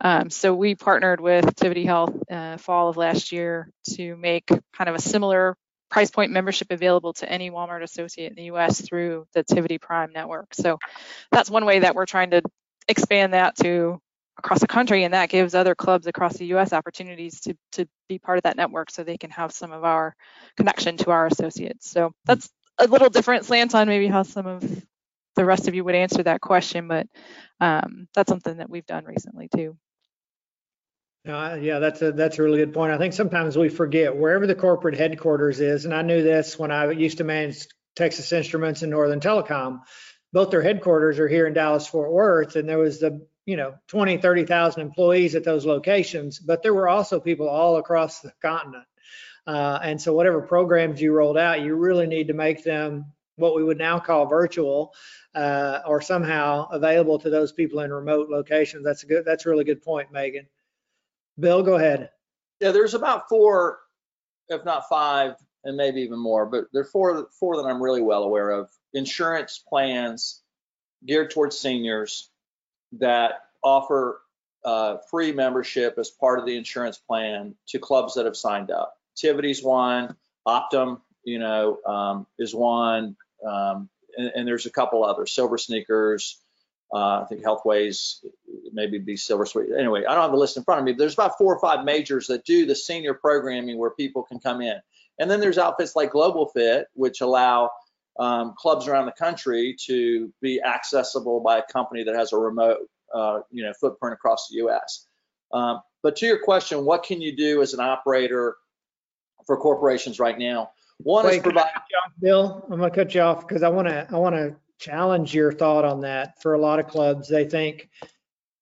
Um, 0.00 0.30
so 0.30 0.54
we 0.54 0.74
partnered 0.74 1.20
with 1.20 1.44
Tivity 1.56 1.84
Health 1.84 2.14
uh, 2.30 2.56
fall 2.58 2.88
of 2.88 2.96
last 2.96 3.32
year 3.32 3.70
to 3.94 4.16
make 4.16 4.46
kind 4.72 4.88
of 4.88 4.94
a 4.94 5.00
similar 5.00 5.56
price 5.90 6.10
point 6.10 6.32
membership 6.32 6.68
available 6.70 7.12
to 7.14 7.30
any 7.30 7.50
Walmart 7.50 7.82
associate 7.82 8.30
in 8.30 8.36
the 8.36 8.54
US 8.54 8.80
through 8.80 9.26
the 9.34 9.44
Tivity 9.44 9.80
Prime 9.80 10.12
network. 10.12 10.54
So 10.54 10.78
that's 11.30 11.50
one 11.50 11.64
way 11.64 11.80
that 11.80 11.94
we're 11.94 12.06
trying 12.06 12.30
to 12.30 12.42
expand 12.88 13.34
that 13.34 13.56
to 13.56 14.00
across 14.38 14.60
the 14.60 14.66
country 14.66 15.04
and 15.04 15.14
that 15.14 15.30
gives 15.30 15.54
other 15.54 15.74
clubs 15.74 16.06
across 16.06 16.34
the 16.34 16.46
US 16.46 16.72
opportunities 16.72 17.40
to 17.40 17.56
to 17.72 17.88
be 18.08 18.18
part 18.18 18.38
of 18.38 18.42
that 18.42 18.56
network 18.56 18.90
so 18.90 19.02
they 19.02 19.16
can 19.16 19.30
have 19.30 19.52
some 19.52 19.72
of 19.72 19.84
our 19.84 20.14
connection 20.56 20.96
to 20.98 21.10
our 21.10 21.26
associates. 21.26 21.90
So 21.90 22.12
that's 22.24 22.48
a 22.78 22.86
little 22.86 23.08
different 23.08 23.44
slant 23.44 23.74
on 23.74 23.88
maybe 23.88 24.08
how 24.08 24.22
some 24.22 24.46
of 24.46 24.62
the 25.36 25.44
rest 25.44 25.68
of 25.68 25.74
you 25.74 25.84
would 25.84 25.94
answer 25.94 26.22
that 26.22 26.40
question, 26.40 26.88
but 26.88 27.06
um, 27.60 28.08
that's 28.14 28.28
something 28.28 28.58
that 28.58 28.70
we've 28.70 28.86
done 28.86 29.04
recently 29.04 29.48
too. 29.54 29.76
No, 31.26 31.54
yeah, 31.54 31.80
that's 31.80 32.00
a, 32.02 32.12
that's 32.12 32.38
a 32.38 32.42
really 32.44 32.58
good 32.58 32.72
point. 32.72 32.92
I 32.92 32.98
think 32.98 33.12
sometimes 33.12 33.58
we 33.58 33.68
forget 33.68 34.16
wherever 34.16 34.46
the 34.46 34.54
corporate 34.54 34.96
headquarters 34.96 35.58
is, 35.58 35.84
and 35.84 35.92
I 35.92 36.02
knew 36.02 36.22
this 36.22 36.56
when 36.56 36.70
I 36.70 36.92
used 36.92 37.18
to 37.18 37.24
manage 37.24 37.66
Texas 37.96 38.32
Instruments 38.32 38.82
and 38.82 38.92
Northern 38.92 39.18
Telecom, 39.18 39.80
both 40.32 40.50
their 40.50 40.62
headquarters 40.62 41.18
are 41.18 41.26
here 41.26 41.48
in 41.48 41.52
Dallas, 41.52 41.88
Fort 41.88 42.12
Worth, 42.12 42.54
and 42.54 42.68
there 42.68 42.78
was 42.78 43.00
the, 43.00 43.26
you 43.44 43.56
know, 43.56 43.74
20, 43.88 44.18
30,000 44.18 44.80
employees 44.80 45.34
at 45.34 45.42
those 45.42 45.66
locations, 45.66 46.38
but 46.38 46.62
there 46.62 46.72
were 46.74 46.88
also 46.88 47.18
people 47.18 47.48
all 47.48 47.76
across 47.78 48.20
the 48.20 48.32
continent. 48.40 48.84
Uh, 49.48 49.80
and 49.82 50.00
so 50.00 50.12
whatever 50.12 50.42
programs 50.42 51.02
you 51.02 51.12
rolled 51.12 51.38
out, 51.38 51.60
you 51.60 51.74
really 51.74 52.06
need 52.06 52.28
to 52.28 52.34
make 52.34 52.62
them 52.62 53.12
what 53.34 53.56
we 53.56 53.64
would 53.64 53.78
now 53.78 53.98
call 53.98 54.26
virtual 54.26 54.94
uh, 55.34 55.80
or 55.86 56.00
somehow 56.00 56.68
available 56.68 57.18
to 57.18 57.30
those 57.30 57.50
people 57.50 57.80
in 57.80 57.92
remote 57.92 58.28
locations. 58.30 58.84
That's 58.84 59.02
a 59.02 59.06
good, 59.06 59.24
that's 59.24 59.44
a 59.44 59.50
really 59.50 59.64
good 59.64 59.82
point, 59.82 60.12
Megan. 60.12 60.46
Bill, 61.38 61.62
go 61.62 61.74
ahead. 61.74 62.10
Yeah, 62.60 62.70
there's 62.70 62.94
about 62.94 63.28
four, 63.28 63.78
if 64.48 64.64
not 64.64 64.88
five, 64.88 65.34
and 65.64 65.76
maybe 65.76 66.00
even 66.02 66.18
more, 66.18 66.46
but 66.46 66.66
there 66.72 66.82
are 66.82 66.86
four, 66.86 67.28
four 67.38 67.56
that 67.56 67.68
I'm 67.68 67.82
really 67.82 68.02
well 68.02 68.22
aware 68.22 68.50
of. 68.50 68.70
Insurance 68.94 69.62
plans 69.68 70.42
geared 71.04 71.30
towards 71.30 71.58
seniors 71.58 72.30
that 72.92 73.42
offer 73.62 74.20
uh, 74.64 74.98
free 75.10 75.32
membership 75.32 75.98
as 75.98 76.10
part 76.10 76.38
of 76.38 76.46
the 76.46 76.56
insurance 76.56 76.98
plan 76.98 77.54
to 77.68 77.78
clubs 77.78 78.14
that 78.14 78.24
have 78.24 78.36
signed 78.36 78.70
up. 78.70 78.96
Tivity's 79.16 79.62
one, 79.62 80.16
Optum, 80.46 81.00
you 81.24 81.38
know, 81.38 81.78
um, 81.84 82.26
is 82.38 82.54
one, 82.54 83.16
um, 83.46 83.88
and, 84.16 84.32
and, 84.34 84.48
there's 84.48 84.66
a 84.66 84.70
couple 84.70 85.04
others, 85.04 85.32
Silver 85.32 85.58
Sneakers, 85.58 86.40
uh, 86.92 87.22
I 87.22 87.24
think 87.28 87.44
Healthways, 87.44 88.24
maybe 88.72 88.98
be 88.98 89.16
Silver 89.16 89.46
Sweet. 89.46 89.68
Anyway, 89.76 90.04
I 90.04 90.14
don't 90.14 90.22
have 90.22 90.30
the 90.30 90.36
list 90.36 90.56
in 90.56 90.62
front 90.62 90.80
of 90.80 90.84
me, 90.84 90.92
but 90.92 90.98
there's 90.98 91.14
about 91.14 91.36
four 91.36 91.54
or 91.54 91.60
five 91.60 91.84
majors 91.84 92.28
that 92.28 92.44
do 92.44 92.64
the 92.64 92.76
senior 92.76 93.14
programming 93.14 93.78
where 93.78 93.90
people 93.90 94.22
can 94.22 94.38
come 94.38 94.60
in. 94.60 94.76
And 95.18 95.30
then 95.30 95.40
there's 95.40 95.58
outfits 95.58 95.96
like 95.96 96.12
Global 96.12 96.46
Fit, 96.48 96.86
which 96.94 97.20
allow 97.22 97.70
um, 98.18 98.54
clubs 98.56 98.86
around 98.86 99.06
the 99.06 99.12
country 99.12 99.76
to 99.86 100.32
be 100.40 100.62
accessible 100.62 101.40
by 101.40 101.58
a 101.58 101.62
company 101.72 102.04
that 102.04 102.14
has 102.14 102.32
a 102.32 102.38
remote, 102.38 102.78
uh, 103.12 103.40
you 103.50 103.64
know, 103.64 103.72
footprint 103.80 104.14
across 104.14 104.48
the 104.48 104.56
U.S. 104.56 105.06
Um, 105.52 105.80
but 106.02 106.16
to 106.16 106.26
your 106.26 106.38
question, 106.42 106.84
what 106.84 107.02
can 107.02 107.20
you 107.20 107.36
do 107.36 107.62
as 107.62 107.74
an 107.74 107.80
operator 107.80 108.56
for 109.46 109.56
corporations 109.56 110.20
right 110.20 110.38
now? 110.38 110.70
One 110.98 111.26
is 111.26 111.32
Wait, 111.32 111.42
can 111.42 111.50
I 111.50 111.54
provide. 111.54 111.72
cut 111.74 111.82
you 111.90 111.98
off, 111.98 112.12
Bill, 112.20 112.66
I'm 112.70 112.78
gonna 112.78 112.90
cut 112.90 113.14
you 113.14 113.20
off 113.20 113.46
because 113.46 113.62
I 113.62 113.68
want 113.68 113.88
to, 113.88 114.06
I 114.10 114.16
want 114.16 114.36
to 114.36 114.56
challenge 114.78 115.34
your 115.34 115.52
thought 115.52 115.84
on 115.84 116.00
that. 116.00 116.40
For 116.42 116.54
a 116.54 116.60
lot 116.60 116.78
of 116.78 116.88
clubs, 116.88 117.28
they 117.28 117.44
think, 117.44 117.88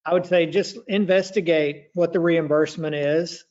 I 0.05 0.13
would 0.13 0.27
say 0.27 0.47
just 0.47 0.77
investigate 0.89 1.89
what 1.95 2.13
the 2.13 2.21
reimbursement 2.21 2.95
is. 2.95 3.45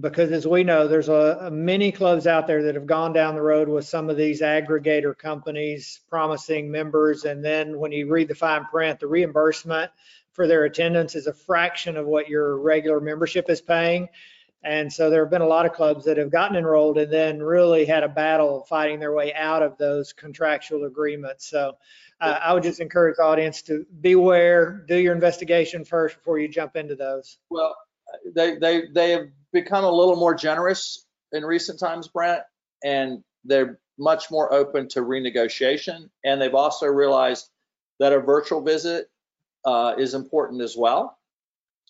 Because 0.00 0.32
as 0.32 0.44
we 0.44 0.64
know, 0.64 0.88
there's 0.88 1.08
a, 1.08 1.38
a 1.42 1.50
many 1.52 1.92
clubs 1.92 2.26
out 2.26 2.48
there 2.48 2.64
that 2.64 2.74
have 2.74 2.86
gone 2.86 3.12
down 3.12 3.36
the 3.36 3.42
road 3.42 3.68
with 3.68 3.84
some 3.84 4.10
of 4.10 4.16
these 4.16 4.40
aggregator 4.40 5.16
companies 5.16 6.00
promising 6.10 6.68
members. 6.68 7.24
And 7.24 7.44
then 7.44 7.78
when 7.78 7.92
you 7.92 8.10
read 8.10 8.26
the 8.26 8.34
fine 8.34 8.64
print, 8.64 8.98
the 8.98 9.06
reimbursement 9.06 9.92
for 10.32 10.48
their 10.48 10.64
attendance 10.64 11.14
is 11.14 11.28
a 11.28 11.32
fraction 11.32 11.96
of 11.96 12.06
what 12.06 12.28
your 12.28 12.58
regular 12.58 13.00
membership 13.00 13.48
is 13.48 13.60
paying. 13.60 14.08
And 14.64 14.92
so 14.92 15.10
there 15.10 15.22
have 15.22 15.30
been 15.30 15.42
a 15.42 15.46
lot 15.46 15.66
of 15.66 15.72
clubs 15.72 16.06
that 16.06 16.16
have 16.16 16.30
gotten 16.30 16.56
enrolled 16.56 16.96
and 16.98 17.12
then 17.12 17.42
really 17.42 17.84
had 17.84 18.02
a 18.02 18.08
battle 18.08 18.64
fighting 18.68 18.98
their 18.98 19.12
way 19.12 19.32
out 19.34 19.62
of 19.62 19.76
those 19.76 20.12
contractual 20.12 20.84
agreements. 20.84 21.48
So 21.48 21.76
uh, 22.20 22.38
I 22.42 22.54
would 22.54 22.62
just 22.62 22.80
encourage 22.80 23.16
the 23.16 23.24
audience 23.24 23.62
to 23.62 23.84
beware, 24.00 24.84
do 24.88 24.96
your 24.96 25.14
investigation 25.14 25.84
first 25.84 26.16
before 26.16 26.38
you 26.38 26.48
jump 26.48 26.76
into 26.76 26.94
those. 26.94 27.36
Well, 27.50 27.76
they, 28.34 28.56
they, 28.56 28.84
they 28.94 29.10
have 29.10 29.26
become 29.52 29.84
a 29.84 29.90
little 29.90 30.16
more 30.16 30.34
generous 30.34 31.06
in 31.32 31.44
recent 31.44 31.78
times, 31.78 32.08
Brent, 32.08 32.42
and 32.82 33.22
they're 33.44 33.78
much 33.98 34.30
more 34.30 34.52
open 34.52 34.88
to 34.88 35.00
renegotiation. 35.00 36.08
And 36.24 36.40
they've 36.40 36.54
also 36.54 36.86
realized 36.86 37.48
that 38.00 38.12
a 38.12 38.20
virtual 38.20 38.62
visit 38.62 39.10
uh, 39.64 39.94
is 39.98 40.14
important 40.14 40.62
as 40.62 40.76
well. 40.76 41.18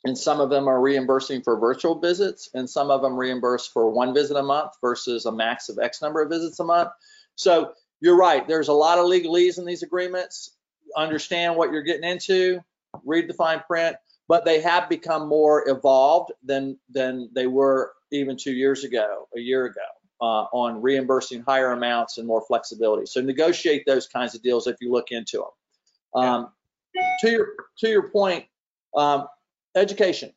And 0.05 0.19
some 0.19 0.41
of 0.41 0.51
them 0.51 0.69
are 0.69 0.81
reimbursing 0.81 1.43
for 1.43 1.59
virtual 1.59 1.99
visits, 1.99 2.51
and 2.53 2.69
some 2.69 2.91
of 2.91 3.01
them 3.01 3.17
reimburse 3.17 3.67
for 3.67 3.91
one 3.91 4.13
visit 4.13 4.37
a 4.37 4.43
month 4.43 4.73
versus 4.83 5.25
a 5.25 5.33
max 5.33 5.71
of 5.71 5.79
X 5.79 6.03
number 6.03 6.21
of 6.23 6.29
visits 6.29 6.61
a 6.61 6.65
month. 6.65 6.91
So 7.37 7.73
you're 8.01 8.17
right, 8.17 8.47
there's 8.47 8.69
a 8.69 8.75
lot 8.75 8.99
of 8.99 9.07
legalese 9.07 9.59
in 9.59 9.65
these 9.65 9.83
agreements. 9.83 10.55
Understand 10.95 11.57
what 11.57 11.73
you're 11.73 11.83
getting 11.83 12.09
into, 12.09 12.61
read 13.05 13.29
the 13.29 13.35
fine 13.35 13.63
print, 13.67 13.97
but 14.29 14.45
they 14.45 14.61
have 14.61 14.91
become 14.91 15.27
more 15.27 15.69
evolved 15.69 16.33
than 16.45 16.79
than 16.91 17.31
they 17.33 17.47
were 17.47 17.93
even 18.13 18.37
two 18.37 18.53
years 18.53 18.85
ago, 18.85 19.27
a 19.35 19.41
year 19.41 19.65
ago, 19.65 19.81
uh, 20.21 20.45
on 20.53 20.83
reimbursing 20.83 21.43
higher 21.43 21.73
amounts 21.73 22.19
and 22.19 22.27
more 22.27 22.45
flexibility. 22.47 23.07
So 23.07 23.21
negotiate 23.23 23.85
those 23.87 24.07
kinds 24.07 24.35
of 24.35 24.43
deals 24.43 24.67
if 24.67 24.77
you 24.81 24.93
look 24.93 25.11
into 25.11 25.39
them. 25.39 26.23
Um, 26.23 26.49
to 27.21 27.31
your 27.31 27.49
to 27.79 27.89
your 27.89 28.11
point, 28.11 28.45
um, 28.95 29.27
education. 29.75 30.33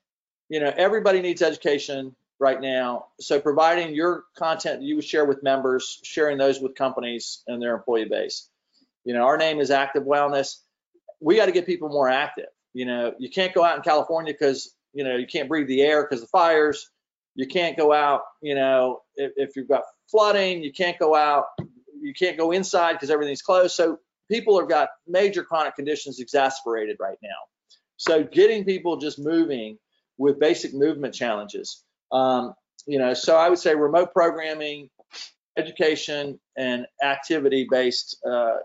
You 0.49 0.59
know, 0.59 0.73
everybody 0.75 1.21
needs 1.21 1.41
education 1.41 2.15
right 2.39 2.61
now. 2.61 3.07
So 3.19 3.39
providing 3.39 3.95
your 3.95 4.23
content 4.37 4.79
that 4.79 4.85
you 4.85 4.95
would 4.95 5.05
share 5.05 5.25
with 5.25 5.43
members, 5.43 5.99
sharing 6.03 6.37
those 6.37 6.59
with 6.59 6.75
companies 6.75 7.43
and 7.47 7.61
their 7.61 7.75
employee 7.75 8.05
base. 8.05 8.49
You 9.03 9.13
know, 9.13 9.23
our 9.23 9.37
name 9.37 9.59
is 9.59 9.71
Active 9.71 10.03
Wellness. 10.03 10.57
We 11.19 11.37
got 11.37 11.47
to 11.47 11.51
get 11.51 11.65
people 11.65 11.89
more 11.89 12.09
active. 12.09 12.47
You 12.73 12.85
know, 12.85 13.13
you 13.17 13.29
can't 13.29 13.53
go 13.53 13.63
out 13.63 13.77
in 13.77 13.81
California 13.81 14.33
because 14.33 14.73
you 14.93 15.03
know 15.03 15.15
you 15.15 15.25
can't 15.25 15.49
breathe 15.49 15.67
the 15.67 15.81
air 15.81 16.03
because 16.03 16.21
of 16.21 16.29
fires. 16.29 16.89
You 17.33 17.47
can't 17.47 17.77
go 17.77 17.93
out. 17.93 18.21
You 18.41 18.55
know, 18.55 19.01
if, 19.15 19.31
if 19.35 19.55
you've 19.55 19.67
got 19.67 19.83
flooding, 20.11 20.63
you 20.63 20.71
can't 20.71 20.99
go 20.99 21.15
out. 21.15 21.45
You 21.99 22.13
can't 22.13 22.37
go 22.37 22.51
inside 22.51 22.93
because 22.93 23.09
everything's 23.09 23.41
closed. 23.41 23.73
So 23.75 23.99
people 24.29 24.59
have 24.59 24.69
got 24.69 24.89
major 25.07 25.43
chronic 25.43 25.75
conditions 25.75 26.19
exacerbated 26.19 26.97
right 26.99 27.17
now. 27.23 27.29
So 27.97 28.23
getting 28.23 28.63
people 28.63 28.97
just 28.97 29.19
moving 29.19 29.77
with 30.17 30.39
basic 30.39 30.73
movement 30.73 31.13
challenges. 31.13 31.83
Um, 32.11 32.53
you 32.85 32.99
know, 32.99 33.13
so 33.13 33.35
I 33.35 33.49
would 33.49 33.59
say 33.59 33.75
remote 33.75 34.13
programming, 34.13 34.89
education, 35.57 36.39
and 36.57 36.85
activity-based, 37.03 38.23
uh, 38.25 38.57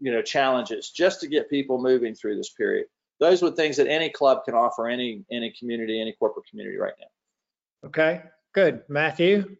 you 0.00 0.12
know, 0.12 0.22
challenges 0.22 0.90
just 0.90 1.20
to 1.20 1.28
get 1.28 1.48
people 1.48 1.80
moving 1.80 2.14
through 2.14 2.36
this 2.36 2.50
period. 2.50 2.86
Those 3.20 3.42
are 3.42 3.50
things 3.50 3.76
that 3.76 3.88
any 3.88 4.10
club 4.10 4.44
can 4.44 4.54
offer 4.54 4.88
any 4.88 5.24
any 5.30 5.52
community, 5.58 6.00
any 6.00 6.12
corporate 6.12 6.46
community 6.48 6.78
right 6.78 6.94
now. 7.00 7.88
Okay, 7.88 8.22
good. 8.54 8.82
Matthew? 8.88 9.56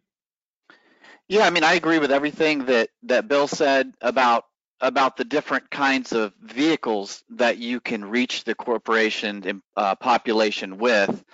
Yeah, 1.29 1.47
I 1.47 1.51
mean, 1.51 1.65
I 1.65 1.75
agree 1.75 1.99
with 1.99 2.13
everything 2.13 2.67
that 2.67 2.91
that 3.05 3.29
Bill 3.29 3.49
said 3.49 3.93
about 4.01 4.45
about 4.81 5.17
the 5.17 5.25
different 5.25 5.71
kinds 5.71 6.13
of 6.13 6.33
vehicles 6.41 7.25
that 7.31 7.59
you 7.59 7.81
can 7.81 8.05
reach 8.05 8.45
the 8.45 8.55
corporation 8.55 9.63
uh, 9.77 9.95
population 9.97 10.79
with. 10.79 11.25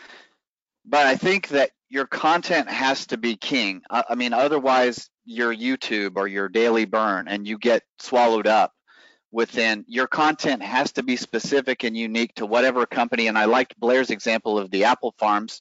But 0.86 1.06
I 1.06 1.16
think 1.16 1.48
that 1.48 1.70
your 1.88 2.06
content 2.06 2.68
has 2.68 3.06
to 3.08 3.16
be 3.16 3.36
king. 3.36 3.82
I, 3.90 4.04
I 4.10 4.14
mean, 4.14 4.32
otherwise 4.32 5.10
your 5.24 5.54
YouTube 5.54 6.16
or 6.16 6.26
your 6.26 6.48
daily 6.48 6.84
burn 6.84 7.28
and 7.28 7.46
you 7.46 7.58
get 7.58 7.82
swallowed 7.98 8.46
up 8.46 8.72
within 9.30 9.84
your 9.88 10.06
content 10.06 10.62
has 10.62 10.92
to 10.92 11.02
be 11.02 11.16
specific 11.16 11.82
and 11.82 11.96
unique 11.96 12.34
to 12.36 12.46
whatever 12.46 12.86
company. 12.86 13.26
And 13.26 13.36
I 13.36 13.46
liked 13.46 13.78
Blair's 13.78 14.10
example 14.10 14.58
of 14.58 14.70
the 14.70 14.84
apple 14.84 15.14
farms 15.18 15.60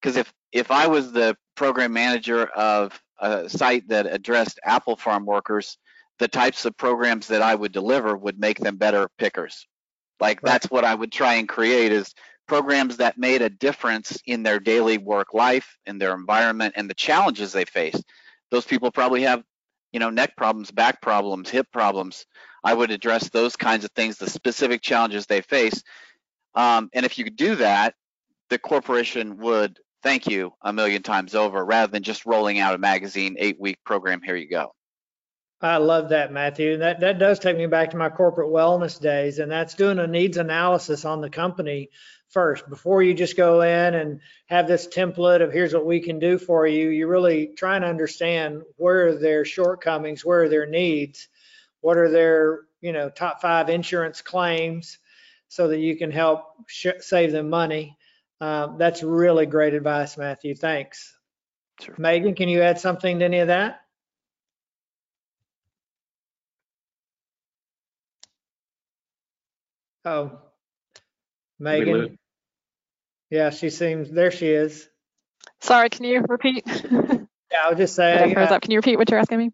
because 0.00 0.16
if 0.16 0.32
if 0.52 0.70
I 0.70 0.86
was 0.86 1.12
the 1.12 1.36
program 1.56 1.92
manager 1.92 2.44
of 2.46 3.00
a 3.18 3.48
site 3.48 3.88
that 3.88 4.06
addressed 4.06 4.60
apple 4.64 4.96
farm 4.96 5.24
workers, 5.26 5.78
the 6.22 6.28
types 6.28 6.64
of 6.64 6.76
programs 6.76 7.26
that 7.26 7.42
I 7.42 7.52
would 7.52 7.72
deliver 7.72 8.16
would 8.16 8.38
make 8.38 8.60
them 8.60 8.76
better 8.76 9.08
pickers. 9.18 9.66
Like 10.20 10.40
Right. 10.40 10.52
that's 10.52 10.70
what 10.70 10.84
I 10.84 10.94
would 10.94 11.10
try 11.10 11.34
and 11.34 11.48
create 11.48 11.90
is 11.90 12.14
programs 12.46 12.98
that 12.98 13.18
made 13.18 13.42
a 13.42 13.50
difference 13.50 14.22
in 14.24 14.44
their 14.44 14.60
daily 14.60 14.98
work 14.98 15.34
life, 15.34 15.76
in 15.84 15.98
their 15.98 16.14
environment, 16.14 16.74
and 16.76 16.88
the 16.88 16.94
challenges 16.94 17.50
they 17.50 17.64
face. 17.64 18.00
Those 18.52 18.64
people 18.64 18.92
probably 18.92 19.22
have, 19.22 19.42
you 19.92 19.98
know, 19.98 20.10
neck 20.10 20.36
problems, 20.36 20.70
back 20.70 21.02
problems, 21.02 21.50
hip 21.50 21.66
problems. 21.72 22.24
I 22.62 22.72
would 22.72 22.92
address 22.92 23.28
those 23.28 23.56
kinds 23.56 23.84
of 23.84 23.90
things, 23.90 24.16
the 24.16 24.30
specific 24.30 24.80
challenges 24.80 25.26
they 25.26 25.40
face. 25.40 25.82
Um, 26.54 26.88
and 26.92 27.04
if 27.04 27.18
you 27.18 27.24
could 27.24 27.34
do 27.34 27.56
that, 27.56 27.96
the 28.48 28.60
corporation 28.60 29.38
would 29.38 29.80
thank 30.04 30.28
you 30.28 30.52
a 30.62 30.72
million 30.72 31.02
times 31.02 31.34
over 31.34 31.64
rather 31.64 31.90
than 31.90 32.04
just 32.04 32.26
rolling 32.26 32.60
out 32.60 32.76
a 32.76 32.78
magazine 32.78 33.34
eight 33.40 33.58
week 33.58 33.78
program. 33.84 34.22
Here 34.22 34.36
you 34.36 34.48
go. 34.48 34.72
I 35.62 35.76
love 35.76 36.08
that, 36.08 36.32
Matthew. 36.32 36.78
That 36.78 37.00
that 37.00 37.20
does 37.20 37.38
take 37.38 37.56
me 37.56 37.66
back 37.66 37.90
to 37.90 37.96
my 37.96 38.08
corporate 38.08 38.50
wellness 38.50 39.00
days, 39.00 39.38
and 39.38 39.50
that's 39.50 39.74
doing 39.74 40.00
a 40.00 40.06
needs 40.08 40.36
analysis 40.36 41.04
on 41.04 41.20
the 41.20 41.30
company 41.30 41.90
first 42.30 42.68
before 42.68 43.02
you 43.02 43.14
just 43.14 43.36
go 43.36 43.60
in 43.60 43.94
and 43.94 44.20
have 44.46 44.66
this 44.66 44.88
template 44.88 45.42
of 45.42 45.52
here's 45.52 45.72
what 45.72 45.86
we 45.86 46.00
can 46.00 46.18
do 46.18 46.36
for 46.36 46.66
you. 46.66 46.88
You're 46.88 47.08
really 47.08 47.48
trying 47.56 47.82
to 47.82 47.88
understand 47.88 48.62
where 48.76 49.08
are 49.08 49.14
their 49.18 49.44
shortcomings, 49.44 50.24
where 50.24 50.42
are 50.42 50.48
their 50.48 50.66
needs, 50.66 51.28
what 51.80 51.96
are 51.96 52.10
their 52.10 52.62
you 52.80 52.92
know 52.92 53.08
top 53.08 53.40
five 53.40 53.68
insurance 53.68 54.20
claims, 54.20 54.98
so 55.48 55.68
that 55.68 55.78
you 55.78 55.96
can 55.96 56.10
help 56.10 56.44
sh- 56.66 56.88
save 57.00 57.30
them 57.30 57.48
money. 57.48 57.96
Um, 58.40 58.78
that's 58.78 59.04
really 59.04 59.46
great 59.46 59.74
advice, 59.74 60.18
Matthew. 60.18 60.56
Thanks. 60.56 61.16
Sure. 61.80 61.94
Megan, 61.98 62.34
can 62.34 62.48
you 62.48 62.62
add 62.62 62.80
something 62.80 63.20
to 63.20 63.24
any 63.24 63.38
of 63.38 63.46
that? 63.46 63.82
Oh, 70.04 70.38
Megan. 71.58 72.18
Yeah, 73.30 73.50
she 73.50 73.70
seems, 73.70 74.10
there 74.10 74.30
she 74.30 74.48
is. 74.48 74.88
Sorry, 75.60 75.88
can 75.88 76.04
you 76.04 76.24
repeat? 76.28 76.64
Yeah, 77.52 77.66
I 77.66 77.68
was 77.68 77.78
just 77.78 77.98
I 77.98 78.16
saying, 78.16 78.34
froze 78.34 78.50
uh, 78.50 78.54
up. 78.54 78.62
Can 78.62 78.70
you 78.70 78.78
repeat 78.78 78.96
what 78.96 79.10
you're 79.10 79.20
asking 79.20 79.38
me? 79.38 79.50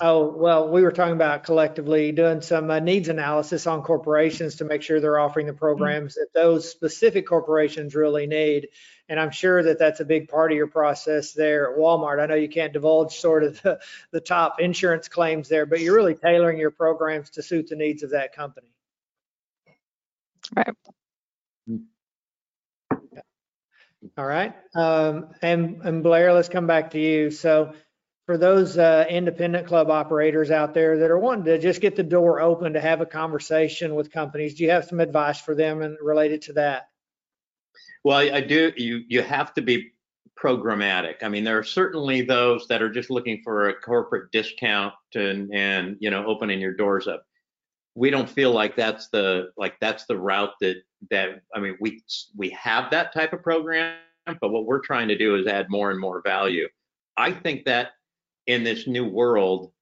oh, 0.00 0.28
well, 0.36 0.68
we 0.68 0.82
were 0.82 0.92
talking 0.92 1.14
about 1.14 1.44
collectively 1.44 2.12
doing 2.12 2.40
some 2.40 2.70
uh, 2.70 2.78
needs 2.78 3.08
analysis 3.08 3.66
on 3.66 3.82
corporations 3.82 4.56
to 4.56 4.64
make 4.64 4.82
sure 4.82 5.00
they're 5.00 5.18
offering 5.18 5.46
the 5.46 5.52
programs 5.52 6.14
that 6.14 6.28
those 6.34 6.68
specific 6.70 7.26
corporations 7.26 7.94
really 7.94 8.26
need. 8.26 8.68
And 9.08 9.18
I'm 9.18 9.30
sure 9.30 9.62
that 9.62 9.78
that's 9.78 10.00
a 10.00 10.04
big 10.04 10.28
part 10.28 10.52
of 10.52 10.56
your 10.56 10.66
process 10.66 11.32
there 11.32 11.72
at 11.72 11.78
Walmart. 11.78 12.20
I 12.20 12.26
know 12.26 12.34
you 12.34 12.48
can't 12.48 12.72
divulge 12.72 13.16
sort 13.16 13.44
of 13.44 13.62
the, 13.62 13.80
the 14.10 14.20
top 14.20 14.60
insurance 14.60 15.08
claims 15.08 15.48
there, 15.48 15.64
but 15.64 15.80
you're 15.80 15.96
really 15.96 16.14
tailoring 16.14 16.58
your 16.58 16.70
programs 16.70 17.30
to 17.30 17.42
suit 17.42 17.68
the 17.68 17.76
needs 17.76 18.02
of 18.02 18.10
that 18.10 18.34
company. 18.34 18.68
Right. 20.54 20.74
All 24.16 24.26
right. 24.26 24.54
Um, 24.74 25.28
and, 25.42 25.82
and 25.82 26.02
Blair, 26.02 26.32
let's 26.32 26.48
come 26.48 26.66
back 26.66 26.92
to 26.92 27.00
you. 27.00 27.30
So 27.30 27.74
for 28.26 28.38
those 28.38 28.78
uh, 28.78 29.06
independent 29.08 29.66
club 29.66 29.90
operators 29.90 30.50
out 30.50 30.74
there 30.74 30.98
that 30.98 31.10
are 31.10 31.18
wanting 31.18 31.44
to 31.46 31.58
just 31.58 31.80
get 31.80 31.96
the 31.96 32.02
door 32.02 32.40
open 32.40 32.74
to 32.74 32.80
have 32.80 33.00
a 33.00 33.06
conversation 33.06 33.94
with 33.94 34.12
companies, 34.12 34.54
do 34.54 34.64
you 34.64 34.70
have 34.70 34.84
some 34.84 35.00
advice 35.00 35.40
for 35.40 35.54
them 35.54 35.82
and 35.82 35.96
related 36.00 36.42
to 36.42 36.52
that? 36.54 36.88
Well, 38.04 38.18
I 38.18 38.40
do. 38.40 38.72
You 38.76 39.02
you 39.08 39.22
have 39.22 39.52
to 39.54 39.62
be 39.62 39.92
programmatic. 40.40 41.22
I 41.22 41.28
mean, 41.28 41.44
there 41.44 41.58
are 41.58 41.64
certainly 41.64 42.22
those 42.22 42.66
that 42.68 42.80
are 42.80 42.90
just 42.90 43.10
looking 43.10 43.40
for 43.42 43.68
a 43.68 43.74
corporate 43.74 44.30
discount 44.30 44.94
and 45.14 45.52
and 45.52 45.96
you 46.00 46.10
know 46.10 46.24
opening 46.26 46.60
your 46.60 46.74
doors 46.74 47.08
up. 47.08 47.24
We 47.98 48.10
don't 48.10 48.30
feel 48.30 48.52
like 48.52 48.76
that's 48.76 49.08
the 49.08 49.50
like 49.56 49.74
that's 49.80 50.06
the 50.06 50.16
route 50.16 50.52
that 50.60 50.76
that 51.10 51.40
I 51.54 51.58
mean 51.58 51.76
we 51.80 52.00
we 52.36 52.50
have 52.50 52.90
that 52.92 53.12
type 53.12 53.32
of 53.32 53.42
program, 53.42 53.96
but 54.40 54.50
what 54.50 54.66
we're 54.66 54.80
trying 54.80 55.08
to 55.08 55.18
do 55.18 55.34
is 55.34 55.48
add 55.48 55.66
more 55.68 55.90
and 55.90 55.98
more 55.98 56.22
value. 56.24 56.68
I 57.16 57.32
think 57.32 57.64
that 57.64 57.88
in 58.46 58.62
this 58.62 58.86
new 58.86 59.04
world, 59.04 59.72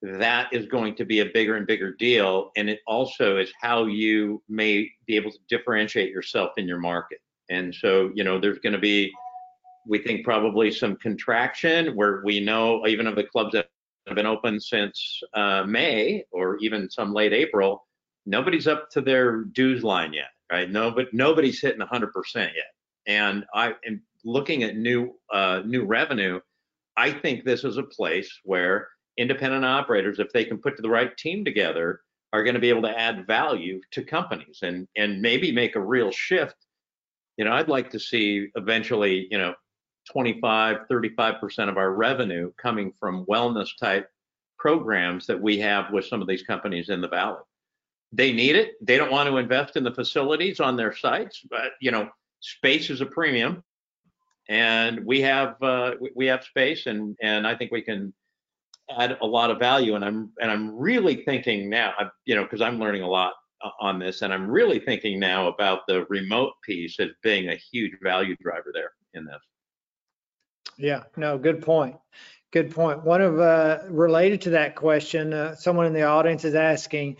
that 0.00 0.50
is 0.52 0.64
going 0.66 0.94
to 0.96 1.04
be 1.04 1.20
a 1.20 1.26
bigger 1.26 1.56
and 1.56 1.66
bigger 1.66 1.92
deal, 1.92 2.50
and 2.56 2.70
it 2.70 2.80
also 2.86 3.36
is 3.36 3.52
how 3.60 3.84
you 3.84 4.42
may 4.48 4.90
be 5.06 5.16
able 5.16 5.30
to 5.30 5.38
differentiate 5.50 6.10
yourself 6.10 6.52
in 6.56 6.66
your 6.66 6.80
market. 6.80 7.18
And 7.50 7.74
so 7.74 8.10
you 8.14 8.24
know 8.24 8.40
there's 8.40 8.58
going 8.58 8.72
to 8.72 8.78
be 8.78 9.12
we 9.86 9.98
think 9.98 10.24
probably 10.24 10.72
some 10.72 10.96
contraction 10.96 11.94
where 11.94 12.22
we 12.24 12.40
know 12.40 12.86
even 12.86 13.06
of 13.06 13.16
the 13.16 13.24
clubs 13.24 13.52
that 13.52 13.68
have 14.06 14.16
been 14.16 14.26
open 14.26 14.60
since 14.60 15.20
uh, 15.34 15.64
May 15.64 16.24
or 16.30 16.56
even 16.58 16.90
some 16.90 17.12
late 17.12 17.32
April, 17.32 17.86
nobody's 18.24 18.66
up 18.66 18.90
to 18.90 19.00
their 19.00 19.44
dues 19.44 19.82
line 19.82 20.12
yet, 20.12 20.30
right? 20.50 20.70
No, 20.70 20.90
but 20.90 21.12
nobody's 21.12 21.60
hitting 21.60 21.80
100% 21.80 22.10
yet. 22.34 22.52
And 23.06 23.44
I 23.54 23.74
am 23.86 24.02
looking 24.24 24.62
at 24.62 24.76
new 24.76 25.14
uh, 25.32 25.62
new 25.64 25.84
revenue. 25.84 26.40
I 26.96 27.12
think 27.12 27.44
this 27.44 27.64
is 27.64 27.76
a 27.76 27.82
place 27.82 28.30
where 28.44 28.88
independent 29.16 29.64
operators, 29.64 30.18
if 30.18 30.32
they 30.32 30.44
can 30.44 30.58
put 30.58 30.76
the 30.76 30.88
right 30.90 31.16
team 31.16 31.44
together, 31.44 32.00
are 32.32 32.42
going 32.42 32.54
to 32.54 32.60
be 32.60 32.70
able 32.70 32.82
to 32.82 32.98
add 32.98 33.26
value 33.26 33.80
to 33.92 34.04
companies 34.04 34.58
and 34.62 34.88
and 34.96 35.22
maybe 35.22 35.52
make 35.52 35.76
a 35.76 35.80
real 35.80 36.10
shift. 36.10 36.56
You 37.36 37.44
know, 37.44 37.52
I'd 37.52 37.68
like 37.68 37.90
to 37.90 38.00
see 38.00 38.48
eventually, 38.56 39.28
you 39.30 39.38
know, 39.38 39.54
25, 40.10 40.78
35% 40.90 41.68
of 41.68 41.76
our 41.76 41.92
revenue 41.92 42.52
coming 42.60 42.92
from 42.98 43.26
wellness 43.26 43.70
type 43.78 44.08
programs 44.58 45.26
that 45.26 45.40
we 45.40 45.58
have 45.58 45.92
with 45.92 46.06
some 46.06 46.22
of 46.22 46.28
these 46.28 46.42
companies 46.42 46.88
in 46.88 47.00
the 47.00 47.08
valley. 47.08 47.42
They 48.12 48.32
need 48.32 48.56
it. 48.56 48.74
They 48.80 48.96
don't 48.96 49.10
want 49.10 49.28
to 49.28 49.36
invest 49.36 49.76
in 49.76 49.84
the 49.84 49.94
facilities 49.94 50.60
on 50.60 50.76
their 50.76 50.94
sites, 50.94 51.42
but 51.50 51.72
you 51.80 51.90
know, 51.90 52.08
space 52.40 52.88
is 52.88 53.00
a 53.00 53.06
premium, 53.06 53.62
and 54.48 55.04
we 55.04 55.20
have 55.22 55.60
uh, 55.60 55.92
we 56.14 56.26
have 56.26 56.44
space, 56.44 56.86
and 56.86 57.16
and 57.20 57.46
I 57.46 57.56
think 57.56 57.72
we 57.72 57.82
can 57.82 58.14
add 58.96 59.18
a 59.20 59.26
lot 59.26 59.50
of 59.50 59.58
value. 59.58 59.96
And 59.96 60.04
I'm 60.04 60.32
and 60.40 60.50
I'm 60.50 60.74
really 60.74 61.24
thinking 61.24 61.68
now, 61.68 61.94
you 62.24 62.36
know, 62.36 62.44
because 62.44 62.60
I'm 62.60 62.78
learning 62.78 63.02
a 63.02 63.08
lot 63.08 63.34
on 63.80 63.98
this, 63.98 64.22
and 64.22 64.32
I'm 64.32 64.48
really 64.48 64.78
thinking 64.78 65.18
now 65.18 65.48
about 65.48 65.80
the 65.88 66.06
remote 66.08 66.52
piece 66.64 66.98
as 67.00 67.10
being 67.22 67.48
a 67.48 67.56
huge 67.56 67.92
value 68.02 68.36
driver 68.40 68.70
there 68.72 68.92
in 69.14 69.24
this. 69.24 69.42
Yeah, 70.76 71.04
no, 71.16 71.38
good 71.38 71.62
point. 71.62 71.96
Good 72.52 72.74
point. 72.74 73.04
One 73.04 73.20
of, 73.20 73.38
uh, 73.38 73.80
related 73.88 74.42
to 74.42 74.50
that 74.50 74.76
question, 74.76 75.32
uh, 75.32 75.56
someone 75.56 75.86
in 75.86 75.92
the 75.92 76.02
audience 76.02 76.44
is 76.44 76.54
asking, 76.54 77.16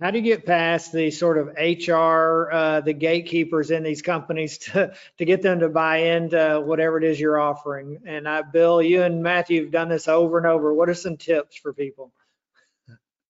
how 0.00 0.10
do 0.10 0.18
you 0.18 0.24
get 0.24 0.44
past 0.44 0.92
the 0.92 1.10
sort 1.10 1.38
of 1.38 1.48
HR, 1.56 2.50
uh, 2.52 2.80
the 2.82 2.92
gatekeepers 2.92 3.70
in 3.70 3.82
these 3.82 4.02
companies 4.02 4.58
to, 4.58 4.92
to 5.18 5.24
get 5.24 5.42
them 5.42 5.60
to 5.60 5.68
buy 5.68 5.98
into 5.98 6.62
whatever 6.64 6.98
it 6.98 7.04
is 7.04 7.18
you're 7.18 7.40
offering? 7.40 7.98
And 8.04 8.28
I, 8.28 8.42
Bill, 8.42 8.82
you 8.82 9.02
and 9.02 9.22
Matthew 9.22 9.62
have 9.62 9.72
done 9.72 9.88
this 9.88 10.08
over 10.08 10.38
and 10.38 10.46
over. 10.46 10.74
What 10.74 10.88
are 10.88 10.94
some 10.94 11.16
tips 11.16 11.56
for 11.56 11.72
people? 11.72 12.12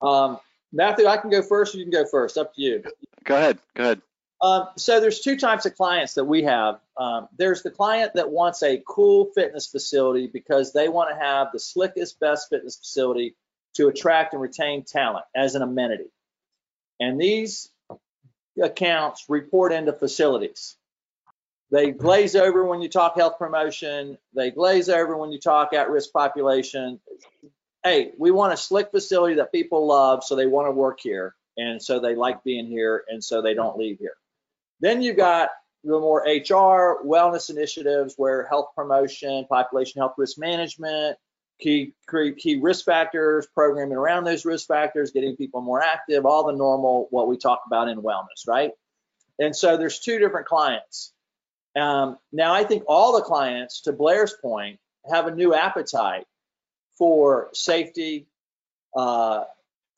Um, 0.03 0.39
Matthew, 0.73 1.07
I 1.07 1.17
can 1.17 1.31
go 1.31 1.43
first. 1.43 1.75
Or 1.75 1.79
you 1.79 1.85
can 1.85 1.93
go 1.93 2.07
first. 2.07 2.37
Up 2.37 2.55
to 2.55 2.61
you. 2.61 2.83
Go 3.25 3.37
ahead. 3.37 3.59
Go 3.75 3.85
ahead. 3.85 4.03
Um, 4.43 4.69
so 4.77 5.01
there's 5.01 5.21
two 5.21 5.37
types 5.37 5.65
of 5.65 5.77
clients 5.77 6.15
that 6.15 6.25
we 6.25 6.43
have. 6.43 6.79
Um, 6.97 7.29
there's 7.39 7.63
the 7.63 7.71
client 7.71 8.13
that 8.15 8.31
wants 8.31 8.63
a 8.63 8.83
cool 8.87 9.31
fitness 9.35 9.67
facility 9.67 10.27
because 10.27 10.73
they 10.73 10.89
want 10.89 11.11
to 11.11 11.17
have 11.17 11.49
the 11.53 11.59
slickest, 11.59 12.21
best 12.21 12.51
fitness 12.51 12.77
facility 12.77 13.35
to 13.75 13.89
attract 13.89 14.35
and 14.35 14.43
retain 14.43 14.85
talent 14.85 15.25
as 15.35 15.55
an 15.55 15.63
amenity. 15.63 16.11
And 17.01 17.21
these 17.21 17.71
accounts 18.63 19.25
report 19.29 19.73
into 19.73 19.93
facilities. 19.93 20.77
They 21.71 21.91
glaze 21.91 22.37
over 22.37 22.65
when 22.65 22.81
you 22.81 22.89
talk 22.89 23.17
health 23.17 23.39
promotion. 23.39 24.19
They 24.35 24.51
glaze 24.51 24.89
over 24.89 25.17
when 25.17 25.33
you 25.33 25.41
talk 25.41 25.73
at-risk 25.73 26.13
population. 26.13 27.01
Hey, 27.83 28.13
we 28.19 28.31
want 28.31 28.53
a 28.53 28.57
slick 28.57 28.91
facility 28.91 29.37
that 29.37 29.53
people 29.53 29.87
love, 29.87 30.25
so 30.25 30.37
they 30.37 30.47
want 30.47 30.69
to 30.69 30.73
work 30.73 31.01
here, 31.01 31.35
and 31.57 31.83
so 31.83 32.01
they 32.01 32.15
like 32.15 32.45
being 32.45 32.67
here, 32.67 33.05
and 33.09 33.23
so 33.23 33.43
they 33.43 33.55
don't 33.55 33.79
leave 33.79 33.99
here. 33.99 34.17
Then 34.81 35.03
you've 35.03 35.17
got 35.17 35.51
the 35.85 36.01
more 36.01 36.21
HR 36.27 37.05
wellness 37.07 37.51
initiatives 37.51 38.15
where 38.17 38.47
health 38.47 38.71
promotion, 38.75 39.47
population 39.49 40.01
health 40.01 40.15
risk 40.19 40.39
management, 40.39 41.17
key 41.61 41.95
key 42.11 42.59
risk 42.61 42.85
factors, 42.85 43.47
programming 43.55 43.97
around 43.97 44.25
those 44.25 44.45
risk 44.45 44.67
factors, 44.67 45.13
getting 45.13 45.37
people 45.37 45.61
more 45.61 45.83
active, 45.83 46.27
all 46.27 46.47
the 46.47 46.53
normal 46.53 47.07
what 47.11 47.29
we 47.29 47.37
talk 47.37 47.63
about 47.67 47.89
in 47.89 48.03
wellness, 48.03 48.47
right? 48.47 48.73
And 49.39 49.55
so 49.55 49.77
there's 49.77 50.01
two 50.01 50.19
different 50.19 50.47
clients. 50.47 51.13
Um, 51.77 52.17
now 52.33 52.55
I 52.55 52.65
think 52.65 52.85
all 52.89 53.13
the 53.17 53.23
clients, 53.23 53.83
to 53.83 53.93
Blair's 53.93 54.35
point, 54.41 54.79
have 55.11 55.27
a 55.27 55.35
new 55.35 55.55
appetite 55.55 56.25
for 56.99 57.51
safety, 57.53 58.27
uh, 58.97 59.45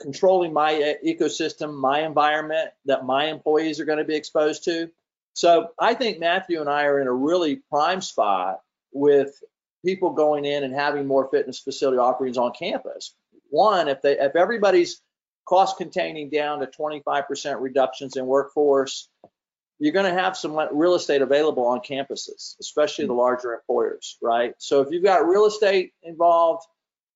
controlling 0.00 0.52
my 0.52 0.74
uh, 0.74 0.94
ecosystem, 1.04 1.74
my 1.74 2.00
environment 2.00 2.70
that 2.84 3.04
my 3.04 3.26
employees 3.26 3.80
are 3.80 3.84
going 3.84 3.98
to 3.98 4.04
be 4.04 4.16
exposed 4.16 4.64
to. 4.64 4.90
So 5.34 5.70
I 5.78 5.94
think 5.94 6.18
Matthew 6.18 6.60
and 6.60 6.68
I 6.68 6.84
are 6.84 7.00
in 7.00 7.06
a 7.06 7.12
really 7.12 7.56
prime 7.70 8.00
spot 8.00 8.60
with 8.92 9.42
people 9.84 10.10
going 10.10 10.44
in 10.44 10.64
and 10.64 10.74
having 10.74 11.06
more 11.06 11.28
fitness 11.30 11.60
facility 11.60 11.98
offerings 11.98 12.38
on 12.38 12.52
campus. 12.52 13.14
One, 13.50 13.88
if 13.88 14.02
they 14.02 14.18
if 14.18 14.36
everybody's 14.36 15.00
cost 15.46 15.78
containing 15.78 16.28
down 16.28 16.60
to 16.60 16.66
25% 16.66 17.60
reductions 17.60 18.16
in 18.16 18.26
workforce, 18.26 19.08
you're 19.78 19.92
going 19.92 20.12
to 20.12 20.20
have 20.20 20.36
some 20.36 20.58
real 20.72 20.94
estate 20.94 21.22
available 21.22 21.64
on 21.66 21.80
campuses, 21.80 22.56
especially 22.60 23.06
the 23.06 23.14
mm. 23.14 23.18
larger 23.18 23.54
employers, 23.54 24.18
right? 24.20 24.54
So 24.58 24.80
if 24.80 24.90
you've 24.90 25.04
got 25.04 25.26
real 25.26 25.46
estate 25.46 25.92
involved, 26.02 26.66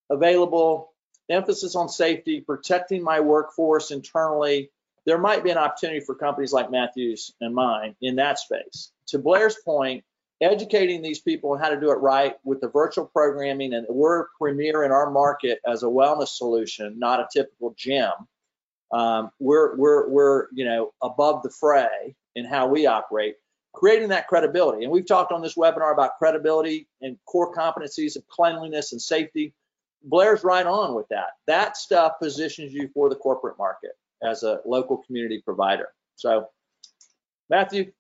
available, 0.09 0.91
emphasis 1.29 1.75
on 1.75 1.89
safety, 1.89 2.41
protecting 2.41 3.03
my 3.03 3.20
workforce 3.20 3.91
internally, 3.91 4.70
there 5.05 5.18
might 5.18 5.45
be 5.45 5.51
an 5.51 5.59
opportunity 5.59 6.01
for 6.01 6.14
companies 6.14 6.53
like 6.53 6.70
Matthews 6.70 7.33
and 7.41 7.55
mine 7.55 7.97
in 8.01 8.16
that 8.16 8.39
space. 8.39 8.93
To 9.09 9.18
Blair's 9.18 9.57
point, 9.64 10.05
educating 10.41 11.03
these 11.03 11.20
people 11.20 11.53
on 11.53 11.59
how 11.59 11.70
to 11.70 11.81
do 11.81 11.91
it 11.91 11.97
right 11.97 12.35
with 12.45 12.61
the 12.61 12.68
virtual 12.68 13.07
programming, 13.07 13.75
and 13.75 13.87
we're 13.89 14.27
premier 14.39 14.85
in 14.85 14.91
our 14.91 15.11
market 15.11 15.61
as 15.66 15.83
a 15.83 15.87
wellness 15.87 16.29
solution, 16.29 16.99
not 16.99 17.20
a 17.20 17.29
typical 17.33 17.75
gym. 17.77 18.11
Um, 18.93 19.31
we're 19.39 19.77
we're 19.77 20.09
we're 20.09 20.47
you 20.53 20.64
know 20.64 20.93
above 21.03 21.43
the 21.43 21.51
fray 21.51 22.14
in 22.35 22.45
how 22.45 22.66
we 22.66 22.87
operate, 22.87 23.37
creating 23.73 24.09
that 24.09 24.29
credibility. 24.29 24.85
And 24.85 24.93
we've 24.93 25.07
talked 25.07 25.33
on 25.33 25.43
this 25.43 25.57
webinar 25.57 25.93
about 25.93 26.18
credibility 26.18 26.89
and 27.01 27.16
core 27.27 27.55
competencies 27.55 28.16
of 28.16 28.27
cleanliness 28.29 28.93
and 28.93 29.01
safety. 29.01 29.55
Blair's 30.05 30.45
right 30.45 30.67
on 30.67 30.95
with 30.95 31.09
that. 31.09 31.31
That 31.47 31.77
stuff 31.77 32.15
positions 32.21 32.73
you 32.73 32.89
for 32.95 33.09
the 33.09 33.17
corporate 33.17 33.59
market 33.59 33.93
as 34.23 34.43
a 34.43 34.61
local 34.65 34.99
community 34.99 35.43
provider. 35.45 35.89
So, 36.17 36.49
Matthew. 37.51 37.93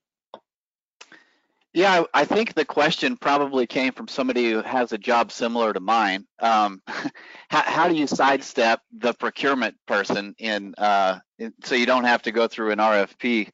Yeah, 1.74 2.04
I 2.12 2.26
think 2.26 2.52
the 2.52 2.66
question 2.66 3.16
probably 3.16 3.66
came 3.66 3.92
from 3.94 4.06
somebody 4.06 4.50
who 4.50 4.60
has 4.60 4.92
a 4.92 4.98
job 4.98 5.32
similar 5.32 5.72
to 5.72 5.80
mine. 5.80 6.26
Um, 6.38 6.82
how, 6.86 7.62
how, 7.62 7.88
do 7.88 7.94
you 7.94 8.06
sidestep 8.06 8.80
the 8.98 9.14
procurement 9.14 9.74
person 9.86 10.34
in, 10.38 10.74
uh, 10.76 11.18
in, 11.38 11.54
so 11.64 11.74
you 11.74 11.86
don't 11.86 12.04
have 12.04 12.22
to 12.22 12.32
go 12.32 12.46
through 12.46 12.72
an 12.72 12.78
RFP 12.78 13.48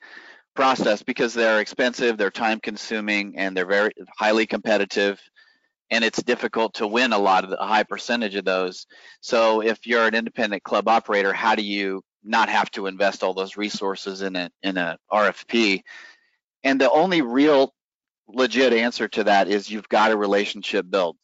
process 0.56 1.00
because 1.00 1.32
they're 1.32 1.60
expensive, 1.60 2.18
they're 2.18 2.32
time 2.32 2.58
consuming, 2.58 3.38
and 3.38 3.56
they're 3.56 3.66
very 3.66 3.92
highly 4.18 4.46
competitive 4.46 5.20
and 5.90 6.04
it's 6.04 6.22
difficult 6.22 6.74
to 6.74 6.86
win 6.86 7.12
a 7.12 7.18
lot 7.18 7.44
of 7.44 7.50
the, 7.50 7.60
a 7.60 7.66
high 7.66 7.82
percentage 7.82 8.34
of 8.34 8.44
those. 8.44 8.86
So 9.20 9.62
if 9.62 9.86
you're 9.86 10.06
an 10.06 10.14
independent 10.14 10.62
club 10.62 10.88
operator, 10.88 11.32
how 11.32 11.54
do 11.54 11.62
you 11.62 12.02
not 12.22 12.48
have 12.48 12.70
to 12.72 12.86
invest 12.86 13.22
all 13.22 13.34
those 13.34 13.56
resources 13.56 14.22
in 14.22 14.36
a 14.36 14.50
in 14.62 14.76
a 14.76 14.98
RFP? 15.10 15.82
And 16.64 16.80
the 16.80 16.90
only 16.90 17.22
real 17.22 17.72
legit 18.28 18.72
answer 18.72 19.08
to 19.08 19.24
that 19.24 19.48
is 19.48 19.70
you've 19.70 19.88
got 19.88 20.10
a 20.10 20.16
relationship 20.16 20.86
build. 20.88 21.16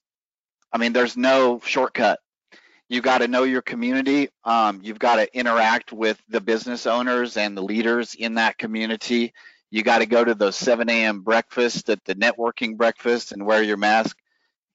I 0.72 0.78
mean, 0.78 0.92
there's 0.92 1.16
no 1.16 1.60
shortcut. 1.64 2.18
You 2.88 3.00
got 3.00 3.18
to 3.18 3.28
know 3.28 3.44
your 3.44 3.62
community. 3.62 4.28
Um, 4.44 4.80
you've 4.82 4.98
got 4.98 5.16
to 5.16 5.36
interact 5.36 5.92
with 5.92 6.20
the 6.28 6.40
business 6.40 6.86
owners 6.86 7.36
and 7.36 7.56
the 7.56 7.62
leaders 7.62 8.14
in 8.14 8.34
that 8.34 8.58
community. 8.58 9.32
You 9.70 9.82
got 9.82 9.98
to 9.98 10.06
go 10.06 10.24
to 10.24 10.34
those 10.34 10.56
7 10.56 10.88
a.m. 10.88 11.20
breakfast 11.22 11.90
at 11.90 12.04
the 12.04 12.14
networking 12.14 12.76
breakfast 12.76 13.32
and 13.32 13.46
wear 13.46 13.62
your 13.62 13.76
mask 13.76 14.16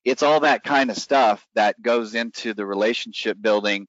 it's 0.05 0.23
all 0.23 0.41
that 0.41 0.63
kind 0.63 0.89
of 0.89 0.97
stuff 0.97 1.45
that 1.55 1.81
goes 1.81 2.15
into 2.15 2.53
the 2.53 2.65
relationship 2.65 3.37
building 3.39 3.87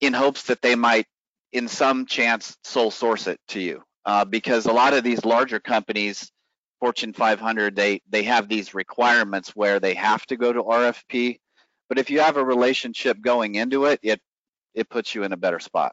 in 0.00 0.12
hopes 0.12 0.44
that 0.44 0.62
they 0.62 0.74
might 0.74 1.06
in 1.52 1.68
some 1.68 2.06
chance 2.06 2.56
sole 2.64 2.90
source 2.90 3.26
it 3.26 3.40
to 3.48 3.60
you. 3.60 3.82
Uh, 4.04 4.24
because 4.24 4.66
a 4.66 4.72
lot 4.72 4.94
of 4.94 5.04
these 5.04 5.24
larger 5.24 5.60
companies 5.60 6.30
fortune 6.80 7.12
500 7.12 7.76
they 7.76 8.00
they 8.08 8.22
have 8.22 8.48
these 8.48 8.72
requirements 8.72 9.50
where 9.54 9.78
they 9.78 9.92
have 9.92 10.24
to 10.24 10.38
go 10.38 10.50
to 10.50 10.62
rfp 10.62 11.38
but 11.90 11.98
if 11.98 12.08
you 12.08 12.20
have 12.20 12.38
a 12.38 12.44
relationship 12.44 13.20
going 13.20 13.56
into 13.56 13.84
it 13.84 14.00
it 14.02 14.18
it 14.74 14.88
puts 14.88 15.14
you 15.14 15.24
in 15.24 15.32
a 15.32 15.36
better 15.36 15.58
spot. 15.58 15.92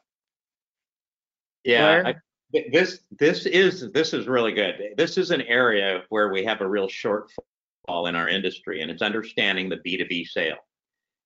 Yeah, 1.64 2.02
I- 2.06 2.14
this 2.50 3.00
this 3.10 3.44
is 3.44 3.92
this 3.92 4.14
is 4.14 4.26
really 4.26 4.52
good. 4.52 4.94
This 4.96 5.18
is 5.18 5.30
an 5.30 5.42
area 5.42 6.04
where 6.08 6.32
we 6.32 6.44
have 6.44 6.62
a 6.62 6.66
real 6.66 6.88
shortfall 6.88 7.44
in 8.06 8.14
our 8.16 8.28
industry, 8.28 8.82
and 8.82 8.90
it's 8.90 9.02
understanding 9.02 9.68
the 9.68 9.76
B2B 9.76 10.26
sale, 10.28 10.58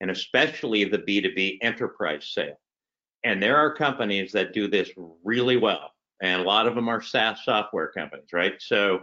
and 0.01 0.11
especially 0.11 0.85
the 0.85 0.99
B2B 0.99 1.59
enterprise 1.63 2.31
sale. 2.33 2.59
And 3.25 3.43
there 3.43 3.57
are 3.57 3.75
companies 3.75 4.33
that 4.33 4.53
do 4.53 4.69
this 4.69 4.91
really 5.25 5.57
well, 5.57 5.93
and 6.21 6.41
a 6.41 6.45
lot 6.45 6.67
of 6.67 6.75
them 6.75 6.89
are 6.89 7.01
SaaS 7.01 7.45
software 7.45 7.89
companies, 7.89 8.33
right? 8.33 8.55
So, 8.61 9.01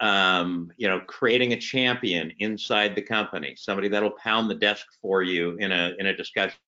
um, 0.00 0.70
you 0.76 0.88
know, 0.88 1.00
creating 1.00 1.52
a 1.52 1.60
champion 1.60 2.32
inside 2.38 2.94
the 2.94 3.02
company, 3.02 3.54
somebody 3.56 3.88
that'll 3.88 4.18
pound 4.22 4.50
the 4.50 4.54
desk 4.54 4.86
for 5.00 5.22
you 5.22 5.56
in 5.58 5.70
a 5.70 5.92
in 5.98 6.06
a 6.06 6.16
discussion, 6.16 6.58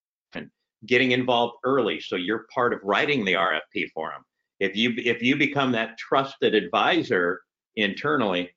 getting 0.85 1.11
involved 1.11 1.55
early, 1.63 1.99
so 1.99 2.15
you're 2.15 2.45
part 2.53 2.73
of 2.73 2.79
writing 2.83 3.25
the 3.25 3.33
RFP 3.33 3.89
for 3.93 4.11
them 4.11 4.23
if 4.59 4.75
you 4.75 4.93
if 4.97 5.21
you 5.21 5.35
become 5.35 5.71
that 5.73 5.97
trusted 5.97 6.55
advisor 6.55 7.41
internally 7.75 8.49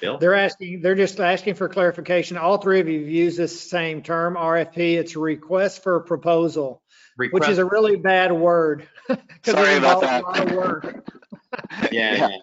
bill 0.00 0.18
They're 0.18 0.34
asking, 0.34 0.80
they're 0.82 0.94
just 0.94 1.20
asking 1.20 1.54
for 1.54 1.68
clarification. 1.68 2.36
All 2.36 2.58
three 2.58 2.80
of 2.80 2.88
you 2.88 3.00
have 3.00 3.08
used 3.08 3.36
this 3.38 3.58
same 3.70 4.02
term, 4.02 4.34
RFP. 4.34 4.98
It's 4.98 5.16
a 5.16 5.18
request 5.18 5.82
for 5.82 5.96
a 5.96 6.00
proposal, 6.02 6.82
which 7.30 7.48
is 7.48 7.58
a 7.58 7.64
really 7.64 7.96
bad 7.96 8.32
word. 8.32 8.88
'cause 9.08 9.18
it 9.46 9.50
Sorry 9.52 9.76
about 9.76 10.02
involves 10.02 10.06
a 10.06 10.20
lot 10.22 10.40
of 10.40 10.48
that. 10.48 10.56
work. 10.56 11.08
yeah, 11.92 12.14
Yeah. 12.14 12.28
yeah. 12.28 12.36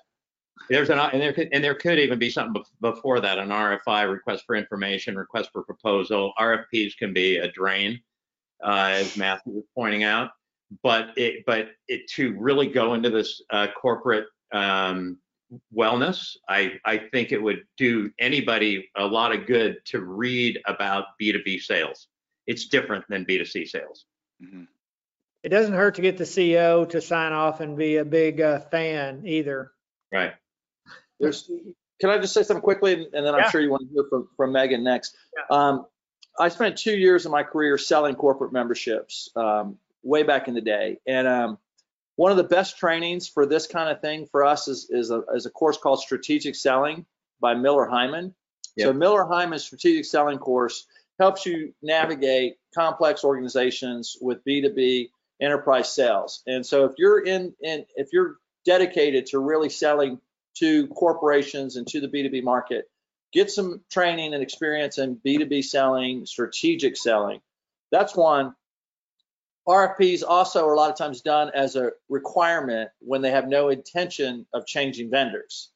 there's 0.70 0.90
an 0.90 0.98
and 0.98 1.22
there 1.22 1.32
could 1.34 1.50
and 1.52 1.64
there 1.64 1.76
could 1.76 2.00
even 2.00 2.18
be 2.18 2.30
something 2.30 2.62
bef- 2.82 2.96
before 2.96 3.20
that 3.20 3.38
an 3.38 3.50
rfi 3.50 4.12
request 4.12 4.44
for 4.48 4.56
information 4.56 5.16
request 5.16 5.52
for 5.54 5.62
proposal 5.64 6.34
rfps 6.40 6.98
can 6.98 7.14
be 7.14 7.38
a 7.38 7.52
drain 7.52 8.00
uh, 8.64 8.88
as 8.94 9.16
matthew 9.16 9.54
was 9.54 9.64
pointing 9.76 10.04
out 10.04 10.32
but 10.82 11.10
it 11.18 11.44
but 11.46 11.68
it 11.88 12.08
to 12.10 12.34
really 12.40 12.66
go 12.66 12.96
into 12.96 13.12
this 13.12 13.44
uh, 13.52 13.68
corporate 13.80 14.26
um, 14.54 15.20
wellness 15.74 16.36
i 16.50 16.74
i 16.86 16.98
think 16.98 17.32
it 17.32 17.42
would 17.42 17.64
do 17.78 18.10
anybody 18.20 18.90
a 18.98 19.06
lot 19.06 19.32
of 19.34 19.46
good 19.46 19.78
to 19.86 20.02
read 20.02 20.60
about 20.66 21.06
b2b 21.22 21.62
sales 21.62 22.08
it's 22.48 22.66
different 22.68 23.06
than 23.10 23.26
b2c 23.26 23.68
sales 23.68 24.06
Mhm. 24.44 24.68
It 25.44 25.50
doesn't 25.50 25.74
hurt 25.74 25.96
to 25.96 26.02
get 26.02 26.18
the 26.18 26.24
CEO 26.26 26.90
to 26.90 27.00
sign 27.00 27.32
off 27.32 27.62
and 27.62 27.78
be 27.78 27.98
a 27.98 28.04
big 28.04 28.42
uh, 28.42 28.60
fan 28.60 29.22
either. 29.26 29.72
right 30.12 30.34
There's, 31.20 31.50
can 32.02 32.10
I 32.10 32.18
just 32.18 32.34
say 32.34 32.44
something 32.44 32.62
quickly, 32.64 32.94
and 32.94 33.26
then 33.26 33.34
I'm 33.34 33.42
Yeah. 33.42 33.50
sure 33.52 33.62
you 33.62 33.70
want 33.70 33.84
to 33.88 33.94
hear 33.94 34.04
from, 34.10 34.28
from 34.36 34.52
Megan 34.52 34.84
next. 34.84 35.16
Um, 35.50 35.86
I 36.40 36.50
spent 36.50 36.78
two 36.78 36.98
years 36.98 37.26
of 37.26 37.32
my 37.32 37.44
career 37.44 37.78
selling 37.78 38.16
corporate 38.16 38.52
memberships 38.52 39.30
um, 39.38 39.78
way 40.04 40.24
back 40.24 40.48
in 40.50 40.54
the 40.56 40.62
day, 40.62 41.00
and 41.08 41.28
um, 41.28 41.58
one 42.16 42.32
of 42.32 42.38
the 42.38 42.44
best 42.44 42.78
trainings 42.78 43.28
for 43.28 43.46
this 43.46 43.68
kind 43.68 43.90
of 43.90 44.02
thing 44.02 44.26
for 44.28 44.46
us 44.46 44.68
is 44.68 44.88
is 44.90 45.12
a, 45.12 45.24
is 45.34 45.46
a 45.46 45.50
course 45.50 45.78
called 45.78 46.00
Strategic 46.00 46.56
Selling 46.56 47.06
by 47.40 47.54
Miller 47.54 47.88
Heiman. 47.88 48.34
So 48.78 48.92
Miller 48.94 49.24
Heiman's 49.24 49.66
Strategic 49.66 50.06
Selling 50.06 50.38
course 50.38 50.86
helps 51.20 51.46
you 51.46 51.74
navigate 51.82 52.58
complex 52.74 53.24
organizations 53.24 54.18
with 54.20 54.44
B2B 54.44 55.10
enterprise 55.42 55.92
sales. 55.92 56.42
And 56.46 56.66
so 56.66 56.86
if 56.86 56.94
you're 56.98 57.24
in, 57.26 57.54
in 57.62 57.86
if 57.96 58.10
you're 58.12 58.36
dedicated 58.66 59.28
to 59.28 59.40
really 59.40 59.70
selling 59.70 60.20
to 60.56 60.88
corporations 60.88 61.76
and 61.76 61.88
to 61.88 62.02
the 62.02 62.08
B2B 62.08 62.44
market, 62.44 62.90
get 63.32 63.52
some 63.52 63.82
training 63.92 64.34
and 64.34 64.42
experience 64.42 64.98
in 64.98 65.18
B2B 65.18 65.64
selling, 65.64 66.26
strategic 66.26 66.98
selling. 66.98 67.42
That's 67.92 68.16
one. 68.16 68.56
RFPs 69.68 70.24
also 70.28 70.68
are 70.68 70.74
a 70.74 70.78
lot 70.78 70.92
of 70.92 70.98
times 70.98 71.22
done 71.22 71.52
as 71.56 71.76
a 71.76 71.92
requirement 72.10 72.90
when 73.00 73.22
they 73.22 73.32
have 73.32 73.48
no 73.48 73.70
intention 73.70 74.46
of 74.54 74.66
changing 74.66 75.10
vendors. 75.10 75.72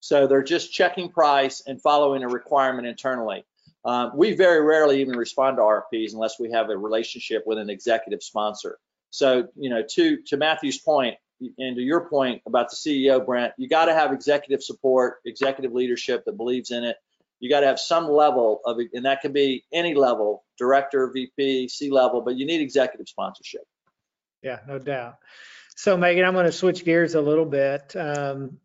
So 0.00 0.26
they're 0.26 0.42
just 0.42 0.72
checking 0.72 1.08
price 1.08 1.62
and 1.66 1.80
following 1.80 2.22
a 2.22 2.28
requirement 2.28 2.86
internally. 2.86 3.44
Um, 3.84 4.12
we 4.14 4.34
very 4.34 4.64
rarely 4.64 5.00
even 5.00 5.16
respond 5.16 5.56
to 5.56 5.62
RFPs 5.62 6.12
unless 6.12 6.38
we 6.38 6.52
have 6.52 6.70
a 6.70 6.76
relationship 6.76 7.42
with 7.46 7.58
an 7.58 7.68
executive 7.68 8.22
sponsor. 8.22 8.78
So, 9.10 9.48
you 9.56 9.70
know, 9.70 9.82
to 9.90 10.22
to 10.28 10.36
Matthew's 10.36 10.78
point 10.78 11.16
and 11.58 11.76
to 11.76 11.82
your 11.82 12.08
point 12.08 12.42
about 12.46 12.70
the 12.70 12.76
CEO, 12.76 13.24
Brent, 13.24 13.52
you 13.58 13.68
got 13.68 13.86
to 13.86 13.94
have 13.94 14.12
executive 14.12 14.62
support, 14.62 15.18
executive 15.24 15.72
leadership 15.72 16.24
that 16.24 16.36
believes 16.36 16.70
in 16.70 16.84
it. 16.84 16.96
You 17.42 17.50
got 17.50 17.60
to 17.60 17.66
have 17.66 17.80
some 17.80 18.08
level 18.08 18.60
of, 18.64 18.78
and 18.92 19.04
that 19.04 19.20
can 19.20 19.32
be 19.32 19.64
any 19.72 19.94
level, 19.94 20.44
director, 20.56 21.10
VP, 21.12 21.66
C 21.68 21.90
level, 21.90 22.20
but 22.20 22.36
you 22.36 22.46
need 22.46 22.60
executive 22.60 23.08
sponsorship. 23.08 23.62
Yeah, 24.44 24.60
no 24.68 24.78
doubt. 24.78 25.16
So 25.74 25.96
Megan, 25.96 26.24
I'm 26.24 26.34
going 26.34 26.46
to 26.46 26.52
switch 26.52 26.84
gears 26.84 27.16
a 27.16 27.20
little 27.20 27.44
bit. 27.44 27.96
Um, 27.96 28.58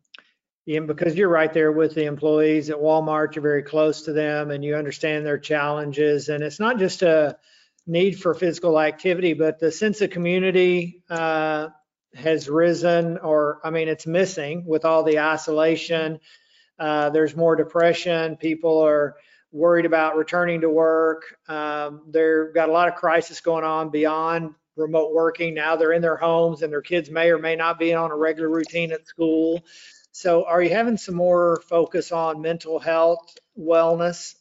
because 0.67 1.15
you're 1.15 1.27
right 1.27 1.51
there 1.51 1.71
with 1.71 1.95
the 1.95 2.05
employees 2.05 2.69
at 2.69 2.77
Walmart, 2.77 3.33
you're 3.33 3.41
very 3.41 3.63
close 3.63 4.03
to 4.03 4.13
them 4.13 4.51
and 4.51 4.63
you 4.63 4.75
understand 4.75 5.25
their 5.25 5.39
challenges. 5.39 6.29
And 6.29 6.43
it's 6.43 6.59
not 6.59 6.77
just 6.77 7.01
a 7.01 7.39
need 7.87 8.19
for 8.19 8.35
physical 8.35 8.79
activity, 8.79 9.33
but 9.33 9.57
the 9.57 9.71
sense 9.71 10.01
of 10.01 10.11
community 10.11 11.01
uh, 11.09 11.69
has 12.13 12.47
risen 12.47 13.17
or, 13.17 13.59
I 13.63 13.71
mean, 13.71 13.87
it's 13.87 14.05
missing 14.05 14.65
with 14.67 14.85
all 14.85 15.01
the 15.01 15.19
isolation. 15.19 16.19
Uh, 16.79 17.09
there's 17.09 17.35
more 17.35 17.55
depression. 17.55 18.37
People 18.37 18.79
are 18.79 19.15
worried 19.51 19.85
about 19.85 20.15
returning 20.15 20.61
to 20.61 20.69
work. 20.69 21.35
Um, 21.47 22.01
they've 22.09 22.53
got 22.53 22.69
a 22.69 22.71
lot 22.71 22.87
of 22.87 22.95
crisis 22.95 23.41
going 23.41 23.63
on 23.63 23.89
beyond 23.89 24.53
remote 24.75 25.13
working. 25.13 25.53
Now 25.53 25.75
they're 25.75 25.93
in 25.93 26.01
their 26.01 26.17
homes 26.17 26.61
and 26.61 26.71
their 26.71 26.81
kids 26.81 27.09
may 27.09 27.31
or 27.31 27.39
may 27.39 27.55
not 27.55 27.79
be 27.79 27.93
on 27.93 28.11
a 28.11 28.15
regular 28.15 28.49
routine 28.49 28.91
at 28.91 29.07
school. 29.07 29.63
So 30.11 30.45
are 30.45 30.61
you 30.61 30.69
having 30.69 30.97
some 30.97 31.15
more 31.15 31.61
focus 31.67 32.11
on 32.11 32.41
mental 32.41 32.79
health, 32.79 33.37
wellness? 33.59 34.35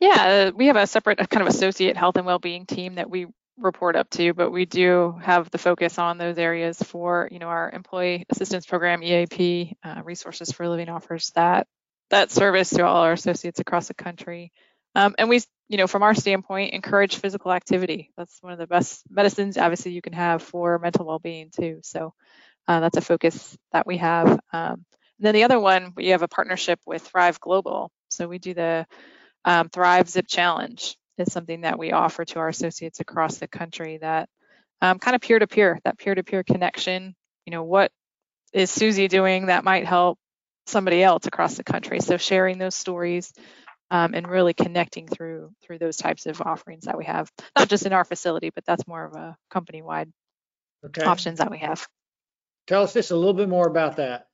Yeah, 0.00 0.48
uh, 0.48 0.52
we 0.54 0.66
have 0.66 0.76
a 0.76 0.86
separate 0.86 1.18
kind 1.30 1.42
of 1.42 1.48
associate 1.48 1.96
health 1.96 2.16
and 2.16 2.26
well-being 2.26 2.66
team 2.66 2.96
that 2.96 3.08
we 3.08 3.26
report 3.56 3.96
up 3.96 4.10
to, 4.10 4.34
but 4.34 4.50
we 4.50 4.64
do 4.64 5.14
have 5.22 5.50
the 5.50 5.58
focus 5.58 5.98
on 5.98 6.18
those 6.18 6.38
areas 6.38 6.82
for, 6.82 7.28
you 7.30 7.38
know, 7.38 7.48
our 7.48 7.70
employee 7.70 8.26
assistance 8.30 8.66
program, 8.66 9.02
EAP, 9.02 9.76
uh, 9.84 10.02
Resources 10.04 10.50
for 10.50 10.68
Living 10.68 10.88
offers 10.88 11.30
that 11.34 11.66
that 12.10 12.30
service 12.30 12.70
to 12.70 12.84
all 12.84 13.02
our 13.02 13.12
associates 13.12 13.60
across 13.60 13.88
the 13.88 13.94
country. 13.94 14.52
Um, 14.94 15.14
and 15.18 15.28
we, 15.28 15.42
you 15.68 15.78
know, 15.78 15.86
from 15.86 16.02
our 16.02 16.14
standpoint, 16.14 16.74
encourage 16.74 17.16
physical 17.16 17.52
activity. 17.52 18.10
That's 18.16 18.42
one 18.42 18.52
of 18.52 18.58
the 18.58 18.66
best 18.66 19.02
medicines, 19.10 19.58
obviously, 19.58 19.92
you 19.92 20.02
can 20.02 20.12
have 20.12 20.42
for 20.42 20.78
mental 20.78 21.06
well-being 21.06 21.50
too. 21.50 21.80
So 21.82 22.14
uh, 22.68 22.80
that's 22.80 22.96
a 22.96 23.00
focus 23.00 23.56
that 23.72 23.86
we 23.86 23.96
have. 23.98 24.28
Um, 24.52 24.84
and 25.18 25.26
then 25.26 25.34
the 25.34 25.44
other 25.44 25.58
one, 25.58 25.92
we 25.96 26.08
have 26.08 26.22
a 26.22 26.28
partnership 26.28 26.80
with 26.86 27.02
Thrive 27.02 27.40
Global. 27.40 27.90
So 28.08 28.28
we 28.28 28.38
do 28.38 28.54
the 28.54 28.86
um, 29.44 29.68
Thrive 29.68 30.08
Zip 30.08 30.26
Challenge 30.28 30.96
is 31.18 31.32
something 31.32 31.62
that 31.62 31.78
we 31.78 31.92
offer 31.92 32.24
to 32.24 32.38
our 32.38 32.48
associates 32.48 33.00
across 33.00 33.38
the 33.38 33.48
country 33.48 33.98
that 33.98 34.28
um, 34.80 34.98
kind 34.98 35.14
of 35.14 35.20
peer-to-peer, 35.20 35.80
that 35.84 35.98
peer-to-peer 35.98 36.42
connection. 36.42 37.14
You 37.46 37.50
know, 37.52 37.62
what 37.62 37.92
is 38.52 38.70
Susie 38.70 39.08
doing 39.08 39.46
that 39.46 39.64
might 39.64 39.86
help 39.86 40.18
somebody 40.66 41.02
else 41.02 41.26
across 41.26 41.56
the 41.56 41.64
country? 41.64 42.00
So 42.00 42.16
sharing 42.16 42.58
those 42.58 42.74
stories 42.74 43.32
um, 43.90 44.14
and 44.14 44.28
really 44.28 44.54
connecting 44.54 45.06
through 45.06 45.52
through 45.62 45.78
those 45.78 45.96
types 45.96 46.26
of 46.26 46.40
offerings 46.40 46.84
that 46.84 46.98
we 46.98 47.04
have, 47.04 47.30
not 47.56 47.68
just 47.68 47.86
in 47.86 47.92
our 47.92 48.04
facility, 48.04 48.50
but 48.54 48.64
that's 48.64 48.86
more 48.86 49.04
of 49.04 49.14
a 49.14 49.36
company-wide 49.50 50.10
Okay. 50.86 51.06
options 51.06 51.38
that 51.38 51.50
we 51.50 51.58
have. 51.58 51.86
Tell 52.66 52.82
us 52.82 52.92
just 52.92 53.10
a 53.10 53.16
little 53.16 53.34
bit 53.34 53.48
more 53.48 53.66
about 53.66 53.96
that. 53.96 54.26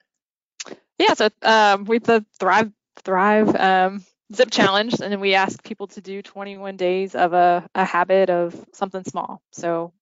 Yeah, 0.98 1.14
so 1.14 1.30
um, 1.42 1.84
with 1.84 2.04
the 2.04 2.24
Thrive 2.38 2.70
Thrive 3.04 3.54
um, 3.54 4.04
Zip 4.34 4.50
Challenge, 4.50 4.94
and 5.00 5.12
then 5.12 5.20
we 5.20 5.34
ask 5.34 5.62
people 5.64 5.88
to 5.88 6.00
do 6.00 6.22
21 6.22 6.76
days 6.76 7.14
of 7.14 7.32
a, 7.32 7.68
a 7.74 7.84
habit 7.84 8.30
of 8.30 8.54
something 8.72 9.04
small. 9.04 9.42
So, 9.52 9.92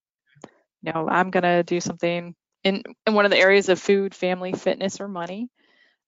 you 0.81 0.93
know, 0.93 1.07
I'm 1.09 1.31
gonna 1.31 1.63
do 1.63 1.79
something 1.81 2.35
in 2.63 2.83
in 3.07 3.13
one 3.13 3.25
of 3.25 3.31
the 3.31 3.37
areas 3.39 3.69
of 3.69 3.79
food, 3.79 4.15
family, 4.15 4.53
fitness, 4.53 5.01
or 5.01 5.07
money, 5.07 5.49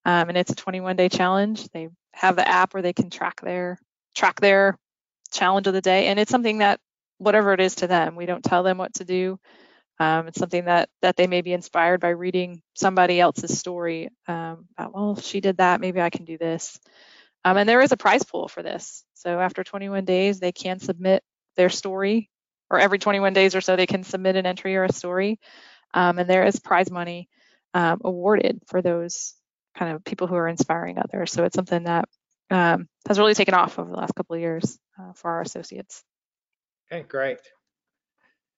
um, 0.05 0.29
and 0.29 0.37
it's 0.37 0.51
a 0.51 0.55
21 0.55 0.95
day 0.95 1.09
challenge. 1.09 1.67
They 1.69 1.89
have 2.13 2.35
the 2.35 2.47
app 2.47 2.73
where 2.73 2.83
they 2.83 2.93
can 2.93 3.09
track 3.09 3.41
their 3.41 3.79
track 4.15 4.39
their 4.41 4.77
challenge 5.31 5.67
of 5.67 5.73
the 5.73 5.81
day, 5.81 6.07
and 6.07 6.19
it's 6.19 6.31
something 6.31 6.59
that 6.59 6.79
whatever 7.19 7.53
it 7.53 7.61
is 7.61 7.75
to 7.75 7.87
them, 7.87 8.15
we 8.15 8.25
don't 8.25 8.43
tell 8.43 8.63
them 8.63 8.77
what 8.77 8.93
to 8.95 9.05
do. 9.05 9.39
Um, 9.99 10.27
it's 10.27 10.39
something 10.39 10.65
that 10.65 10.89
that 11.01 11.15
they 11.17 11.27
may 11.27 11.41
be 11.41 11.53
inspired 11.53 12.01
by 12.01 12.09
reading 12.09 12.61
somebody 12.75 13.19
else's 13.19 13.57
story 13.59 14.09
um, 14.27 14.67
about. 14.77 14.93
Well, 14.95 15.15
she 15.17 15.41
did 15.41 15.57
that, 15.57 15.81
maybe 15.81 16.01
I 16.01 16.09
can 16.09 16.25
do 16.25 16.37
this. 16.37 16.79
Um, 17.43 17.57
and 17.57 17.67
there 17.67 17.81
is 17.81 17.91
a 17.91 17.97
prize 17.97 18.23
pool 18.23 18.47
for 18.47 18.61
this. 18.61 19.03
So 19.15 19.39
after 19.39 19.63
21 19.63 20.05
days, 20.05 20.39
they 20.39 20.51
can 20.51 20.79
submit 20.79 21.23
their 21.55 21.69
story, 21.69 22.29
or 22.69 22.79
every 22.79 22.99
21 22.99 23.33
days 23.33 23.55
or 23.55 23.61
so, 23.61 23.75
they 23.75 23.87
can 23.87 24.03
submit 24.03 24.35
an 24.35 24.45
entry 24.45 24.75
or 24.75 24.83
a 24.83 24.93
story. 24.93 25.39
Um, 25.93 26.19
and 26.19 26.29
there 26.29 26.45
is 26.45 26.59
prize 26.59 26.89
money 26.89 27.29
um, 27.73 28.01
awarded 28.03 28.61
for 28.67 28.81
those 28.81 29.33
kind 29.77 29.95
of 29.95 30.03
people 30.03 30.27
who 30.27 30.35
are 30.35 30.47
inspiring 30.47 30.97
others. 30.97 31.31
So 31.31 31.43
it's 31.43 31.55
something 31.55 31.83
that 31.83 32.07
um, 32.49 32.87
has 33.07 33.17
really 33.17 33.33
taken 33.33 33.53
off 33.53 33.79
over 33.79 33.89
the 33.89 33.97
last 33.97 34.15
couple 34.15 34.35
of 34.35 34.41
years 34.41 34.77
uh, 34.99 35.13
for 35.13 35.31
our 35.31 35.41
associates. 35.41 36.03
Okay, 36.91 37.05
great. 37.07 37.39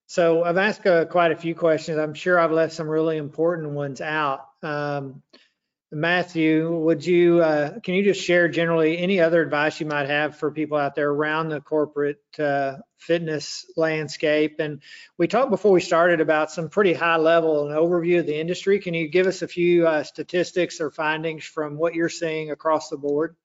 So 0.08 0.44
I've 0.44 0.58
asked 0.58 0.86
uh, 0.86 1.06
quite 1.06 1.32
a 1.32 1.36
few 1.36 1.56
questions. 1.56 1.98
I'm 1.98 2.14
sure 2.14 2.40
I've 2.40 2.52
left 2.52 2.74
some 2.74 2.88
really 2.88 3.18
important 3.18 3.72
ones 3.72 4.02
out. 4.02 4.48
Um, 4.62 5.22
Matthew, 5.94 6.76
would 6.76 7.06
you, 7.06 7.41
uh, 7.41 7.80
can 7.80 7.94
you 7.94 8.04
just 8.04 8.22
share 8.22 8.48
generally 8.48 8.98
any 8.98 9.20
other 9.20 9.41
advice 9.41 9.80
you 9.80 9.86
might 9.86 10.10
have 10.10 10.36
for 10.36 10.52
people 10.52 10.78
out 10.78 10.96
there 10.96 11.10
around 11.10 11.50
the 11.50 11.62
corporate 11.62 12.22
uh, 12.39 12.78
fitness 12.98 13.66
landscape? 13.78 14.56
And 14.60 14.82
we 15.18 15.28
talked 15.28 15.52
before 15.52 15.72
we 15.72 15.82
started 15.82 16.20
about 16.20 16.52
some 16.52 16.70
pretty 16.70 16.94
high 16.94 17.18
level 17.18 17.68
and 17.68 17.78
overview 17.78 18.20
of 18.20 18.26
the 18.26 18.39
industry. 18.39 18.80
Can 18.80 18.94
you 18.94 19.08
give 19.08 19.28
us 19.28 19.41
a 19.41 19.48
few 19.48 19.88
uh, 19.88 20.04
statistics 20.04 20.82
or 20.82 20.89
findings 20.89 21.46
from 21.46 21.78
what 21.78 21.94
you're 21.94 22.10
seeing 22.10 22.52
across 22.52 22.89
the 22.89 22.98
board? 22.98 23.36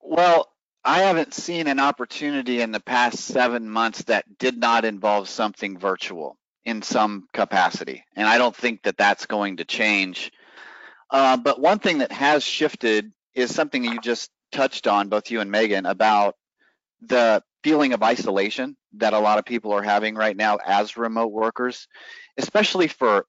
Well, 0.00 0.50
I 0.84 1.02
haven't 1.02 1.34
seen 1.34 1.66
an 1.66 1.80
opportunity 1.80 2.60
in 2.60 2.72
the 2.72 2.80
past 2.80 3.18
seven 3.18 3.68
months 3.68 4.02
that 4.04 4.38
did 4.38 4.58
not 4.58 4.84
involve 4.84 5.28
something 5.28 5.78
virtual 5.78 6.38
in 6.64 6.82
some 6.82 7.28
capacity. 7.32 8.04
And 8.16 8.26
I 8.26 8.38
don't 8.38 8.56
think 8.56 8.82
that 8.82 8.96
that's 8.96 9.26
going 9.26 9.58
to 9.58 9.64
change 9.64 10.32
uh, 11.14 11.36
but 11.36 11.60
one 11.60 11.78
thing 11.78 11.98
that 11.98 12.10
has 12.10 12.42
shifted 12.42 13.12
is 13.36 13.54
something 13.54 13.84
you 13.84 14.00
just 14.00 14.32
touched 14.50 14.88
on, 14.88 15.08
both 15.08 15.30
you 15.30 15.40
and 15.40 15.50
Megan, 15.50 15.86
about 15.86 16.34
the 17.02 17.40
feeling 17.62 17.92
of 17.92 18.02
isolation 18.02 18.76
that 18.94 19.12
a 19.12 19.18
lot 19.20 19.38
of 19.38 19.44
people 19.44 19.72
are 19.72 19.82
having 19.82 20.16
right 20.16 20.36
now 20.36 20.58
as 20.66 20.96
remote 20.96 21.30
workers, 21.30 21.86
especially 22.36 22.88
for 22.88 23.26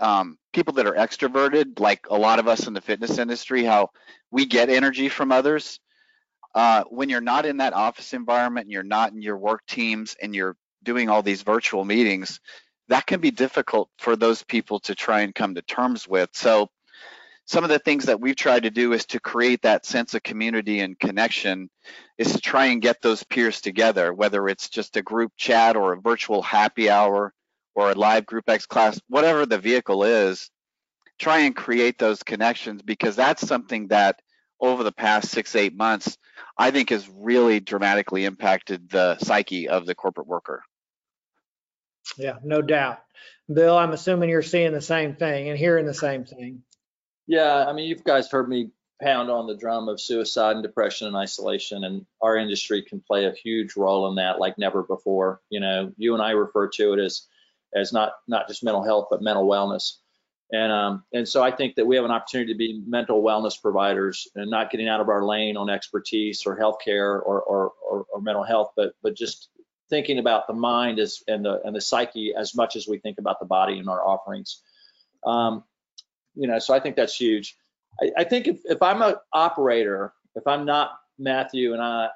um, 0.00 0.36
people 0.52 0.74
that 0.74 0.86
are 0.88 0.94
extroverted, 0.94 1.78
like 1.78 2.08
a 2.10 2.18
lot 2.18 2.40
of 2.40 2.48
us 2.48 2.66
in 2.66 2.72
the 2.72 2.80
fitness 2.80 3.18
industry, 3.18 3.62
how 3.62 3.90
we 4.32 4.44
get 4.44 4.68
energy 4.68 5.08
from 5.08 5.30
others. 5.30 5.78
Uh, 6.56 6.82
when 6.90 7.08
you're 7.08 7.20
not 7.20 7.46
in 7.46 7.58
that 7.58 7.72
office 7.72 8.14
environment 8.14 8.64
and 8.64 8.72
you're 8.72 8.82
not 8.82 9.12
in 9.12 9.22
your 9.22 9.38
work 9.38 9.62
teams 9.68 10.16
and 10.20 10.34
you're 10.34 10.56
doing 10.82 11.08
all 11.08 11.22
these 11.22 11.42
virtual 11.42 11.84
meetings, 11.84 12.40
that 12.88 13.06
can 13.06 13.20
be 13.20 13.30
difficult 13.30 13.90
for 13.98 14.16
those 14.16 14.42
people 14.42 14.80
to 14.80 14.96
try 14.96 15.20
and 15.20 15.36
come 15.36 15.54
to 15.54 15.62
terms 15.62 16.08
with. 16.08 16.30
So 16.32 16.68
some 17.48 17.64
of 17.64 17.70
the 17.70 17.78
things 17.78 18.04
that 18.04 18.20
we've 18.20 18.36
tried 18.36 18.64
to 18.64 18.70
do 18.70 18.92
is 18.92 19.06
to 19.06 19.18
create 19.18 19.62
that 19.62 19.86
sense 19.86 20.12
of 20.12 20.22
community 20.22 20.80
and 20.80 20.98
connection 20.98 21.70
is 22.18 22.34
to 22.34 22.40
try 22.40 22.66
and 22.66 22.82
get 22.82 23.00
those 23.00 23.24
peers 23.24 23.60
together 23.60 24.12
whether 24.12 24.48
it's 24.48 24.68
just 24.68 24.96
a 24.96 25.02
group 25.02 25.32
chat 25.36 25.74
or 25.74 25.92
a 25.92 26.00
virtual 26.00 26.42
happy 26.42 26.90
hour 26.90 27.32
or 27.74 27.90
a 27.90 27.94
live 27.94 28.26
group 28.26 28.48
x 28.48 28.66
class 28.66 29.00
whatever 29.08 29.46
the 29.46 29.58
vehicle 29.58 30.04
is 30.04 30.50
try 31.18 31.40
and 31.40 31.56
create 31.56 31.98
those 31.98 32.22
connections 32.22 32.82
because 32.82 33.16
that's 33.16 33.46
something 33.46 33.88
that 33.88 34.20
over 34.60 34.84
the 34.84 34.92
past 34.92 35.28
six 35.30 35.56
eight 35.56 35.74
months 35.74 36.18
i 36.58 36.70
think 36.70 36.90
has 36.90 37.08
really 37.16 37.60
dramatically 37.60 38.24
impacted 38.24 38.90
the 38.90 39.16
psyche 39.18 39.68
of 39.68 39.86
the 39.86 39.94
corporate 39.94 40.26
worker. 40.26 40.62
Yeah 42.16 42.36
no 42.44 42.60
doubt. 42.60 42.98
Bill 43.52 43.76
i'm 43.78 43.92
assuming 43.92 44.28
you're 44.28 44.42
seeing 44.42 44.72
the 44.72 44.82
same 44.82 45.14
thing 45.16 45.48
and 45.48 45.58
hearing 45.58 45.86
the 45.86 45.94
same 45.94 46.24
thing 46.24 46.62
yeah, 47.28 47.66
I 47.66 47.72
mean, 47.74 47.86
you 47.88 47.94
guys 47.94 48.30
heard 48.30 48.48
me 48.48 48.70
pound 49.00 49.30
on 49.30 49.46
the 49.46 49.54
drum 49.54 49.88
of 49.88 50.00
suicide 50.00 50.56
and 50.56 50.62
depression 50.62 51.06
and 51.06 51.16
isolation, 51.16 51.84
and 51.84 52.04
our 52.20 52.36
industry 52.36 52.82
can 52.82 53.00
play 53.00 53.26
a 53.26 53.32
huge 53.32 53.76
role 53.76 54.08
in 54.08 54.16
that 54.16 54.40
like 54.40 54.58
never 54.58 54.82
before. 54.82 55.40
You 55.50 55.60
know, 55.60 55.92
you 55.96 56.14
and 56.14 56.22
I 56.22 56.30
refer 56.30 56.68
to 56.68 56.94
it 56.94 56.98
as 56.98 57.26
as 57.76 57.92
not 57.92 58.12
not 58.26 58.48
just 58.48 58.64
mental 58.64 58.82
health 58.82 59.08
but 59.10 59.22
mental 59.22 59.46
wellness. 59.46 59.98
And 60.50 60.72
um, 60.72 61.04
and 61.12 61.28
so 61.28 61.42
I 61.42 61.50
think 61.50 61.74
that 61.74 61.86
we 61.86 61.96
have 61.96 62.06
an 62.06 62.10
opportunity 62.10 62.54
to 62.54 62.58
be 62.58 62.82
mental 62.86 63.22
wellness 63.22 63.60
providers 63.60 64.26
and 64.34 64.50
not 64.50 64.70
getting 64.70 64.88
out 64.88 65.02
of 65.02 65.10
our 65.10 65.24
lane 65.24 65.58
on 65.58 65.68
expertise 65.68 66.44
or 66.46 66.58
healthcare 66.58 67.20
or 67.20 67.42
or, 67.42 67.72
or, 67.86 68.06
or 68.10 68.20
mental 68.22 68.42
health, 68.42 68.72
but 68.74 68.94
but 69.02 69.14
just 69.14 69.50
thinking 69.90 70.18
about 70.18 70.46
the 70.46 70.54
mind 70.54 70.98
as 70.98 71.22
and 71.28 71.44
the 71.44 71.60
and 71.62 71.76
the 71.76 71.80
psyche 71.82 72.32
as 72.34 72.54
much 72.54 72.76
as 72.76 72.88
we 72.88 72.98
think 72.98 73.18
about 73.18 73.38
the 73.38 73.46
body 73.46 73.78
in 73.78 73.88
our 73.88 74.02
offerings. 74.02 74.62
Um, 75.26 75.64
you 76.38 76.46
know, 76.46 76.58
so 76.58 76.72
I 76.72 76.80
think 76.80 76.96
that's 76.96 77.14
huge. 77.14 77.56
I, 78.00 78.10
I 78.18 78.24
think 78.24 78.46
if, 78.46 78.60
if 78.64 78.82
I'm 78.82 79.02
an 79.02 79.14
operator, 79.32 80.12
if 80.34 80.46
I'm 80.46 80.64
not 80.64 80.92
Matthew 81.18 81.72
and 81.72 81.82
I, 81.82 82.08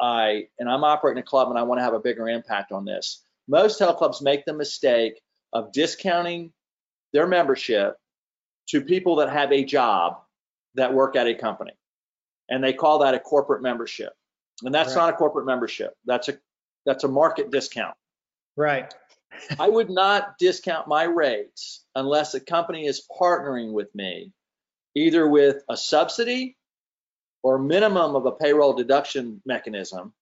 I 0.00 0.44
and 0.58 0.68
I'm 0.68 0.84
operating 0.84 1.20
a 1.22 1.26
club 1.26 1.50
and 1.50 1.58
I 1.58 1.62
want 1.62 1.78
to 1.80 1.84
have 1.84 1.94
a 1.94 2.00
bigger 2.00 2.28
impact 2.28 2.72
on 2.72 2.84
this, 2.84 3.24
most 3.46 3.78
health 3.78 3.98
clubs 3.98 4.22
make 4.22 4.44
the 4.44 4.54
mistake 4.54 5.20
of 5.52 5.72
discounting 5.72 6.52
their 7.12 7.26
membership 7.26 7.96
to 8.68 8.80
people 8.80 9.16
that 9.16 9.30
have 9.30 9.52
a 9.52 9.64
job 9.64 10.18
that 10.74 10.92
work 10.92 11.16
at 11.16 11.26
a 11.26 11.34
company. 11.34 11.72
And 12.48 12.62
they 12.62 12.72
call 12.72 13.00
that 13.00 13.14
a 13.14 13.18
corporate 13.18 13.62
membership. 13.62 14.12
And 14.62 14.74
that's 14.74 14.90
right. 14.90 15.02
not 15.02 15.14
a 15.14 15.16
corporate 15.16 15.46
membership. 15.46 15.94
That's 16.06 16.28
a 16.28 16.38
that's 16.86 17.04
a 17.04 17.08
market 17.08 17.50
discount. 17.50 17.94
Right. 18.56 18.92
I 19.58 19.68
would 19.68 19.90
not 19.90 20.38
discount 20.38 20.88
my 20.88 21.04
rates 21.04 21.84
unless 21.94 22.34
a 22.34 22.40
company 22.40 22.86
is 22.86 23.06
partnering 23.20 23.72
with 23.72 23.94
me, 23.94 24.32
either 24.94 25.28
with 25.28 25.62
a 25.68 25.76
subsidy 25.76 26.56
or 27.42 27.58
minimum 27.58 28.16
of 28.16 28.26
a 28.26 28.32
payroll 28.32 28.72
deduction 28.72 29.40
mechanism. 29.46 30.12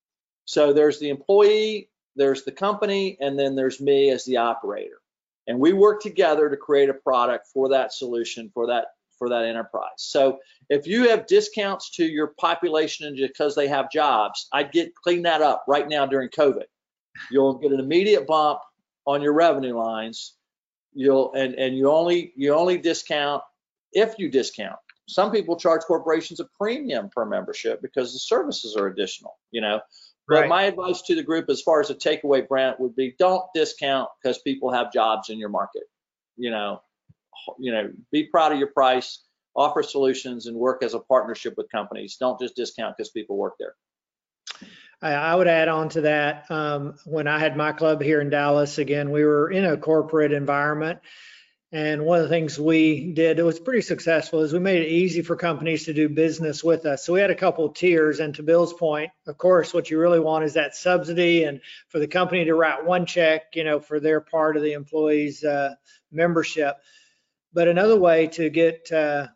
So 0.45 0.73
there's 0.73 0.99
the 0.99 1.09
employee, 1.09 1.91
there's 2.15 2.45
the 2.45 2.53
company, 2.53 3.17
and 3.21 3.39
then 3.39 3.55
there's 3.57 3.81
me 3.81 4.11
as 4.11 4.25
the 4.25 4.39
operator. 4.39 5.01
And 5.47 5.59
we 5.61 5.73
work 5.73 6.03
together 6.03 6.51
to 6.51 6.57
create 6.57 6.89
a 6.89 6.95
product 6.95 7.47
for 7.53 7.69
that 7.71 7.93
solution 7.93 8.51
for 8.53 8.67
that 8.67 8.87
for 9.19 9.31
that 9.31 9.45
enterprise. 9.45 9.89
So 9.97 10.41
if 10.69 10.87
you 10.87 11.09
have 11.09 11.27
discounts 11.27 11.91
to 11.93 12.05
your 12.05 12.35
population 12.39 13.17
because 13.17 13.55
they 13.55 13.67
have 13.69 13.91
jobs, 13.91 14.47
I'd 14.53 14.73
get 14.73 14.95
clean 14.95 15.23
that 15.23 15.41
up 15.41 15.65
right 15.67 15.89
now 15.89 16.05
during 16.05 16.29
COVID. 16.29 16.65
You'll 17.31 17.55
get 17.55 17.73
an 17.73 17.81
immediate 17.81 18.27
bump 18.27 18.61
on 19.07 19.23
your 19.23 19.33
revenue 19.33 19.77
lines. 19.77 20.35
You'll 20.93 21.33
and 21.35 21.55
and 21.55 21.77
you 21.77 21.91
only 21.91 22.33
you 22.37 22.55
only 22.55 22.79
discount 22.79 23.43
if 23.93 24.15
you 24.19 24.31
discount. 24.31 24.77
Some 25.09 25.31
people 25.31 25.57
charge 25.57 25.83
corporations 25.83 26.41
a 26.41 26.47
premium 26.59 27.11
per 27.15 27.25
membership 27.25 27.81
because 27.81 28.13
the 28.13 28.19
services 28.19 28.77
are 28.77 28.87
additional, 28.89 29.39
you 29.51 29.61
know. 29.61 29.81
But 30.29 30.41
right. 30.41 30.49
my 30.49 30.63
advice 30.65 31.03
to 31.03 31.15
the 31.15 31.23
group 31.23 31.49
as 31.49 31.63
far 31.63 31.81
as 31.81 31.91
a 31.91 31.95
takeaway, 31.95 32.47
Brent, 32.47 32.81
would 32.81 32.97
be 32.97 33.15
don't 33.19 33.45
discount 33.55 34.09
because 34.21 34.39
people 34.39 34.73
have 34.73 34.93
jobs 34.93 35.31
in 35.31 35.39
your 35.39 35.49
market. 35.49 35.85
You 36.37 36.51
know, 36.51 36.83
you 37.59 37.73
know, 37.73 37.91
be 38.11 38.25
proud 38.25 38.53
of 38.53 38.59
your 38.59 38.73
price, 38.73 39.23
offer 39.55 39.83
solutions, 39.83 40.47
and 40.47 40.57
work 40.57 40.83
as 40.83 40.95
a 40.95 40.99
partnership 40.99 41.55
with 41.57 41.71
companies. 41.71 42.17
Don't 42.19 42.41
just 42.41 42.57
discount 42.57 42.97
because 42.97 43.11
people 43.11 43.37
work 43.37 43.55
there. 43.61 43.75
I 45.03 45.35
would 45.35 45.47
add 45.47 45.69
on 45.69 45.91
to 45.91 46.01
that. 46.03 46.51
Um, 46.51 46.95
when 47.05 47.29
I 47.29 47.39
had 47.39 47.57
my 47.57 47.73
club 47.73 48.01
here 48.01 48.21
in 48.21 48.31
Dallas, 48.31 48.79
again, 48.79 49.11
we 49.11 49.25
were 49.25 49.51
in 49.51 49.65
a 49.65 49.77
corporate 49.77 50.33
environment. 50.33 51.01
And 51.71 52.05
one 52.05 52.19
of 52.19 52.23
the 52.23 52.31
things 52.31 52.59
we 52.59 53.13
did, 53.13 53.39
it 53.39 53.43
was 53.43 53.61
pretty 53.61 53.83
successful, 53.83 54.41
is 54.41 54.53
we 54.53 54.59
made 54.59 54.83
it 54.83 54.89
easy 54.89 55.21
for 55.21 55.37
companies 55.37 55.85
to 55.85 55.93
do 55.93 56.09
business 56.09 56.65
with 56.65 56.87
us. 56.87 57.05
So 57.05 57.13
we 57.13 57.21
had 57.21 57.31
a 57.31 57.35
couple 57.35 57.67
of 57.67 57.75
tiers. 57.75 58.21
And 58.21 58.35
to 58.37 58.43
Bill's 58.43 58.73
point, 58.73 59.11
of 59.27 59.37
course, 59.37 59.75
what 59.75 59.91
you 59.91 59.99
really 59.99 60.21
want 60.21 60.45
is 60.45 60.55
that 60.55 60.75
subsidy 60.75 61.45
and 61.45 61.61
for 61.89 61.99
the 61.99 62.07
company 62.07 62.47
to 62.47 62.55
write 62.55 62.87
one 62.87 63.05
check, 63.05 63.55
you 63.55 63.65
know, 63.65 63.81
for 63.81 64.01
their 64.01 64.21
part 64.21 64.57
of 64.57 64.63
the 64.63 64.73
employee's 64.73 65.45
uh, 65.45 65.75
membership. 66.11 66.77
But 67.53 67.69
another 67.69 67.97
way 67.97 68.29
to 68.29 68.49
get, 68.49 68.91
uh, 68.91 69.27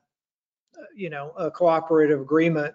you 0.94 1.10
know, 1.10 1.32
a 1.36 1.50
cooperative 1.50 2.20
agreement 2.20 2.74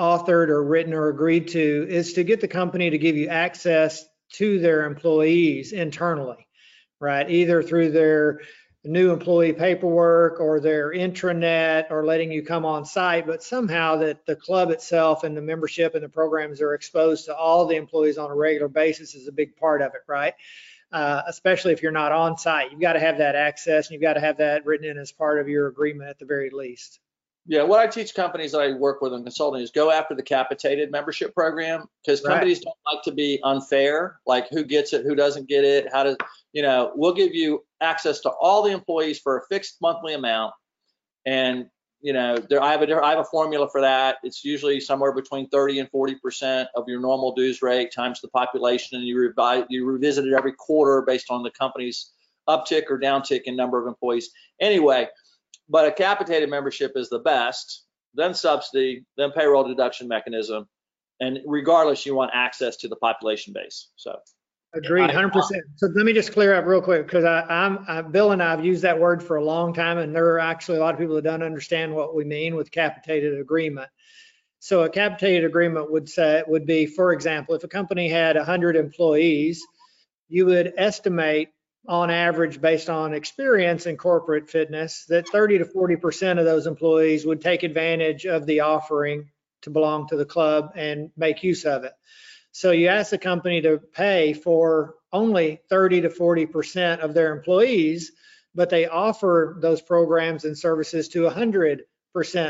authored 0.00 0.48
or 0.48 0.64
written 0.64 0.94
or 0.94 1.08
agreed 1.08 1.48
to 1.48 1.86
is 1.88 2.14
to 2.14 2.24
get 2.24 2.40
the 2.40 2.48
company 2.48 2.88
to 2.88 2.98
give 2.98 3.16
you 3.16 3.28
access 3.28 4.06
to 4.32 4.58
their 4.58 4.86
employees 4.86 5.72
internally, 5.72 6.48
right? 6.98 7.30
Either 7.30 7.62
through 7.62 7.90
their 7.90 8.40
new 8.82 9.12
employee 9.12 9.52
paperwork 9.52 10.40
or 10.40 10.58
their 10.58 10.90
intranet 10.90 11.90
or 11.90 12.06
letting 12.06 12.32
you 12.32 12.42
come 12.42 12.64
on 12.64 12.86
site, 12.86 13.26
but 13.26 13.42
somehow 13.42 13.96
that 13.96 14.24
the 14.24 14.34
club 14.34 14.70
itself 14.70 15.22
and 15.22 15.36
the 15.36 15.42
membership 15.42 15.94
and 15.94 16.02
the 16.02 16.08
programs 16.08 16.62
are 16.62 16.72
exposed 16.72 17.26
to 17.26 17.36
all 17.36 17.66
the 17.66 17.76
employees 17.76 18.16
on 18.16 18.30
a 18.30 18.34
regular 18.34 18.68
basis 18.68 19.14
is 19.14 19.28
a 19.28 19.32
big 19.32 19.54
part 19.56 19.82
of 19.82 19.94
it, 19.94 20.00
right? 20.06 20.32
Uh, 20.90 21.20
especially 21.26 21.72
if 21.72 21.82
you're 21.82 21.92
not 21.92 22.10
on 22.10 22.38
site, 22.38 22.72
you've 22.72 22.80
got 22.80 22.94
to 22.94 23.00
have 23.00 23.18
that 23.18 23.36
access 23.36 23.88
and 23.88 23.92
you've 23.92 24.02
got 24.02 24.14
to 24.14 24.20
have 24.20 24.38
that 24.38 24.64
written 24.64 24.88
in 24.88 24.96
as 24.96 25.12
part 25.12 25.38
of 25.38 25.46
your 25.46 25.68
agreement 25.68 26.08
at 26.08 26.18
the 26.18 26.24
very 26.24 26.48
least. 26.48 27.00
Yeah, 27.46 27.62
what 27.62 27.80
I 27.80 27.86
teach 27.86 28.14
companies 28.14 28.52
that 28.52 28.60
I 28.60 28.72
work 28.72 29.00
with 29.00 29.12
in 29.12 29.22
consulting 29.22 29.62
is 29.62 29.70
go 29.70 29.90
after 29.90 30.14
the 30.14 30.22
capitated 30.22 30.90
membership 30.90 31.34
program 31.34 31.86
because 32.04 32.20
companies 32.20 32.58
right. 32.58 32.64
don't 32.64 32.94
like 32.94 33.02
to 33.04 33.12
be 33.12 33.40
unfair, 33.44 34.20
like 34.26 34.48
who 34.50 34.62
gets 34.62 34.92
it, 34.92 35.04
who 35.04 35.14
doesn't 35.14 35.48
get 35.48 35.64
it, 35.64 35.88
how 35.92 36.04
does, 36.04 36.16
you 36.52 36.62
know, 36.62 36.92
we'll 36.94 37.14
give 37.14 37.34
you 37.34 37.64
access 37.80 38.20
to 38.20 38.30
all 38.30 38.62
the 38.62 38.70
employees 38.70 39.18
for 39.18 39.38
a 39.38 39.42
fixed 39.46 39.78
monthly 39.80 40.14
amount. 40.14 40.52
And, 41.26 41.66
you 42.02 42.12
know, 42.12 42.36
there, 42.36 42.62
I 42.62 42.72
have 42.72 42.82
a, 42.82 43.02
I 43.02 43.10
have 43.10 43.18
a 43.20 43.24
formula 43.24 43.68
for 43.70 43.80
that. 43.80 44.18
It's 44.22 44.44
usually 44.44 44.78
somewhere 44.78 45.12
between 45.12 45.48
30 45.48 45.80
and 45.80 45.90
40% 45.90 46.66
of 46.74 46.84
your 46.88 47.00
normal 47.00 47.34
dues 47.34 47.62
rate 47.62 47.90
times 47.92 48.20
the 48.20 48.28
population. 48.28 48.98
And 48.98 49.06
you, 49.06 49.18
revise, 49.18 49.64
you 49.70 49.86
revisit 49.86 50.26
it 50.26 50.34
every 50.34 50.52
quarter 50.52 51.02
based 51.02 51.30
on 51.30 51.42
the 51.42 51.50
company's 51.50 52.12
uptick 52.48 52.84
or 52.90 52.98
downtick 52.98 53.42
in 53.44 53.56
number 53.56 53.80
of 53.80 53.86
employees. 53.86 54.30
Anyway, 54.60 55.08
but 55.70 55.86
a 55.86 55.92
capitated 55.92 56.50
membership 56.50 56.92
is 56.96 57.08
the 57.08 57.20
best, 57.20 57.84
then 58.14 58.34
subsidy, 58.34 59.06
then 59.16 59.30
payroll 59.30 59.66
deduction 59.66 60.08
mechanism. 60.08 60.68
And 61.20 61.38
regardless, 61.46 62.04
you 62.04 62.14
want 62.14 62.32
access 62.34 62.76
to 62.78 62.88
the 62.88 62.96
population 62.96 63.54
base. 63.54 63.88
So 63.96 64.16
Agreed, 64.74 65.10
I- 65.10 65.12
hundred 65.12 65.32
percent. 65.32 65.62
So 65.76 65.88
let 65.94 66.04
me 66.04 66.12
just 66.12 66.32
clear 66.32 66.54
up 66.54 66.64
real 66.64 66.80
quick, 66.80 67.06
because 67.06 67.24
I, 67.24 67.42
I'm, 67.42 67.84
I, 67.88 68.02
Bill 68.02 68.32
and 68.32 68.42
I 68.42 68.50
have 68.50 68.64
used 68.64 68.82
that 68.82 68.98
word 69.00 69.22
for 69.22 69.36
a 69.36 69.44
long 69.44 69.72
time, 69.72 69.98
and 69.98 70.14
there 70.14 70.26
are 70.26 70.38
actually 70.38 70.78
a 70.78 70.80
lot 70.80 70.94
of 70.94 71.00
people 71.00 71.16
that 71.16 71.24
don't 71.24 71.42
understand 71.42 71.94
what 71.94 72.14
we 72.14 72.24
mean 72.24 72.54
with 72.54 72.70
capitated 72.70 73.40
agreement. 73.40 73.88
So 74.60 74.82
a 74.82 74.90
capitated 74.90 75.44
agreement 75.44 75.90
would 75.90 76.08
say, 76.08 76.42
would 76.46 76.66
be, 76.66 76.86
for 76.86 77.12
example, 77.12 77.54
if 77.54 77.64
a 77.64 77.68
company 77.68 78.08
had 78.08 78.36
hundred 78.36 78.76
employees, 78.76 79.60
you 80.28 80.46
would 80.46 80.72
estimate 80.76 81.48
on 81.88 82.10
average, 82.10 82.60
based 82.60 82.90
on 82.90 83.14
experience 83.14 83.86
in 83.86 83.96
corporate 83.96 84.50
fitness, 84.50 85.06
that 85.08 85.28
thirty 85.28 85.58
to 85.58 85.64
forty 85.64 85.96
percent 85.96 86.38
of 86.38 86.44
those 86.44 86.66
employees 86.66 87.24
would 87.24 87.40
take 87.40 87.62
advantage 87.62 88.26
of 88.26 88.46
the 88.46 88.60
offering 88.60 89.30
to 89.62 89.70
belong 89.70 90.08
to 90.08 90.16
the 90.16 90.24
club 90.24 90.72
and 90.74 91.10
make 91.16 91.42
use 91.42 91.64
of 91.64 91.84
it. 91.84 91.92
So 92.52 92.72
you 92.72 92.88
ask 92.88 93.10
the 93.10 93.18
company 93.18 93.62
to 93.62 93.78
pay 93.78 94.32
for 94.32 94.94
only 95.12 95.60
30 95.68 96.02
to 96.02 96.08
40% 96.08 97.00
of 97.00 97.14
their 97.14 97.32
employees, 97.32 98.12
but 98.54 98.70
they 98.70 98.86
offer 98.86 99.56
those 99.60 99.80
programs 99.80 100.44
and 100.44 100.58
services 100.58 101.08
to 101.10 101.22
100% 101.22 101.80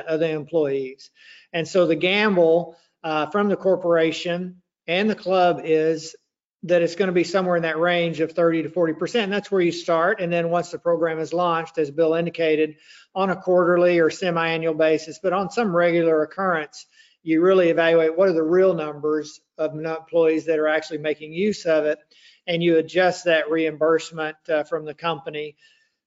of 0.04 0.20
the 0.20 0.30
employees. 0.30 1.10
And 1.52 1.66
so 1.66 1.86
the 1.86 1.96
gamble 1.96 2.76
uh, 3.02 3.26
from 3.26 3.48
the 3.48 3.56
corporation 3.56 4.62
and 4.86 5.08
the 5.08 5.14
club 5.14 5.62
is 5.64 6.16
that 6.62 6.82
it's 6.82 6.94
going 6.94 7.08
to 7.08 7.12
be 7.12 7.24
somewhere 7.24 7.56
in 7.56 7.62
that 7.62 7.78
range 7.78 8.20
of 8.20 8.32
30 8.32 8.64
to 8.64 8.68
40%. 8.68 9.30
That's 9.30 9.50
where 9.50 9.62
you 9.62 9.72
start. 9.72 10.20
And 10.20 10.30
then 10.30 10.50
once 10.50 10.70
the 10.70 10.78
program 10.78 11.18
is 11.18 11.32
launched, 11.32 11.78
as 11.78 11.90
Bill 11.90 12.14
indicated, 12.14 12.76
on 13.14 13.30
a 13.30 13.36
quarterly 13.36 13.98
or 13.98 14.10
semi-annual 14.10 14.74
basis, 14.74 15.18
but 15.22 15.32
on 15.32 15.50
some 15.50 15.74
regular 15.74 16.22
occurrence, 16.22 16.86
you 17.22 17.40
really 17.42 17.70
evaluate 17.70 18.16
what 18.16 18.28
are 18.28 18.34
the 18.34 18.42
real 18.42 18.74
numbers 18.74 19.40
of 19.58 19.74
employees 19.74 20.44
that 20.46 20.58
are 20.58 20.68
actually 20.68 20.98
making 20.98 21.32
use 21.32 21.64
of 21.64 21.84
it, 21.84 21.98
and 22.46 22.62
you 22.62 22.78
adjust 22.78 23.24
that 23.24 23.50
reimbursement 23.50 24.36
uh, 24.48 24.64
from 24.64 24.84
the 24.84 24.94
company, 24.94 25.56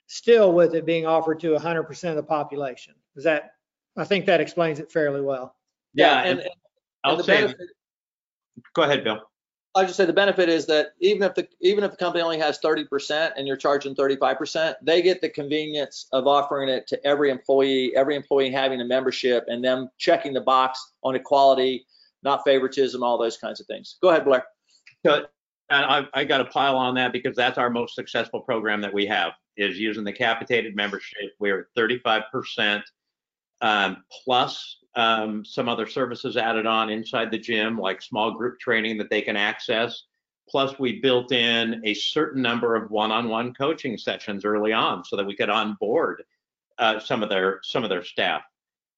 still 0.07 0.53
with 0.53 0.73
it 0.75 0.85
being 0.85 1.05
offered 1.05 1.39
to 1.39 1.49
100% 1.49 2.09
of 2.09 2.15
the 2.15 2.23
population. 2.23 2.95
Is 3.15 3.23
that, 3.25 3.51
I 3.95 4.05
think 4.05 4.25
that 4.25 4.41
explains 4.41 4.79
it 4.79 4.91
fairly 4.91 5.21
well. 5.21 5.55
Yeah, 5.93 6.21
and, 6.21 6.39
and 6.39 6.49
and 7.03 7.11
I'll 7.11 7.17
the 7.17 7.23
say, 7.23 7.41
benefit, 7.41 7.67
go 8.73 8.83
ahead, 8.83 9.03
Bill. 9.03 9.19
I 9.75 9.85
just 9.85 9.97
say 9.97 10.05
the 10.05 10.13
benefit 10.13 10.49
is 10.49 10.67
that 10.67 10.93
even 10.99 11.23
if 11.23 11.33
the 11.33 11.47
even 11.61 11.83
if 11.83 11.91
the 11.91 11.97
company 11.97 12.23
only 12.23 12.37
has 12.37 12.59
30% 12.59 13.31
and 13.35 13.47
you're 13.47 13.57
charging 13.57 13.95
35%, 13.95 14.75
they 14.83 15.01
get 15.01 15.19
the 15.19 15.29
convenience 15.29 16.07
of 16.11 16.27
offering 16.27 16.69
it 16.69 16.85
to 16.87 17.05
every 17.05 17.31
employee, 17.31 17.95
every 17.95 18.15
employee 18.15 18.51
having 18.51 18.81
a 18.81 18.85
membership 18.85 19.45
and 19.47 19.63
them 19.63 19.89
checking 19.97 20.33
the 20.33 20.41
box 20.41 20.93
on 21.03 21.15
equality, 21.15 21.87
not 22.21 22.43
favoritism, 22.45 23.01
all 23.01 23.17
those 23.17 23.37
kinds 23.37 23.59
of 23.59 23.65
things. 23.65 23.97
Go 24.01 24.09
ahead, 24.09 24.25
Blair. 24.25 24.45
So, 25.05 25.25
I, 25.71 26.05
I 26.13 26.23
got 26.23 26.37
to 26.37 26.45
pile 26.45 26.77
on 26.77 26.93
that 26.95 27.11
because 27.11 27.35
that's 27.35 27.57
our 27.57 27.69
most 27.69 27.95
successful 27.95 28.41
program 28.41 28.79
that 28.81 28.93
we 28.93 29.07
have 29.07 29.33
is 29.57 29.79
using 29.79 30.03
the 30.03 30.13
capitated 30.13 30.75
membership. 30.75 31.31
We're 31.39 31.61
at 31.61 31.65
35% 31.75 32.83
um, 33.61 34.03
plus 34.23 34.82
um, 34.95 35.43
some 35.43 35.67
other 35.67 35.87
services 35.87 36.37
added 36.37 36.65
on 36.65 36.89
inside 36.89 37.31
the 37.31 37.37
gym, 37.37 37.77
like 37.77 38.01
small 38.01 38.31
group 38.31 38.59
training 38.59 38.97
that 38.97 39.09
they 39.09 39.21
can 39.21 39.37
access. 39.37 40.03
Plus, 40.49 40.77
we 40.77 40.99
built 40.99 41.31
in 41.31 41.81
a 41.85 41.93
certain 41.93 42.41
number 42.41 42.75
of 42.75 42.91
one-on-one 42.91 43.53
coaching 43.53 43.97
sessions 43.97 44.45
early 44.45 44.73
on 44.73 45.03
so 45.03 45.15
that 45.15 45.25
we 45.25 45.35
could 45.35 45.49
onboard 45.49 46.23
uh, 46.77 46.99
some 46.99 47.23
of 47.23 47.29
their 47.29 47.59
some 47.63 47.83
of 47.83 47.89
their 47.89 48.03
staff. 48.03 48.41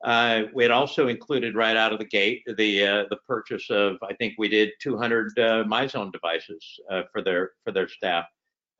Uh, 0.03 0.43
we 0.53 0.63
had 0.63 0.71
also 0.71 1.07
included 1.07 1.55
right 1.55 1.77
out 1.77 1.93
of 1.93 1.99
the 1.99 2.05
gate 2.05 2.43
the 2.57 2.85
uh, 2.85 3.03
the 3.09 3.17
purchase 3.27 3.69
of 3.69 3.97
I 4.03 4.13
think 4.13 4.35
we 4.37 4.49
did 4.49 4.71
200 4.81 5.37
uh, 5.37 5.41
MyZone 5.63 6.11
devices 6.11 6.79
uh, 6.89 7.03
for 7.11 7.21
their 7.21 7.51
for 7.63 7.71
their 7.71 7.87
staff. 7.87 8.25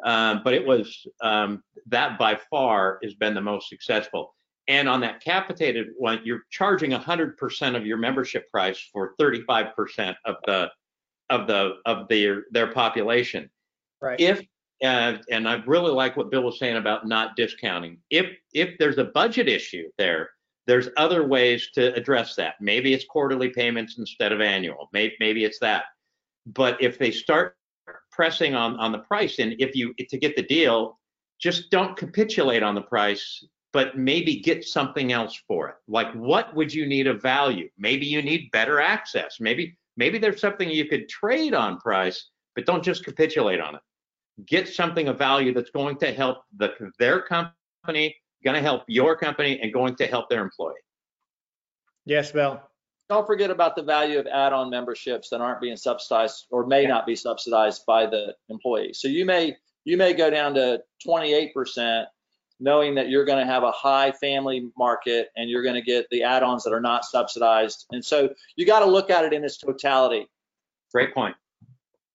Um, 0.04 0.42
but 0.44 0.54
it 0.54 0.66
was 0.66 1.08
um, 1.22 1.64
that 1.88 2.20
by 2.20 2.38
far 2.50 3.00
has 3.04 3.14
been 3.14 3.34
the 3.34 3.42
most 3.42 3.70
successful. 3.70 4.36
And 4.68 4.90
on 4.90 5.00
that 5.02 5.24
capitated 5.24 5.88
one, 5.98 6.22
you're 6.24 6.44
charging 6.50 6.92
100% 6.92 7.76
of 7.76 7.86
your 7.86 7.98
membership 7.98 8.50
price 8.50 8.80
for 8.92 9.14
35% 9.20 10.16
of 10.26 10.36
the 10.46 10.70
of 11.32 11.48
the 11.48 11.78
of 11.86 12.08
their 12.08 12.46
their 12.52 12.68
population. 12.68 13.50
Right. 14.02 14.20
If 14.20 14.42
uh, 14.84 15.18
and 15.32 15.48
I 15.48 15.64
really 15.66 15.92
like 15.92 16.18
what 16.18 16.30
Bill 16.30 16.44
was 16.44 16.60
saying 16.60 16.78
about 16.78 17.08
not 17.08 17.36
discounting. 17.36 17.98
If 18.10 18.28
if 18.54 18.78
there's 18.78 18.98
a 18.98 19.06
budget 19.06 19.48
issue 19.48 19.90
there, 19.98 20.30
there's 20.68 20.90
other 20.98 21.28
ways 21.28 21.70
to 21.76 21.94
address 21.94 22.36
that. 22.36 22.56
Maybe 22.60 22.94
it's 22.94 23.06
quarterly 23.06 23.50
payments 23.50 23.98
instead 23.98 24.32
of 24.32 24.42
annual. 24.42 24.90
Maybe 24.94 25.16
maybe 25.20 25.44
it's 25.46 25.60
that. 25.60 25.86
But 26.46 26.82
if 26.82 27.00
they 27.00 27.12
start 27.12 27.56
pressing 28.12 28.56
on 28.56 28.78
on 28.78 28.92
the 28.92 29.00
price, 29.00 29.40
and 29.40 29.56
if 29.60 29.76
you 29.76 29.94
to 29.98 30.18
get 30.18 30.36
the 30.36 30.44
deal, 30.44 31.00
just 31.40 31.70
don't 31.72 31.96
capitulate 31.96 32.64
on 32.64 32.76
the 32.76 32.82
price 32.82 33.44
but 33.76 33.98
maybe 33.98 34.40
get 34.40 34.64
something 34.64 35.12
else 35.12 35.38
for 35.50 35.68
it. 35.68 35.76
Like 35.90 36.10
what 36.14 36.56
would 36.56 36.74
you 36.74 36.86
need 36.86 37.08
of 37.08 37.22
value? 37.22 37.68
Maybe 37.78 38.06
you 38.06 38.22
need 38.22 38.50
better 38.52 38.80
access. 38.80 39.36
Maybe 39.42 39.78
maybe 39.98 40.18
there's 40.18 40.40
something 40.40 40.70
you 40.70 40.86
could 40.86 41.10
trade 41.10 41.54
on 41.54 41.78
price, 41.82 42.30
but 42.56 42.66
don't 42.66 42.82
just 42.82 43.04
capitulate 43.04 43.60
on 43.60 43.76
it. 43.76 43.82
Get 44.46 44.70
something 44.70 45.10
of 45.10 45.18
value 45.18 45.54
that's 45.54 45.72
going 45.72 45.98
to 45.98 46.14
help 46.14 46.38
the, 46.56 46.74
their 47.00 47.22
company, 47.22 48.16
going 48.46 48.56
to 48.56 48.62
help 48.62 48.84
your 48.88 49.18
company, 49.18 49.60
and 49.62 49.74
going 49.74 49.98
to 49.98 50.08
help 50.08 50.30
their 50.30 50.42
employee. 50.42 50.76
Yes, 52.06 52.32
Bill. 52.32 52.62
Don't 53.10 53.28
forget 53.28 53.52
about 53.52 53.76
the 53.76 53.84
value 53.84 54.20
of 54.20 54.26
add-on 54.26 54.70
memberships 54.70 55.28
that 55.32 55.42
aren't 55.42 55.60
being 55.60 55.76
subsidized 55.76 56.46
or 56.50 56.66
may 56.66 56.86
not 56.86 57.06
be 57.06 57.18
subsidized 57.18 57.86
by 57.86 58.06
the 58.06 58.36
employee. 58.48 58.94
So 58.94 59.10
you 59.10 59.26
may 59.26 59.58
you 59.84 59.98
may 59.98 60.14
go 60.14 60.30
down 60.30 60.54
to 60.54 60.82
28% 61.06 62.06
knowing 62.60 62.96
that 62.96 63.10
you're 63.10 63.26
going 63.26 63.40
to 63.40 63.52
have 63.52 63.64
a 63.64 63.72
high 63.72 64.12
family 64.12 64.70
market 64.78 65.30
and 65.36 65.50
you're 65.50 65.64
going 65.64 65.76
to 65.76 65.82
get 65.82 66.08
the 66.10 66.24
add-ons 66.24 66.64
that 66.64 66.74
are 66.74 66.82
not 66.82 67.06
subsidized. 67.06 67.86
And 67.92 68.04
so 68.04 68.34
you 68.56 68.66
got 68.66 68.80
to 68.80 68.86
look 68.86 69.10
at 69.10 69.26
it 69.26 69.34
in 69.34 69.44
its 69.44 69.58
totality. 69.58 70.28
Great 70.94 71.14
point. 71.14 71.36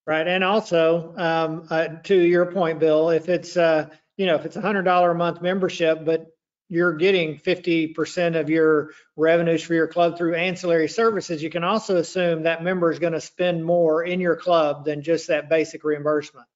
Right. 0.07 0.27
And 0.27 0.43
also, 0.43 1.15
um, 1.17 1.67
uh, 1.71 1.89
to 2.05 2.19
your 2.19 2.47
point, 2.47 2.81
Bill, 2.81 3.11
if 3.11 3.29
it's, 3.29 3.57
uh, 3.57 3.89
you 4.17 4.27
know, 4.27 4.35
if 4.35 4.45
it's 4.45 4.57
a 4.57 4.61
hundred 4.61 4.83
dollar 4.83 5.13
a 5.13 5.15
month 5.15 5.43
membership, 5.43 6.05
but 6.05 6.27
you're 6.69 6.95
getting 6.95 7.37
50% 7.37 8.39
of 8.39 8.49
your 8.49 8.91
revenues 9.17 9.63
for 9.63 9.75
your 9.75 9.89
club 9.89 10.17
through 10.17 10.37
ancillary 10.37 10.89
services, 10.89 11.43
you 11.43 11.51
can 11.51 11.65
also 11.65 11.97
assume 11.97 12.45
that 12.45 12.63
member 12.63 12.91
is 12.93 13.01
going 13.01 13.13
to 13.13 13.21
spend 13.21 13.65
more 13.65 14.05
in 14.05 14.21
your 14.21 14.37
club 14.37 14.85
than 14.85 15.03
just 15.03 15.29
that 15.29 15.49
basic 15.49 15.83
reimbursement. 15.85 16.47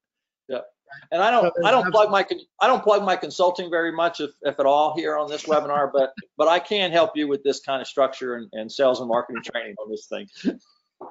And 1.11 1.23
I 1.23 1.31
don't, 1.31 1.53
I 1.65 1.71
don't 1.71 1.91
plug 1.91 2.11
my, 2.11 2.27
I 2.61 2.67
don't 2.67 2.83
plug 2.83 3.05
my 3.05 3.17
consulting 3.17 3.71
very 3.71 3.93
much, 3.93 4.21
if, 4.21 4.31
if 4.43 4.59
at 4.59 4.67
all, 4.67 4.95
here 4.97 5.17
on 5.17 5.29
this 5.29 5.45
webinar, 5.45 5.91
but, 5.93 6.13
but 6.37 6.49
I 6.49 6.59
can 6.59 6.91
help 6.91 7.17
you 7.17 7.29
with 7.29 7.43
this 7.43 7.61
kind 7.61 7.81
of 7.81 7.89
structure 7.89 8.35
and, 8.35 8.49
and 8.53 8.71
sales 8.71 9.01
and 9.01 9.09
marketing 9.09 9.43
training 9.43 9.75
on 9.83 9.91
this 9.91 10.07
thing. 10.07 10.29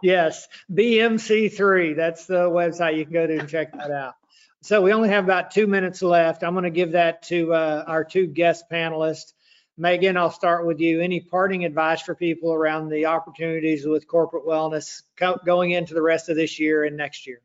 Yes, 0.02 0.48
BMC3, 0.72 1.96
that's 1.96 2.26
the 2.26 2.50
website 2.50 2.98
you 2.98 3.06
can 3.06 3.14
go 3.14 3.28
to 3.28 3.40
and 3.40 3.50
check 3.50 3.74
that 3.74 3.92
out. 3.92 4.16
So 4.62 4.82
we 4.82 4.94
only 4.94 5.10
have 5.10 5.26
about 5.26 5.52
two 5.52 5.68
minutes 5.68 6.02
left. 6.02 6.44
I'm 6.44 6.54
going 6.54 6.64
to 6.64 6.70
give 6.70 6.94
that 6.94 7.24
to 7.24 7.54
uh, 7.54 7.84
our 7.86 8.04
two 8.04 8.28
guest 8.28 8.66
panelists. 8.72 9.34
Megan, 9.78 10.18
I'll 10.18 10.32
start 10.32 10.66
with 10.66 10.80
you. 10.80 11.02
Any 11.02 11.20
parting 11.20 11.66
advice 11.66 12.02
for 12.02 12.16
people 12.16 12.54
around 12.54 12.90
the 12.90 13.08
opportunities 13.08 13.86
with 13.86 14.08
corporate 14.08 14.46
wellness 14.46 15.02
co- 15.18 15.40
going 15.46 15.72
into 15.72 15.94
the 15.94 16.02
rest 16.02 16.30
of 16.30 16.36
this 16.36 16.60
year 16.60 16.86
and 16.86 16.96
next 16.96 17.28
year? 17.28 17.42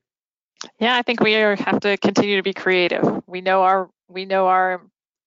Yeah, 0.81 0.97
I 0.97 1.03
think 1.03 1.21
we 1.21 1.37
are, 1.37 1.57
have 1.57 1.81
to 1.81 1.97
continue 1.99 2.37
to 2.37 2.43
be 2.43 2.53
creative. 2.53 3.23
We 3.27 3.41
know 3.41 3.63
our 3.63 3.91
we 4.09 4.25
know 4.25 4.47
our 4.49 4.83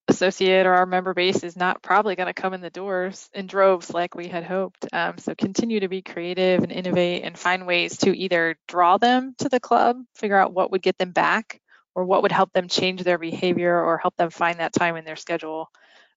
associate 0.07 0.65
or 0.65 0.73
our 0.73 0.85
member 0.85 1.13
base 1.13 1.43
is 1.43 1.55
not 1.55 1.81
probably 1.81 2.15
going 2.15 2.27
to 2.27 2.33
come 2.33 2.53
in 2.53 2.61
the 2.61 2.69
doors 2.69 3.29
in 3.33 3.47
droves 3.47 3.93
like 3.93 4.15
we 4.15 4.27
had 4.27 4.43
hoped. 4.43 4.85
Um, 4.91 5.17
so 5.19 5.35
continue 5.35 5.79
to 5.81 5.87
be 5.87 6.01
creative 6.01 6.63
and 6.63 6.71
innovate 6.71 7.23
and 7.23 7.37
find 7.37 7.65
ways 7.65 7.97
to 7.99 8.17
either 8.17 8.57
draw 8.67 8.97
them 8.97 9.35
to 9.37 9.47
the 9.49 9.59
club, 9.59 9.97
figure 10.15 10.37
out 10.37 10.53
what 10.53 10.71
would 10.71 10.81
get 10.81 10.97
them 10.97 11.11
back, 11.11 11.61
or 11.95 12.03
what 12.03 12.23
would 12.23 12.31
help 12.31 12.51
them 12.51 12.67
change 12.67 13.03
their 13.03 13.17
behavior 13.17 13.81
or 13.81 13.97
help 13.97 14.15
them 14.17 14.31
find 14.31 14.59
that 14.59 14.73
time 14.73 14.97
in 14.97 15.05
their 15.05 15.15
schedule 15.15 15.69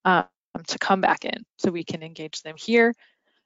um, 0.04 0.24
to 0.66 0.78
come 0.78 1.00
back 1.00 1.24
in, 1.24 1.44
so 1.58 1.70
we 1.70 1.84
can 1.84 2.02
engage 2.02 2.42
them 2.42 2.56
here 2.58 2.94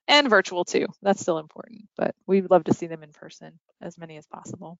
and 0.06 0.30
virtual 0.30 0.64
too. 0.64 0.86
That's 1.02 1.20
still 1.20 1.38
important, 1.38 1.88
but 1.96 2.14
we'd 2.26 2.50
love 2.50 2.64
to 2.64 2.74
see 2.74 2.86
them 2.86 3.02
in 3.02 3.12
person 3.12 3.58
as 3.82 3.98
many 3.98 4.16
as 4.16 4.26
possible. 4.26 4.78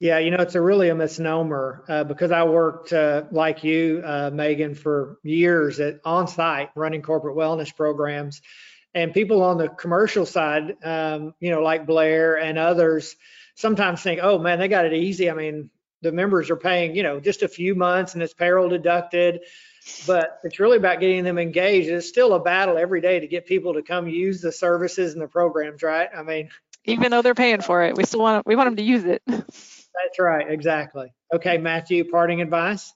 Yeah, 0.00 0.18
you 0.18 0.30
know, 0.30 0.38
it's 0.38 0.54
a 0.54 0.60
really 0.62 0.88
a 0.88 0.94
misnomer 0.94 1.84
uh, 1.86 2.04
because 2.04 2.30
I 2.30 2.44
worked 2.44 2.90
uh, 2.90 3.24
like 3.30 3.64
you, 3.64 4.00
uh, 4.02 4.30
Megan, 4.32 4.74
for 4.74 5.18
years 5.22 5.78
at 5.78 6.00
on 6.06 6.26
site 6.26 6.70
running 6.74 7.02
corporate 7.02 7.36
wellness 7.36 7.74
programs. 7.76 8.40
And 8.94 9.12
people 9.12 9.42
on 9.42 9.58
the 9.58 9.68
commercial 9.68 10.24
side, 10.24 10.76
um, 10.82 11.34
you 11.38 11.50
know, 11.50 11.60
like 11.60 11.86
Blair 11.86 12.38
and 12.38 12.58
others, 12.58 13.14
sometimes 13.54 14.00
think, 14.00 14.20
oh 14.22 14.38
man, 14.38 14.58
they 14.58 14.68
got 14.68 14.86
it 14.86 14.94
easy. 14.94 15.30
I 15.30 15.34
mean, 15.34 15.68
the 16.00 16.12
members 16.12 16.48
are 16.48 16.56
paying, 16.56 16.96
you 16.96 17.02
know, 17.02 17.20
just 17.20 17.42
a 17.42 17.48
few 17.48 17.74
months 17.74 18.14
and 18.14 18.22
it's 18.22 18.32
payroll 18.32 18.70
deducted. 18.70 19.42
But 20.06 20.40
it's 20.44 20.58
really 20.58 20.78
about 20.78 21.00
getting 21.00 21.24
them 21.24 21.38
engaged. 21.38 21.90
It's 21.90 22.08
still 22.08 22.32
a 22.32 22.40
battle 22.40 22.78
every 22.78 23.02
day 23.02 23.20
to 23.20 23.26
get 23.26 23.46
people 23.46 23.74
to 23.74 23.82
come 23.82 24.08
use 24.08 24.40
the 24.40 24.50
services 24.50 25.12
and 25.12 25.22
the 25.22 25.28
programs, 25.28 25.82
right? 25.82 26.08
I 26.16 26.22
mean, 26.22 26.48
Even 26.86 27.10
though 27.10 27.20
they're 27.20 27.34
paying 27.34 27.60
for 27.60 27.82
it, 27.84 27.96
we 27.96 28.04
still 28.04 28.20
want 28.20 28.46
we 28.46 28.56
want 28.56 28.68
them 28.68 28.76
to 28.76 28.82
use 28.82 29.04
it. 29.04 29.22
That's 30.02 30.18
right, 30.18 30.50
exactly. 30.50 31.12
Okay, 31.32 31.58
Matthew, 31.58 32.04
parting 32.10 32.40
advice? 32.40 32.92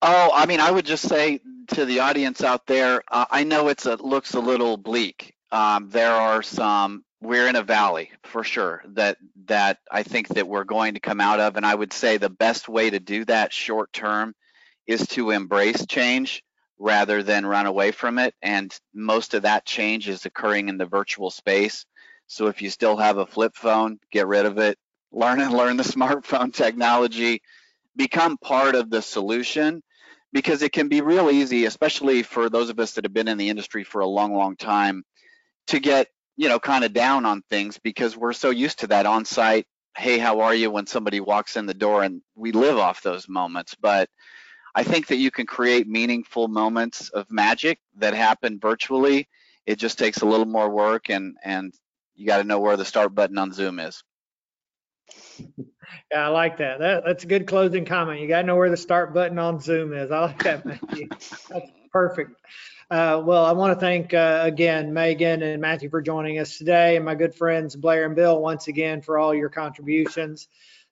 Oh, 0.00 0.30
I 0.34 0.46
mean, 0.46 0.60
I 0.60 0.70
would 0.70 0.84
just 0.84 1.08
say 1.08 1.40
to 1.68 1.84
the 1.84 2.00
audience 2.00 2.42
out 2.42 2.66
there, 2.66 3.02
uh, 3.08 3.26
I 3.30 3.44
know 3.44 3.68
it's 3.68 3.86
a 3.86 3.94
looks 3.96 4.34
a 4.34 4.40
little 4.40 4.76
bleak. 4.76 5.34
Um, 5.52 5.88
there 5.90 6.12
are 6.12 6.42
some. 6.42 7.04
We're 7.20 7.46
in 7.46 7.54
a 7.54 7.62
valley 7.62 8.10
for 8.24 8.42
sure 8.42 8.82
that 8.94 9.16
that 9.46 9.78
I 9.90 10.02
think 10.02 10.28
that 10.28 10.48
we're 10.48 10.64
going 10.64 10.94
to 10.94 11.00
come 11.00 11.20
out 11.20 11.38
of, 11.38 11.56
and 11.56 11.64
I 11.64 11.74
would 11.74 11.92
say 11.92 12.16
the 12.16 12.28
best 12.30 12.68
way 12.68 12.90
to 12.90 12.98
do 12.98 13.24
that 13.26 13.52
short 13.52 13.92
term 13.92 14.34
is 14.86 15.06
to 15.08 15.30
embrace 15.30 15.86
change 15.86 16.42
rather 16.78 17.22
than 17.22 17.46
run 17.46 17.66
away 17.66 17.92
from 17.92 18.18
it. 18.18 18.34
And 18.42 18.76
most 18.92 19.34
of 19.34 19.42
that 19.42 19.64
change 19.64 20.08
is 20.08 20.26
occurring 20.26 20.68
in 20.68 20.78
the 20.78 20.86
virtual 20.86 21.30
space. 21.30 21.86
So 22.26 22.48
if 22.48 22.60
you 22.60 22.70
still 22.70 22.96
have 22.96 23.18
a 23.18 23.26
flip 23.26 23.54
phone, 23.54 24.00
get 24.10 24.26
rid 24.26 24.46
of 24.46 24.58
it. 24.58 24.78
Learn 25.12 25.40
and 25.40 25.52
learn 25.52 25.76
the 25.76 25.82
smartphone 25.96 26.52
technology. 26.52 27.42
Become 27.96 28.38
part 28.38 28.74
of 28.74 28.90
the 28.90 29.02
solution 29.02 29.82
because 30.32 30.62
it 30.62 30.72
can 30.72 30.88
be 30.88 31.02
real 31.02 31.30
easy, 31.30 31.66
especially 31.66 32.22
for 32.22 32.48
those 32.48 32.70
of 32.70 32.80
us 32.80 32.92
that 32.92 33.04
have 33.04 33.12
been 33.12 33.28
in 33.28 33.38
the 33.38 33.50
industry 33.50 33.84
for 33.84 34.00
a 34.00 34.06
long, 34.06 34.34
long 34.34 34.56
time, 34.56 35.04
to 35.66 35.78
get, 35.78 36.08
you 36.36 36.48
know, 36.48 36.58
kind 36.58 36.84
of 36.84 36.92
down 36.92 37.26
on 37.26 37.42
things 37.50 37.78
because 37.78 38.16
we're 38.16 38.32
so 38.32 38.50
used 38.50 38.80
to 38.80 38.86
that 38.88 39.06
on 39.06 39.24
site, 39.26 39.66
hey, 39.96 40.18
how 40.18 40.40
are 40.40 40.54
you 40.54 40.70
when 40.70 40.86
somebody 40.86 41.20
walks 41.20 41.56
in 41.56 41.66
the 41.66 41.74
door 41.74 42.02
and 42.02 42.22
we 42.34 42.52
live 42.52 42.78
off 42.78 43.02
those 43.02 43.28
moments. 43.28 43.74
But 43.74 44.08
I 44.74 44.84
think 44.84 45.08
that 45.08 45.16
you 45.16 45.30
can 45.30 45.46
create 45.46 45.86
meaningful 45.86 46.48
moments 46.48 47.10
of 47.10 47.30
magic 47.30 47.78
that 47.98 48.14
happen 48.14 48.58
virtually. 48.58 49.28
It 49.66 49.78
just 49.78 49.98
takes 49.98 50.22
a 50.22 50.26
little 50.26 50.46
more 50.46 50.70
work 50.70 51.10
and 51.10 51.36
and 51.44 51.74
you 52.14 52.26
got 52.26 52.38
to 52.38 52.44
know 52.44 52.58
where 52.58 52.76
the 52.76 52.84
start 52.84 53.14
button 53.14 53.38
on 53.38 53.52
Zoom 53.52 53.78
is. 53.78 54.02
Yeah, 56.10 56.26
I 56.26 56.28
like 56.28 56.58
that. 56.58 56.78
That, 56.78 57.04
that's 57.04 57.24
a 57.24 57.26
good 57.26 57.46
closing 57.46 57.84
comment. 57.84 58.20
You 58.20 58.28
gotta 58.28 58.46
know 58.46 58.56
where 58.56 58.70
the 58.70 58.76
start 58.76 59.14
button 59.14 59.38
on 59.38 59.60
Zoom 59.60 59.92
is. 59.92 60.10
I 60.10 60.20
like 60.20 60.42
that, 60.42 60.64
Matthew. 60.64 61.08
That's 61.48 61.70
perfect. 61.90 62.40
Uh, 62.90 63.22
well, 63.24 63.46
I 63.46 63.52
want 63.52 63.74
to 63.74 63.80
thank, 63.80 64.12
uh, 64.12 64.40
again, 64.42 64.92
Megan 64.92 65.42
and 65.42 65.62
Matthew 65.62 65.88
for 65.88 66.02
joining 66.02 66.38
us 66.38 66.58
today 66.58 66.96
and 66.96 67.04
my 67.04 67.14
good 67.14 67.34
friends 67.34 67.74
Blair 67.74 68.04
and 68.04 68.14
Bill 68.14 68.40
once 68.40 68.68
again 68.68 69.00
for 69.00 69.18
all 69.18 69.34
your 69.34 69.48
contributions. 69.48 70.48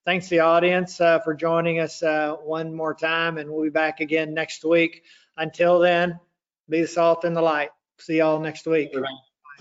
Thanks 0.07 0.28
to 0.28 0.36
the 0.36 0.41
audience, 0.41 0.99
uh, 1.01 1.18
for 1.18 1.34
joining 1.34 1.78
us, 1.78 2.03
uh, 2.03 2.36
one 2.43 2.74
more 2.74 2.95
time 2.95 3.36
and 3.36 3.51
we'll 3.51 3.64
be 3.64 3.70
back 3.70 4.01
again 4.01 4.32
next 4.32 4.64
week. 4.64 5.03
Until 5.36 5.78
then, 5.78 6.18
be 6.70 6.80
the 6.80 6.88
salt 6.88 7.24
and 7.24 7.36
the 7.36 7.43
light. 7.43 7.68
See 7.99 8.16
y'all 8.16 8.41
next 8.41 8.66
week. 8.66 8.93
Take 8.93 9.03
care. 9.03 9.11
Bye. 9.12 9.57